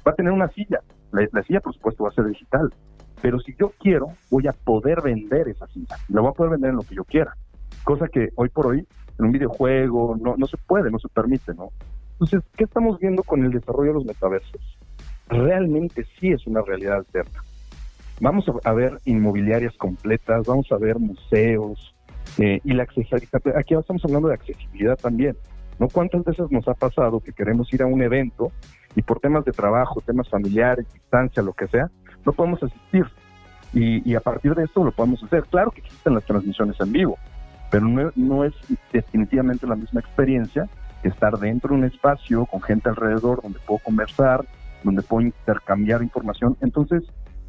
va 0.05 0.11
a 0.11 0.15
tener 0.15 0.31
una 0.31 0.49
silla. 0.49 0.81
La, 1.11 1.43
silla, 1.43 1.61
por 1.61 1.73
supuesto, 1.73 2.03
va 2.03 2.09
a 2.09 2.13
ser 2.13 2.25
digital. 2.25 2.73
Pero 3.21 3.39
si 3.39 3.55
yo 3.59 3.71
quiero, 3.79 4.07
voy 4.29 4.47
a 4.47 4.53
poder 4.53 5.01
vender 5.01 5.47
esa 5.47 5.67
silla. 5.67 5.95
La 6.09 6.21
voy 6.21 6.31
a 6.31 6.33
poder 6.33 6.51
vender 6.51 6.71
en 6.71 6.75
lo 6.75 6.83
que 6.83 6.95
yo 6.95 7.03
quiera. 7.05 7.35
Cosa 7.83 8.07
que 8.07 8.29
hoy 8.35 8.49
por 8.49 8.67
hoy, 8.67 8.87
en 9.19 9.25
un 9.25 9.31
videojuego, 9.31 10.17
no, 10.19 10.35
no 10.37 10.47
se 10.47 10.57
puede, 10.57 10.91
no 10.91 10.99
se 10.99 11.07
permite, 11.09 11.53
¿no? 11.53 11.69
Entonces, 12.13 12.41
¿qué 12.55 12.63
estamos 12.63 12.99
viendo 12.99 13.23
con 13.23 13.43
el 13.43 13.51
desarrollo 13.51 13.89
de 13.89 13.93
los 13.95 14.05
metaversos? 14.05 14.61
Realmente 15.27 16.05
sí 16.19 16.31
es 16.31 16.45
una 16.47 16.61
realidad 16.61 16.97
alterna. 16.97 17.43
Vamos 18.21 18.45
a, 18.63 18.73
ver 18.73 18.99
inmobiliarias 19.05 19.75
completas, 19.77 20.45
vamos 20.45 20.71
a 20.71 20.77
ver 20.77 20.99
museos 20.99 21.95
eh, 22.37 22.61
y 22.63 22.73
la 22.73 22.83
accesibilidad. 22.83 23.41
Aquí 23.57 23.73
estamos 23.73 24.05
hablando 24.05 24.27
de 24.27 24.35
accesibilidad 24.35 24.97
también. 24.97 25.35
¿No 25.79 25.87
cuántas 25.87 26.23
veces 26.23 26.45
nos 26.51 26.67
ha 26.67 26.75
pasado 26.75 27.19
que 27.19 27.33
queremos 27.33 27.73
ir 27.73 27.81
a 27.81 27.87
un 27.87 28.01
evento 28.01 28.51
y 28.95 29.01
por 29.01 29.19
temas 29.19 29.43
de 29.43 29.51
trabajo, 29.51 30.01
temas 30.01 30.29
familiares, 30.29 30.85
distancia, 30.93 31.41
lo 31.41 31.53
que 31.53 31.67
sea, 31.67 31.89
no 32.25 32.31
podemos 32.31 32.61
asistir? 32.61 33.05
Y, 33.73 34.13
a 34.13 34.19
partir 34.19 34.53
de 34.53 34.65
esto 34.65 34.83
lo 34.83 34.91
podemos 34.91 35.23
hacer. 35.23 35.43
Claro 35.45 35.71
que 35.71 35.81
existen 35.81 36.13
las 36.13 36.23
transmisiones 36.25 36.79
en 36.79 36.91
vivo, 36.91 37.17
pero 37.73 37.87
no, 38.15 38.43
es 38.43 38.53
definitivamente 38.91 39.65
la 39.65 39.75
misma 39.75 39.99
experiencia 39.99 40.69
que 41.01 41.07
estar 41.07 41.39
dentro 41.39 41.69
de 41.69 41.81
un 41.81 41.85
espacio 41.85 42.45
con 42.45 42.61
gente 42.61 42.87
alrededor 42.87 43.41
donde 43.41 43.57
puedo 43.65 43.79
conversar, 43.79 44.45
donde 44.83 45.01
puedo 45.01 45.25
intercambiar 45.25 46.03
información. 46.03 46.55
Entonces, 46.61 47.01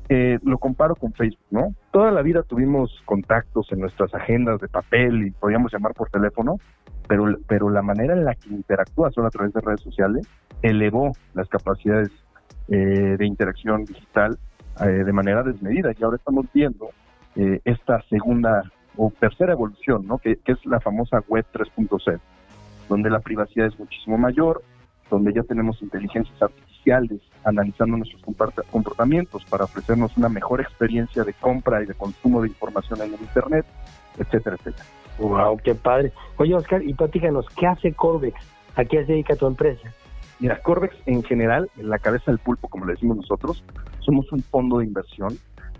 eh, 0.09 0.39
lo 0.43 0.57
comparo 0.57 0.97
con 0.97 1.12
Facebook, 1.12 1.45
¿no? 1.51 1.75
Toda 1.93 2.11
la 2.11 2.22
vida 2.22 2.43
tuvimos 2.43 3.03
contactos 3.05 3.70
en 3.70 3.81
nuestras 3.81 4.14
agendas 4.14 4.62
de 4.62 4.68
papel 4.68 5.27
y 5.27 5.31
podíamos 5.31 5.70
llamar 5.70 5.93
por 5.93 6.09
teléfono, 6.09 6.57
pero, 7.07 7.27
pero 7.47 7.68
la 7.68 7.83
manera 7.83 8.14
en 8.14 8.25
la 8.25 8.35
que 8.35 8.49
interactúa 8.49 9.11
solo 9.11 9.27
a 9.27 9.31
través 9.31 9.53
de 9.53 9.61
redes 9.61 9.83
sociales 9.83 10.27
elevó 10.62 11.12
las 11.35 11.51
capacidades 11.51 12.09
eh, 12.68 13.16
de 13.18 13.27
interacción 13.27 13.85
digital 13.85 14.39
eh, 14.81 14.87
de 14.87 15.12
manera 15.12 15.43
desmedida 15.43 15.93
y 15.95 16.03
ahora 16.03 16.16
estamos 16.16 16.47
viendo 16.55 16.89
eh, 17.37 17.61
esta 17.66 18.01
segunda 18.09 18.62
o 18.97 19.13
tercera 19.19 19.53
evolución, 19.53 20.07
¿no? 20.07 20.19
que, 20.19 20.37
que 20.37 20.53
es 20.53 20.67
la 20.67 20.81
famosa 20.81 21.23
Web 21.29 21.47
3.0, 21.53 22.21
donde 22.89 23.11
la 23.11 23.21
privacidad 23.21 23.67
es 23.67 23.79
muchísimo 23.79 24.19
mayor, 24.19 24.63
donde 25.11 25.33
ya 25.33 25.43
tenemos 25.43 25.81
inteligencias 25.83 26.41
artificiales 26.41 27.21
analizando 27.45 27.97
nuestros 27.97 28.23
comportamientos 28.71 29.45
para 29.47 29.65
ofrecernos 29.65 30.17
una 30.17 30.29
mejor 30.29 30.61
experiencia 30.61 31.25
de 31.25 31.33
compra 31.35 31.83
y 31.83 31.87
de 31.87 31.95
consumo 31.95 32.43
de 32.43 32.49
información 32.49 33.01
en 33.03 33.15
el 33.15 33.21
Internet, 33.21 33.67
etcétera, 34.19 34.57
etcétera. 34.57 34.85
Wow, 35.19 35.59
qué 35.59 35.75
padre. 35.75 36.13
Oye, 36.39 36.55
Oscar, 36.55 36.83
y 36.83 36.93
platícanos, 36.95 37.47
¿qué 37.57 37.67
hace 37.67 37.93
Corvex? 37.93 38.35
¿A 38.77 38.85
qué 38.85 39.05
se 39.05 39.13
dedica 39.13 39.37
tu 39.37 39.47
empresa? 39.47 39.93
Mira, 40.41 40.61
Corvex 40.63 40.97
en 41.07 41.23
general, 41.23 41.71
en 41.79 41.89
la 41.89 41.99
cabeza 41.99 42.31
del 42.31 42.39
pulpo, 42.39 42.69
como 42.69 42.87
le 42.87 42.95
decimos 42.95 43.19
nosotros, 43.19 43.65
somos 44.01 44.31
un 44.33 44.43
fondo 44.43 44.79
de 44.79 44.87
inversión 44.87 45.39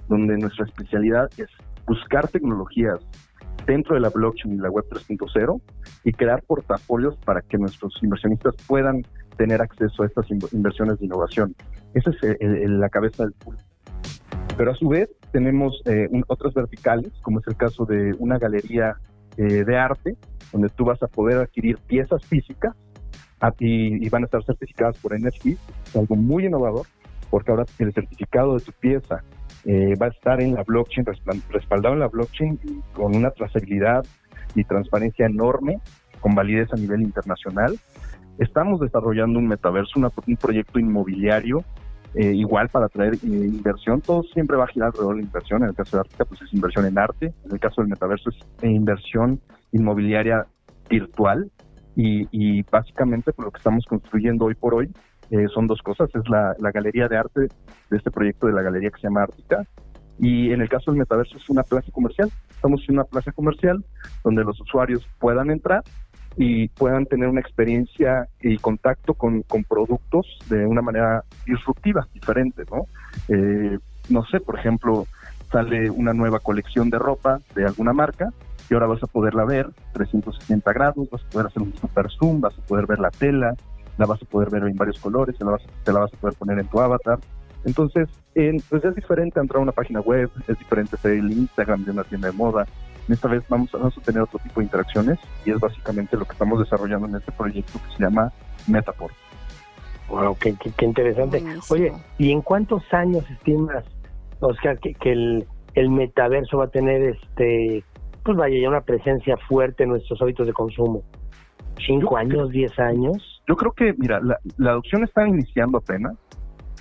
donde 0.09 0.37
nuestra 0.39 0.65
especialidad 0.65 1.29
es 1.37 1.49
buscar 1.87 2.29
tecnologías 2.29 2.99
dentro 3.67 3.95
de 3.95 4.01
la 4.01 4.11
blockchain 4.11 4.55
y 4.55 4.59
la 4.59 4.71
web 4.71 4.85
3.0 4.91 5.61
y 6.05 6.13
crear 6.13 6.43
portafolios 6.43 7.17
para 7.25 7.41
que 7.43 7.59
nuestros 7.59 7.95
inversionistas 8.03 8.55
puedan 8.67 9.03
tener 9.37 9.63
acceso 9.63 10.03
a 10.03 10.07
estas 10.07 10.27
inversiones 10.53 10.99
de 10.99 11.07
innovación. 11.07 11.55
Esa 11.95 12.11
es 12.11 12.71
la 12.71 12.89
cabeza 12.89 13.25
del 13.25 13.33
pulpo. 13.33 13.63
Pero 14.57 14.71
a 14.71 14.75
su 14.75 14.89
vez 14.89 15.11
tenemos 15.33 15.83
eh, 15.87 16.09
otras 16.29 16.55
verticales, 16.55 17.13
como 17.23 17.41
es 17.41 17.47
el 17.49 17.57
caso 17.57 17.85
de 17.85 18.15
una 18.19 18.39
galería 18.39 18.97
eh, 19.37 19.65
de 19.65 19.77
arte, 19.77 20.17
donde 20.53 20.69
tú 20.69 20.85
vas 20.85 21.03
a 21.03 21.09
poder 21.09 21.39
adquirir 21.39 21.79
piezas 21.79 22.25
físicas 22.25 22.75
y, 23.59 24.09
van 24.09 24.23
a 24.23 24.27
estar 24.27 24.43
certificadas 24.45 24.97
por 24.99 25.19
NFT, 25.19 25.59
algo 25.97 26.17
muy 26.17 26.47
innovador, 26.47 26.87
porque 27.31 27.51
ahora 27.51 27.65
el 27.79 27.93
certificado 27.93 28.55
de 28.57 28.65
tu 28.65 28.73
pieza 28.73 29.23
eh, 29.67 29.95
va 30.01 30.07
a 30.07 30.11
estar 30.11 30.41
en 30.41 30.55
la 30.55 30.63
blockchain, 30.63 31.07
respaldado 31.51 31.95
en 31.95 32.01
la 32.01 32.09
blockchain 32.09 32.59
y 32.65 32.81
con 32.93 33.15
una 33.17 33.31
trazabilidad 33.31 34.05
y 34.55 34.65
transparencia 34.65 35.27
enorme, 35.27 35.81
con 36.21 36.35
validez 36.35 36.73
a 36.73 36.77
nivel 36.77 37.03
internacional. 37.03 37.79
Estamos 38.39 38.81
desarrollando 38.81 39.39
un 39.39 39.47
metaverso, 39.47 39.99
un 39.99 40.37
proyecto 40.37 40.79
inmobiliario 40.79 41.65
eh, 42.17 42.33
igual 42.33 42.69
para 42.69 42.89
traer 42.89 43.15
eh, 43.15 43.19
inversión, 43.23 44.01
todo 44.01 44.23
siempre 44.23 44.57
va 44.57 44.65
a 44.65 44.69
girar 44.69 44.89
alrededor 44.89 45.17
de 45.17 45.23
la 45.23 45.27
inversión. 45.27 45.63
En 45.63 45.71
el 45.71 45.75
caso 45.75 45.97
de 45.97 46.03
Ártica, 46.03 46.25
pues 46.25 46.43
es 46.43 46.55
inversión 46.55 46.87
en 46.87 46.97
arte. 46.97 47.35
En 47.45 47.53
el 47.53 47.59
caso 47.59 47.81
del 47.81 47.91
metaverso 47.91 48.31
es 48.31 48.37
inversión 48.63 49.41
inmobiliaria 49.73 50.47
virtual. 50.89 51.51
Y, 51.97 52.63
básicamente 52.65 53.33
por 53.33 53.37
pues, 53.37 53.47
lo 53.47 53.53
que 53.53 53.59
estamos 53.59 53.85
construyendo 53.87 54.47
hoy 54.47 54.55
por 54.57 54.75
hoy 54.75 54.91
eh, 55.31 55.47
son 55.53 55.67
dos 55.67 55.81
cosas. 55.83 56.11
Es 56.15 56.29
la, 56.29 56.55
galería 56.73 57.09
de 57.09 57.17
arte 57.17 57.41
de 57.91 57.97
este 57.97 58.11
proyecto 58.11 58.47
de 58.47 58.53
la 58.53 58.63
galería 58.63 58.91
que 58.91 59.01
se 59.01 59.07
llama 59.07 59.23
Ártica. 59.23 59.65
Y 60.19 60.53
en 60.53 60.61
el 60.61 60.69
caso 60.69 60.91
del 60.91 61.01
metaverso 61.01 61.37
es 61.37 61.49
una 61.51 61.63
plaza 61.63 61.91
comercial. 61.93 62.31
Estamos 62.51 62.83
en 62.89 62.95
una 62.95 63.05
plaza 63.05 63.33
comercial 63.33 63.85
donde 64.23 64.45
los 64.45 64.61
usuarios 64.61 65.07
puedan 65.19 65.51
entrar 65.51 65.83
y 66.37 66.69
puedan 66.69 67.07
tener 67.07 67.29
una 67.29 67.41
experiencia 67.41 68.29
y 68.41 68.59
contacto 68.59 69.15
con, 69.15 69.43
con 69.43 69.65
productos 69.65 70.27
de 70.49 70.67
una 70.67 70.83
manera 70.83 71.25
disruptiva, 71.47 72.09
diferente, 72.13 72.65
¿no? 72.71 72.87
Eh, 73.29 73.79
no 74.09 74.25
sé, 74.27 74.41
por 74.41 74.59
ejemplo, 74.59 75.07
sale 75.51 75.91
una 75.91 76.13
nueva 76.13 76.41
colección 76.41 76.91
de 76.91 76.99
ropa 76.99 77.39
de 77.55 77.65
alguna 77.65 77.93
marca 77.93 78.31
y 78.69 78.75
ahora 78.75 78.87
vas 78.87 79.03
a 79.03 79.07
poderla 79.07 79.45
ver 79.45 79.69
360 79.93 80.73
grados, 80.73 81.09
vas 81.11 81.23
a 81.23 81.31
poder 81.31 81.47
hacer 81.47 81.63
un 81.63 81.75
super 81.77 82.11
zoom, 82.11 82.41
vas 82.41 82.59
a 82.59 82.63
poder 82.63 82.87
ver 82.87 82.99
la 82.99 83.11
tela, 83.11 83.55
la 83.99 84.07
vas 84.07 84.23
a 84.23 84.27
poder 84.27 84.51
ver 84.51 84.65
en 84.65 84.77
varios 84.77 84.99
colores, 84.99 85.37
te 85.37 85.45
la 85.45 85.53
vas, 85.53 85.63
te 85.85 85.93
la 85.93 86.01
vas 86.01 86.13
a 86.13 86.17
poder 86.17 86.37
poner 86.37 86.59
en 86.59 86.67
tu 86.69 86.81
avatar. 86.81 87.19
Entonces, 87.65 88.09
pues 88.69 88.85
es 88.85 88.95
diferente 88.95 89.41
entrar 89.41 89.59
a 89.59 89.63
una 89.63 89.73
página 89.73 90.01
web, 90.01 90.31
es 90.47 90.59
diferente 90.59 90.97
ser 90.99 91.13
el 91.13 91.33
Instagram 91.33 91.85
de 91.85 91.93
una 91.93 92.05
tienda 92.05 92.29
de 92.29 92.35
moda, 92.35 92.67
esta 93.13 93.29
vez 93.29 93.43
vamos 93.49 93.71
a, 93.75 94.01
tener 94.01 94.23
otro 94.23 94.39
tipo 94.39 94.61
de 94.61 94.65
interacciones 94.65 95.19
y 95.45 95.51
es 95.51 95.61
básicamente 95.61 96.17
lo 96.17 96.25
que 96.25 96.33
estamos 96.33 96.59
desarrollando 96.59 97.07
en 97.07 97.17
este 97.17 97.33
proyecto 97.33 97.79
que 97.79 97.97
se 97.97 98.03
llama 98.03 98.33
Metaport. 98.67 99.15
Wow, 100.09 100.37
qué, 100.39 100.55
interesante. 100.83 101.43
Oye, 101.71 101.93
¿y 102.19 102.31
en 102.31 102.43
cuántos 102.43 102.83
años 102.93 103.25
estimas, 103.31 103.85
Oscar, 104.41 104.79
que, 104.79 104.95
que 104.95 105.13
el, 105.13 105.47
el, 105.75 105.91
metaverso 105.91 106.59
va 106.59 106.67
a 106.67 106.69
tener, 106.69 107.03
este, 107.03 107.85
pues 108.23 108.37
vaya, 108.37 108.59
ya 108.61 108.69
una 108.69 108.83
presencia 108.83 109.37
fuerte 109.49 109.85
en 109.85 109.91
nuestros 109.91 110.21
hábitos 110.23 110.47
de 110.47 110.53
consumo? 110.53 111.03
¿Cinco 111.87 112.17
años, 112.17 112.51
diez 112.51 112.79
años? 112.79 113.43
Yo 113.47 113.57
creo 113.57 113.73
que, 113.73 113.95
mira, 113.99 114.21
la, 114.21 114.39
la 114.57 114.71
adopción 114.71 115.05
está 115.05 115.27
iniciando 115.27 115.79
apenas. 115.79 116.15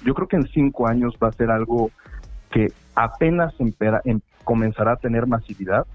Yo 0.05 0.13
creo 0.13 0.27
que 0.27 0.37
en 0.37 0.47
cinco 0.47 0.87
años 0.87 1.15
va 1.21 1.29
a 1.29 1.31
ser 1.31 1.49
algo 1.49 1.91
que 2.51 2.67
apenas 2.95 3.53
em, 3.59 4.19
comenzará 4.43 4.93
a 4.93 4.97
tener 4.97 5.27
masividad 5.27 5.85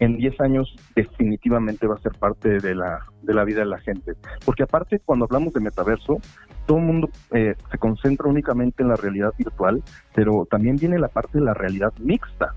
en 0.00 0.16
10 0.16 0.40
años 0.40 0.74
definitivamente 0.96 1.86
va 1.86 1.94
a 1.94 1.98
ser 1.98 2.12
parte 2.12 2.58
de 2.58 2.74
la, 2.74 3.04
de 3.22 3.34
la 3.34 3.44
vida 3.44 3.60
de 3.60 3.66
la 3.66 3.78
gente. 3.78 4.14
Porque 4.46 4.62
aparte, 4.62 4.98
cuando 5.04 5.26
hablamos 5.26 5.52
de 5.52 5.60
metaverso, 5.60 6.18
todo 6.66 6.78
el 6.78 6.84
mundo 6.84 7.10
eh, 7.32 7.54
se 7.70 7.78
concentra 7.78 8.26
únicamente 8.26 8.82
en 8.82 8.88
la 8.88 8.96
realidad 8.96 9.34
virtual, 9.36 9.82
pero 10.14 10.46
también 10.50 10.76
viene 10.76 10.98
la 10.98 11.08
parte 11.08 11.38
de 11.38 11.44
la 11.44 11.52
realidad 11.52 11.92
mixta, 11.98 12.54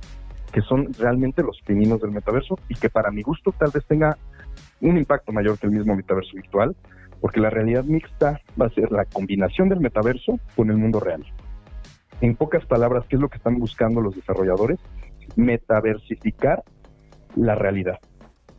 que 0.53 0.61
son 0.61 0.93
realmente 0.97 1.43
los 1.43 1.59
pininos 1.65 2.01
del 2.01 2.11
metaverso 2.11 2.57
y 2.69 2.75
que 2.75 2.89
para 2.89 3.11
mi 3.11 3.23
gusto 3.23 3.51
tal 3.51 3.71
vez 3.73 3.85
tenga 3.87 4.17
un 4.83 4.97
impacto 4.97 5.31
mayor 5.31 5.57
que 5.57 5.67
el 5.67 5.73
mismo 5.73 5.95
metaverso 5.95 6.31
virtual, 6.35 6.75
porque 7.21 7.39
la 7.39 7.49
realidad 7.49 7.85
mixta 7.85 8.39
va 8.61 8.67
a 8.67 8.69
ser 8.69 8.91
la 8.91 9.05
combinación 9.05 9.69
del 9.69 9.79
metaverso 9.79 10.39
con 10.55 10.69
el 10.69 10.77
mundo 10.77 10.99
real. 10.99 11.23
En 12.21 12.35
pocas 12.35 12.65
palabras, 12.65 13.05
¿qué 13.09 13.15
es 13.15 13.21
lo 13.21 13.29
que 13.29 13.37
están 13.37 13.59
buscando 13.59 14.01
los 14.01 14.15
desarrolladores? 14.15 14.79
Metaversificar 15.35 16.63
la 17.35 17.55
realidad, 17.55 17.99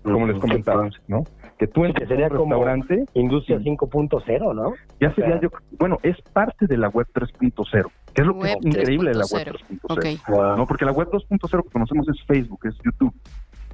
como 0.02 0.26
les 0.26 0.38
comentaba, 0.38 0.88
¿no? 1.08 1.24
Que 1.58 1.66
tú 1.66 1.84
en 1.84 1.92
sería 1.92 2.26
un 2.26 2.38
restaurante... 2.38 3.04
Industria 3.14 3.58
5.0, 3.58 4.54
¿no? 4.54 4.72
Ya 5.00 5.14
sería 5.14 5.40
yo... 5.40 5.50
Bueno, 5.78 5.98
es 6.02 6.20
parte 6.32 6.66
de 6.66 6.76
la 6.76 6.88
web 6.88 7.06
3.0, 7.14 7.90
que 8.12 8.22
es 8.22 8.26
lo 8.26 8.38
que 8.38 8.48
es 8.48 8.56
increíble 8.62 9.10
de 9.10 9.18
la 9.18 9.26
web 9.30 9.46
3.0. 9.46 10.56
¿no? 10.56 10.66
Porque 10.66 10.84
la 10.84 10.92
web 10.92 11.08
2.0 11.10 11.62
que 11.62 11.70
conocemos 11.70 12.08
es 12.08 12.26
Facebook, 12.26 12.66
es 12.66 12.74
YouTube. 12.84 13.14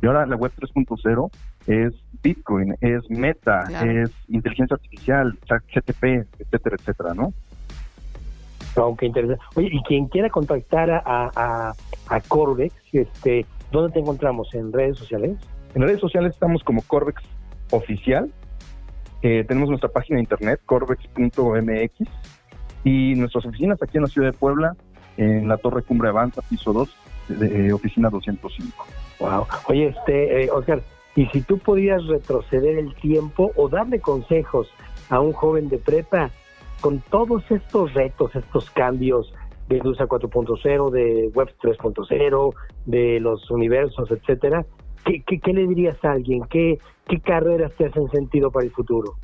Y 0.02 0.06
ahora 0.06 0.26
la 0.26 0.36
web 0.36 0.52
3.0 0.56 1.30
es 1.66 1.94
Bitcoin, 2.22 2.74
es 2.80 3.08
Meta, 3.10 3.64
es 3.84 4.10
inteligencia 4.28 4.74
artificial, 4.74 5.38
GTP, 5.48 6.26
etcétera, 6.38 6.76
etcétera, 6.78 7.14
¿no? 7.14 7.32
Aunque 8.76 9.06
interesante. 9.06 9.42
Oye, 9.56 9.68
y 9.72 9.82
quien 9.82 10.06
quiera 10.06 10.30
contactar 10.30 10.90
a, 10.90 11.02
a, 11.04 11.74
a 12.08 12.20
Corvex, 12.22 12.74
este, 12.92 13.44
¿dónde 13.72 13.92
te 13.92 13.98
encontramos? 14.00 14.54
¿En 14.54 14.72
redes 14.72 14.96
sociales? 14.96 15.38
En 15.74 15.82
redes 15.82 16.00
sociales 16.00 16.32
estamos 16.34 16.62
como 16.64 16.82
Corvex 16.82 17.22
Oficial. 17.70 18.32
Eh, 19.22 19.44
tenemos 19.46 19.68
nuestra 19.68 19.90
página 19.90 20.16
de 20.16 20.22
internet, 20.22 20.60
corvex.mx, 20.64 22.08
y 22.84 23.14
nuestras 23.14 23.44
oficinas 23.44 23.82
aquí 23.82 23.98
en 23.98 24.04
la 24.04 24.08
ciudad 24.08 24.32
de 24.32 24.38
Puebla, 24.38 24.74
en 25.16 25.46
la 25.46 25.58
Torre 25.58 25.82
Cumbre 25.82 26.08
Avanza, 26.08 26.40
piso 26.42 26.72
2, 26.72 26.96
de, 27.28 27.72
oficina 27.72 28.08
205. 28.08 28.86
Wow. 29.20 29.46
Oye, 29.68 29.88
este, 29.88 30.44
eh, 30.44 30.50
Oscar, 30.50 30.82
y 31.14 31.26
si 31.26 31.42
tú 31.42 31.58
podías 31.58 32.04
retroceder 32.06 32.78
el 32.78 32.94
tiempo 32.94 33.52
o 33.56 33.68
darle 33.68 34.00
consejos 34.00 34.68
a 35.10 35.20
un 35.20 35.32
joven 35.32 35.68
de 35.68 35.78
prepa 35.78 36.30
con 36.80 37.00
todos 37.00 37.48
estos 37.50 37.92
retos, 37.94 38.34
estos 38.34 38.70
cambios 38.70 39.32
de 39.68 39.76
Industria 39.76 40.08
4.0, 40.08 40.90
de 40.90 41.30
Web 41.34 41.54
3.0, 41.62 42.54
de 42.86 43.20
los 43.20 43.50
universos, 43.50 44.10
etcétera, 44.10 44.64
¿qué, 45.04 45.22
qué, 45.22 45.52
le 45.52 45.66
dirías 45.66 46.02
a 46.04 46.12
alguien? 46.12 46.42
¿Qué, 46.48 46.78
¿Qué 47.06 47.20
carreras 47.20 47.72
te 47.76 47.86
hacen 47.86 48.10
sentido 48.10 48.50
para 48.50 48.64
el 48.64 48.72
futuro? 48.72 49.14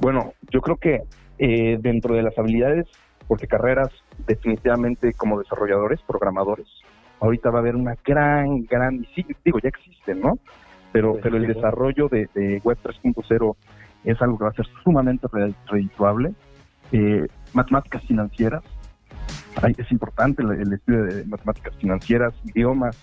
Bueno, 0.00 0.32
yo 0.50 0.60
creo 0.60 0.76
que 0.76 1.02
eh, 1.38 1.78
dentro 1.80 2.14
de 2.14 2.22
las 2.22 2.36
habilidades, 2.38 2.86
porque 3.26 3.46
carreras 3.46 3.90
definitivamente 4.26 5.12
como 5.14 5.38
desarrolladores, 5.38 6.00
programadores, 6.02 6.66
ahorita 7.20 7.50
va 7.50 7.58
a 7.58 7.60
haber 7.60 7.76
una 7.76 7.94
gran, 8.04 8.64
gran, 8.64 9.06
digo, 9.44 9.58
ya 9.62 9.68
existen, 9.68 10.20
¿no? 10.20 10.38
Pero, 10.92 11.18
pero 11.22 11.36
el 11.36 11.46
desarrollo 11.46 12.08
de, 12.08 12.60
Web 12.64 12.78
3.0 12.82 13.56
es 14.04 14.22
algo 14.22 14.38
que 14.38 14.44
va 14.44 14.50
a 14.50 14.54
ser 14.54 14.66
sumamente 14.82 15.26
redituable. 15.66 16.32
Eh, 16.92 17.26
matemáticas 17.52 18.02
financieras, 18.04 18.62
es 19.76 19.92
importante 19.92 20.42
el, 20.42 20.72
estudio 20.72 21.04
de 21.04 21.24
matemáticas 21.24 21.74
financieras, 21.76 22.34
idiomas, 22.44 22.96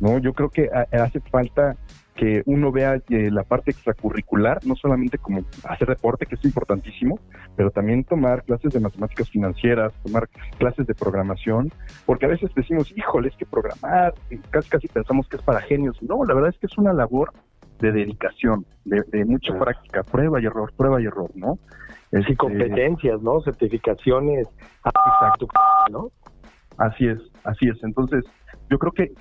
¿no? 0.00 0.18
Yo 0.18 0.32
creo 0.32 0.48
que 0.48 0.70
hace 0.92 1.20
falta 1.20 1.76
que 2.14 2.42
uno 2.46 2.70
vea 2.70 2.96
eh, 3.08 3.30
la 3.30 3.42
parte 3.42 3.70
extracurricular, 3.70 4.64
no 4.66 4.76
solamente 4.76 5.18
como 5.18 5.44
hacer 5.64 5.88
deporte, 5.88 6.26
que 6.26 6.34
es 6.34 6.44
importantísimo, 6.44 7.18
pero 7.56 7.70
también 7.70 8.04
tomar 8.04 8.44
clases 8.44 8.72
de 8.72 8.80
matemáticas 8.80 9.30
financieras, 9.30 9.92
tomar 10.04 10.28
clases 10.58 10.86
de 10.86 10.94
programación, 10.94 11.72
porque 12.04 12.26
a 12.26 12.28
veces 12.28 12.50
decimos, 12.54 12.92
híjole, 12.96 13.28
es 13.28 13.36
que 13.36 13.46
programar, 13.46 14.14
casi 14.50 14.68
casi 14.68 14.88
pensamos 14.88 15.28
que 15.28 15.36
es 15.36 15.42
para 15.42 15.60
genios. 15.62 16.02
No, 16.02 16.24
la 16.24 16.34
verdad 16.34 16.50
es 16.50 16.58
que 16.58 16.66
es 16.66 16.76
una 16.78 16.92
labor 16.92 17.32
de 17.80 17.92
dedicación, 17.92 18.64
de, 18.84 19.24
mucha 19.24 19.58
práctica, 19.58 20.02
prueba 20.02 20.40
y 20.40 20.46
error, 20.46 20.72
prueba 20.76 21.00
y 21.00 21.06
error, 21.06 21.30
¿no? 21.34 21.58
Sí, 22.10 22.18
este, 22.18 22.36
competencias, 22.36 23.20
¿no? 23.22 23.40
Certificaciones, 23.40 24.46
exacto, 24.84 25.48
¿no? 25.90 26.10
Así 26.78 27.06
es, 27.06 27.18
así 27.44 27.68
es. 27.68 27.82
Entonces, 27.82 28.24
yo 28.72 28.78
creo 28.78 28.92
que, 28.92 29.12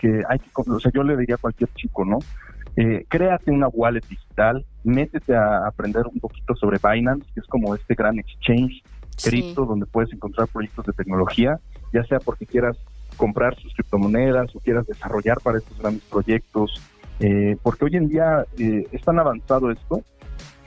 que, 0.00 0.22
hay 0.26 0.38
que, 0.38 0.50
o 0.54 0.80
sea, 0.80 0.90
yo 0.94 1.02
le 1.02 1.14
diría 1.18 1.34
a 1.34 1.38
cualquier 1.38 1.68
chico, 1.74 2.06
¿no? 2.06 2.20
Eh, 2.74 3.04
créate 3.06 3.50
una 3.50 3.68
wallet 3.68 4.00
digital, 4.08 4.64
métete 4.82 5.36
a 5.36 5.66
aprender 5.66 6.06
un 6.06 6.18
poquito 6.20 6.56
sobre 6.56 6.78
Binance, 6.82 7.30
que 7.34 7.40
es 7.40 7.46
como 7.46 7.74
este 7.74 7.94
gran 7.94 8.18
exchange 8.18 8.82
cripto 9.22 9.66
donde 9.66 9.84
puedes 9.84 10.10
encontrar 10.12 10.48
proyectos 10.48 10.86
de 10.86 10.94
tecnología, 10.94 11.60
ya 11.92 12.02
sea 12.04 12.18
porque 12.18 12.46
quieras 12.46 12.78
comprar 13.18 13.54
sus 13.56 13.74
criptomonedas 13.74 14.56
o 14.56 14.60
quieras 14.60 14.86
desarrollar 14.86 15.38
para 15.42 15.58
estos 15.58 15.78
grandes 15.78 16.02
proyectos, 16.04 16.82
eh, 17.20 17.58
porque 17.62 17.84
hoy 17.84 17.96
en 17.96 18.08
día 18.08 18.46
eh, 18.58 18.88
es 18.90 19.02
tan 19.02 19.18
avanzado 19.18 19.70
esto 19.70 20.02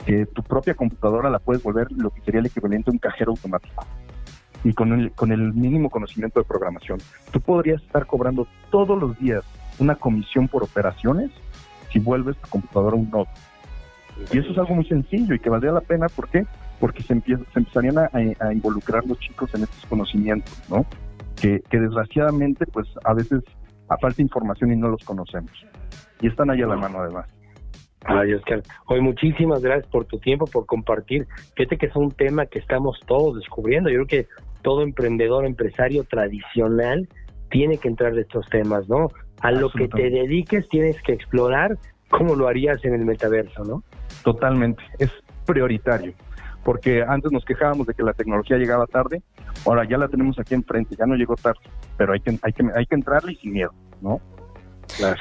que 0.06 0.28
tu 0.28 0.44
propia 0.44 0.76
computadora 0.76 1.32
la 1.32 1.40
puedes 1.40 1.64
volver 1.64 1.92
lo 1.92 2.12
que 2.12 2.22
sería 2.22 2.40
el 2.40 2.46
equivalente 2.46 2.92
a 2.92 2.94
un 2.94 3.00
cajero 3.00 3.32
automático 3.32 3.84
y 4.64 4.74
con 4.74 4.94
el, 4.94 5.12
con 5.12 5.32
el 5.32 5.54
mínimo 5.54 5.90
conocimiento 5.90 6.40
de 6.40 6.46
programación. 6.46 7.00
Tú 7.32 7.40
podrías 7.42 7.82
estar 7.82 8.06
cobrando 8.06 8.48
todos 8.70 9.00
los 9.00 9.18
días 9.20 9.44
una 9.80 9.96
comisión 9.96 10.48
por 10.48 10.64
operaciones 10.64 11.32
si 11.92 12.00
vuelves 12.00 12.36
tu 12.38 12.50
computadora 12.50 12.96
un 12.96 13.10
nodo. 13.10 13.28
Y 14.32 14.40
eso 14.40 14.52
es 14.52 14.58
algo 14.58 14.76
muy 14.76 14.86
sencillo 14.86 15.36
y 15.36 15.40
que 15.40 15.50
valdría 15.50 15.72
la 15.72 15.82
pena, 15.82 16.08
¿por 16.10 16.28
qué? 16.30 16.46
Porque 16.80 17.04
se, 17.04 17.14
empieza, 17.14 17.44
se 17.54 17.60
empezarían 17.60 17.98
a, 17.98 18.54
involucrar 18.54 19.06
los 19.06 19.20
chicos 19.20 19.54
en 19.54 19.64
estos 19.64 19.86
conocimientos, 19.86 20.60
¿no? 20.70 20.86
Que, 21.40 21.62
que 21.70 21.80
desgraciadamente, 21.80 22.66
pues 22.66 22.88
a 23.04 23.14
veces 23.14 23.44
falta 23.96 24.22
información 24.22 24.74
y 24.74 24.76
no 24.76 24.90
los 24.90 25.04
conocemos. 25.04 25.52
Y 26.20 26.28
están 26.28 26.50
ahí 26.50 26.62
a 26.62 26.68
la 26.68 26.76
mano 26.76 27.00
además. 27.00 27.28
Ay, 28.06 28.34
Oscar, 28.34 28.62
hoy 28.86 29.02
muchísimas 29.02 29.62
gracias 29.62 29.88
por 29.88 30.06
tu 30.06 30.20
tiempo, 30.20 30.46
por 30.46 30.66
compartir. 30.66 31.28
Fíjate 31.56 31.78
que 31.78 31.88
es 31.88 31.96
un 31.96 32.12
tema 32.12 32.46
que 32.46 32.60
estamos 32.60 33.00
todos 33.06 33.36
descubriendo. 33.36 33.90
Yo 33.90 34.06
creo 34.06 34.08
que 34.08 34.28
todo 34.68 34.82
emprendedor, 34.82 35.46
empresario 35.46 36.04
tradicional 36.04 37.08
tiene 37.50 37.78
que 37.78 37.88
entrar 37.88 38.14
de 38.14 38.24
estos 38.24 38.50
temas, 38.50 38.90
¿no? 38.90 39.08
A 39.40 39.50
lo 39.54 39.70
que 39.70 39.88
te 39.88 40.10
dediques 40.10 40.68
tienes 40.68 41.02
que 41.04 41.14
explorar 41.14 41.78
cómo 42.10 42.36
lo 42.36 42.50
harías 42.50 42.84
en 42.84 42.94
el 42.94 43.06
metaverso, 43.06 43.64
¿no? 43.64 43.82
Totalmente, 44.26 44.84
es 45.00 45.10
prioritario, 45.46 46.12
porque 46.66 47.02
antes 47.02 47.32
nos 47.32 47.46
quejábamos 47.46 47.88
de 47.88 47.94
que 47.94 48.04
la 48.04 48.12
tecnología 48.12 48.58
llegaba 48.58 48.88
tarde, 48.88 49.22
ahora 49.66 49.88
ya 49.88 49.98
la 49.98 50.10
tenemos 50.10 50.38
aquí 50.38 50.54
enfrente, 50.54 50.98
ya 51.00 51.06
no 51.06 51.16
llegó 51.16 51.38
tarde, 51.38 51.62
pero 51.96 52.12
hay 52.12 52.20
que, 52.20 52.38
hay 52.42 52.52
que, 52.52 52.66
hay 52.76 52.86
que 52.86 52.96
entrarle 52.96 53.32
y 53.32 53.36
sin 53.38 53.54
miedo, 53.54 53.74
¿no? 54.02 54.20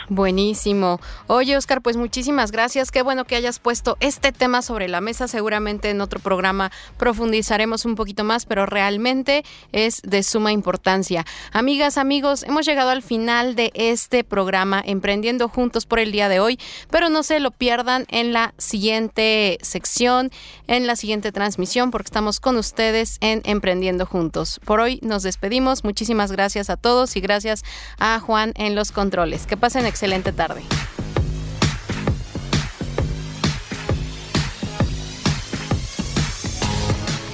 Buenísimo. 0.08 1.00
Oye, 1.26 1.56
Oscar, 1.56 1.82
pues 1.82 1.96
muchísimas 1.96 2.52
gracias. 2.52 2.90
Qué 2.90 3.02
bueno 3.02 3.24
que 3.24 3.36
hayas 3.36 3.58
puesto 3.58 3.96
este 4.00 4.32
tema 4.32 4.62
sobre 4.62 4.88
la 4.88 5.00
mesa. 5.00 5.28
Seguramente 5.28 5.90
en 5.90 6.00
otro 6.00 6.20
programa 6.20 6.70
profundizaremos 6.98 7.84
un 7.84 7.94
poquito 7.94 8.24
más, 8.24 8.46
pero 8.46 8.66
realmente 8.66 9.44
es 9.72 10.00
de 10.02 10.22
suma 10.22 10.52
importancia. 10.52 11.24
Amigas, 11.52 11.98
amigos, 11.98 12.42
hemos 12.44 12.66
llegado 12.66 12.90
al 12.90 13.02
final 13.02 13.54
de 13.54 13.72
este 13.74 14.24
programa 14.24 14.82
Emprendiendo 14.84 15.48
Juntos 15.48 15.86
por 15.86 15.98
el 15.98 16.12
día 16.12 16.28
de 16.28 16.40
hoy, 16.40 16.58
pero 16.90 17.08
no 17.08 17.22
se 17.22 17.40
lo 17.40 17.50
pierdan 17.50 18.06
en 18.08 18.32
la 18.32 18.54
siguiente 18.58 19.58
sección, 19.62 20.30
en 20.66 20.86
la 20.86 20.96
siguiente 20.96 21.32
transmisión, 21.32 21.90
porque 21.90 22.06
estamos 22.06 22.40
con 22.40 22.56
ustedes 22.56 23.18
en 23.20 23.42
Emprendiendo 23.44 24.06
Juntos. 24.06 24.60
Por 24.64 24.80
hoy 24.80 25.00
nos 25.02 25.22
despedimos. 25.22 25.84
Muchísimas 25.84 26.32
gracias 26.32 26.70
a 26.70 26.76
todos 26.76 27.16
y 27.16 27.20
gracias 27.20 27.64
a 27.98 28.20
Juan 28.20 28.52
en 28.56 28.74
los 28.74 28.92
controles 28.92 29.46
pasen 29.56 29.86
excelente 29.86 30.32
tarde. 30.32 30.62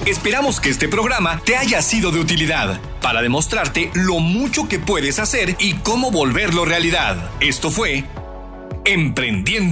Esperamos 0.05 0.59
que 0.59 0.69
este 0.69 0.89
programa 0.89 1.41
te 1.45 1.55
haya 1.55 1.81
sido 1.81 2.11
de 2.11 2.19
utilidad 2.19 2.81
para 3.01 3.21
demostrarte 3.21 3.89
lo 3.93 4.19
mucho 4.19 4.67
que 4.67 4.77
puedes 4.77 5.17
hacer 5.17 5.55
y 5.59 5.75
cómo 5.75 6.11
volverlo 6.11 6.65
realidad. 6.65 7.31
Esto 7.39 7.71
fue 7.71 8.03
Emprendiendo 8.85 9.71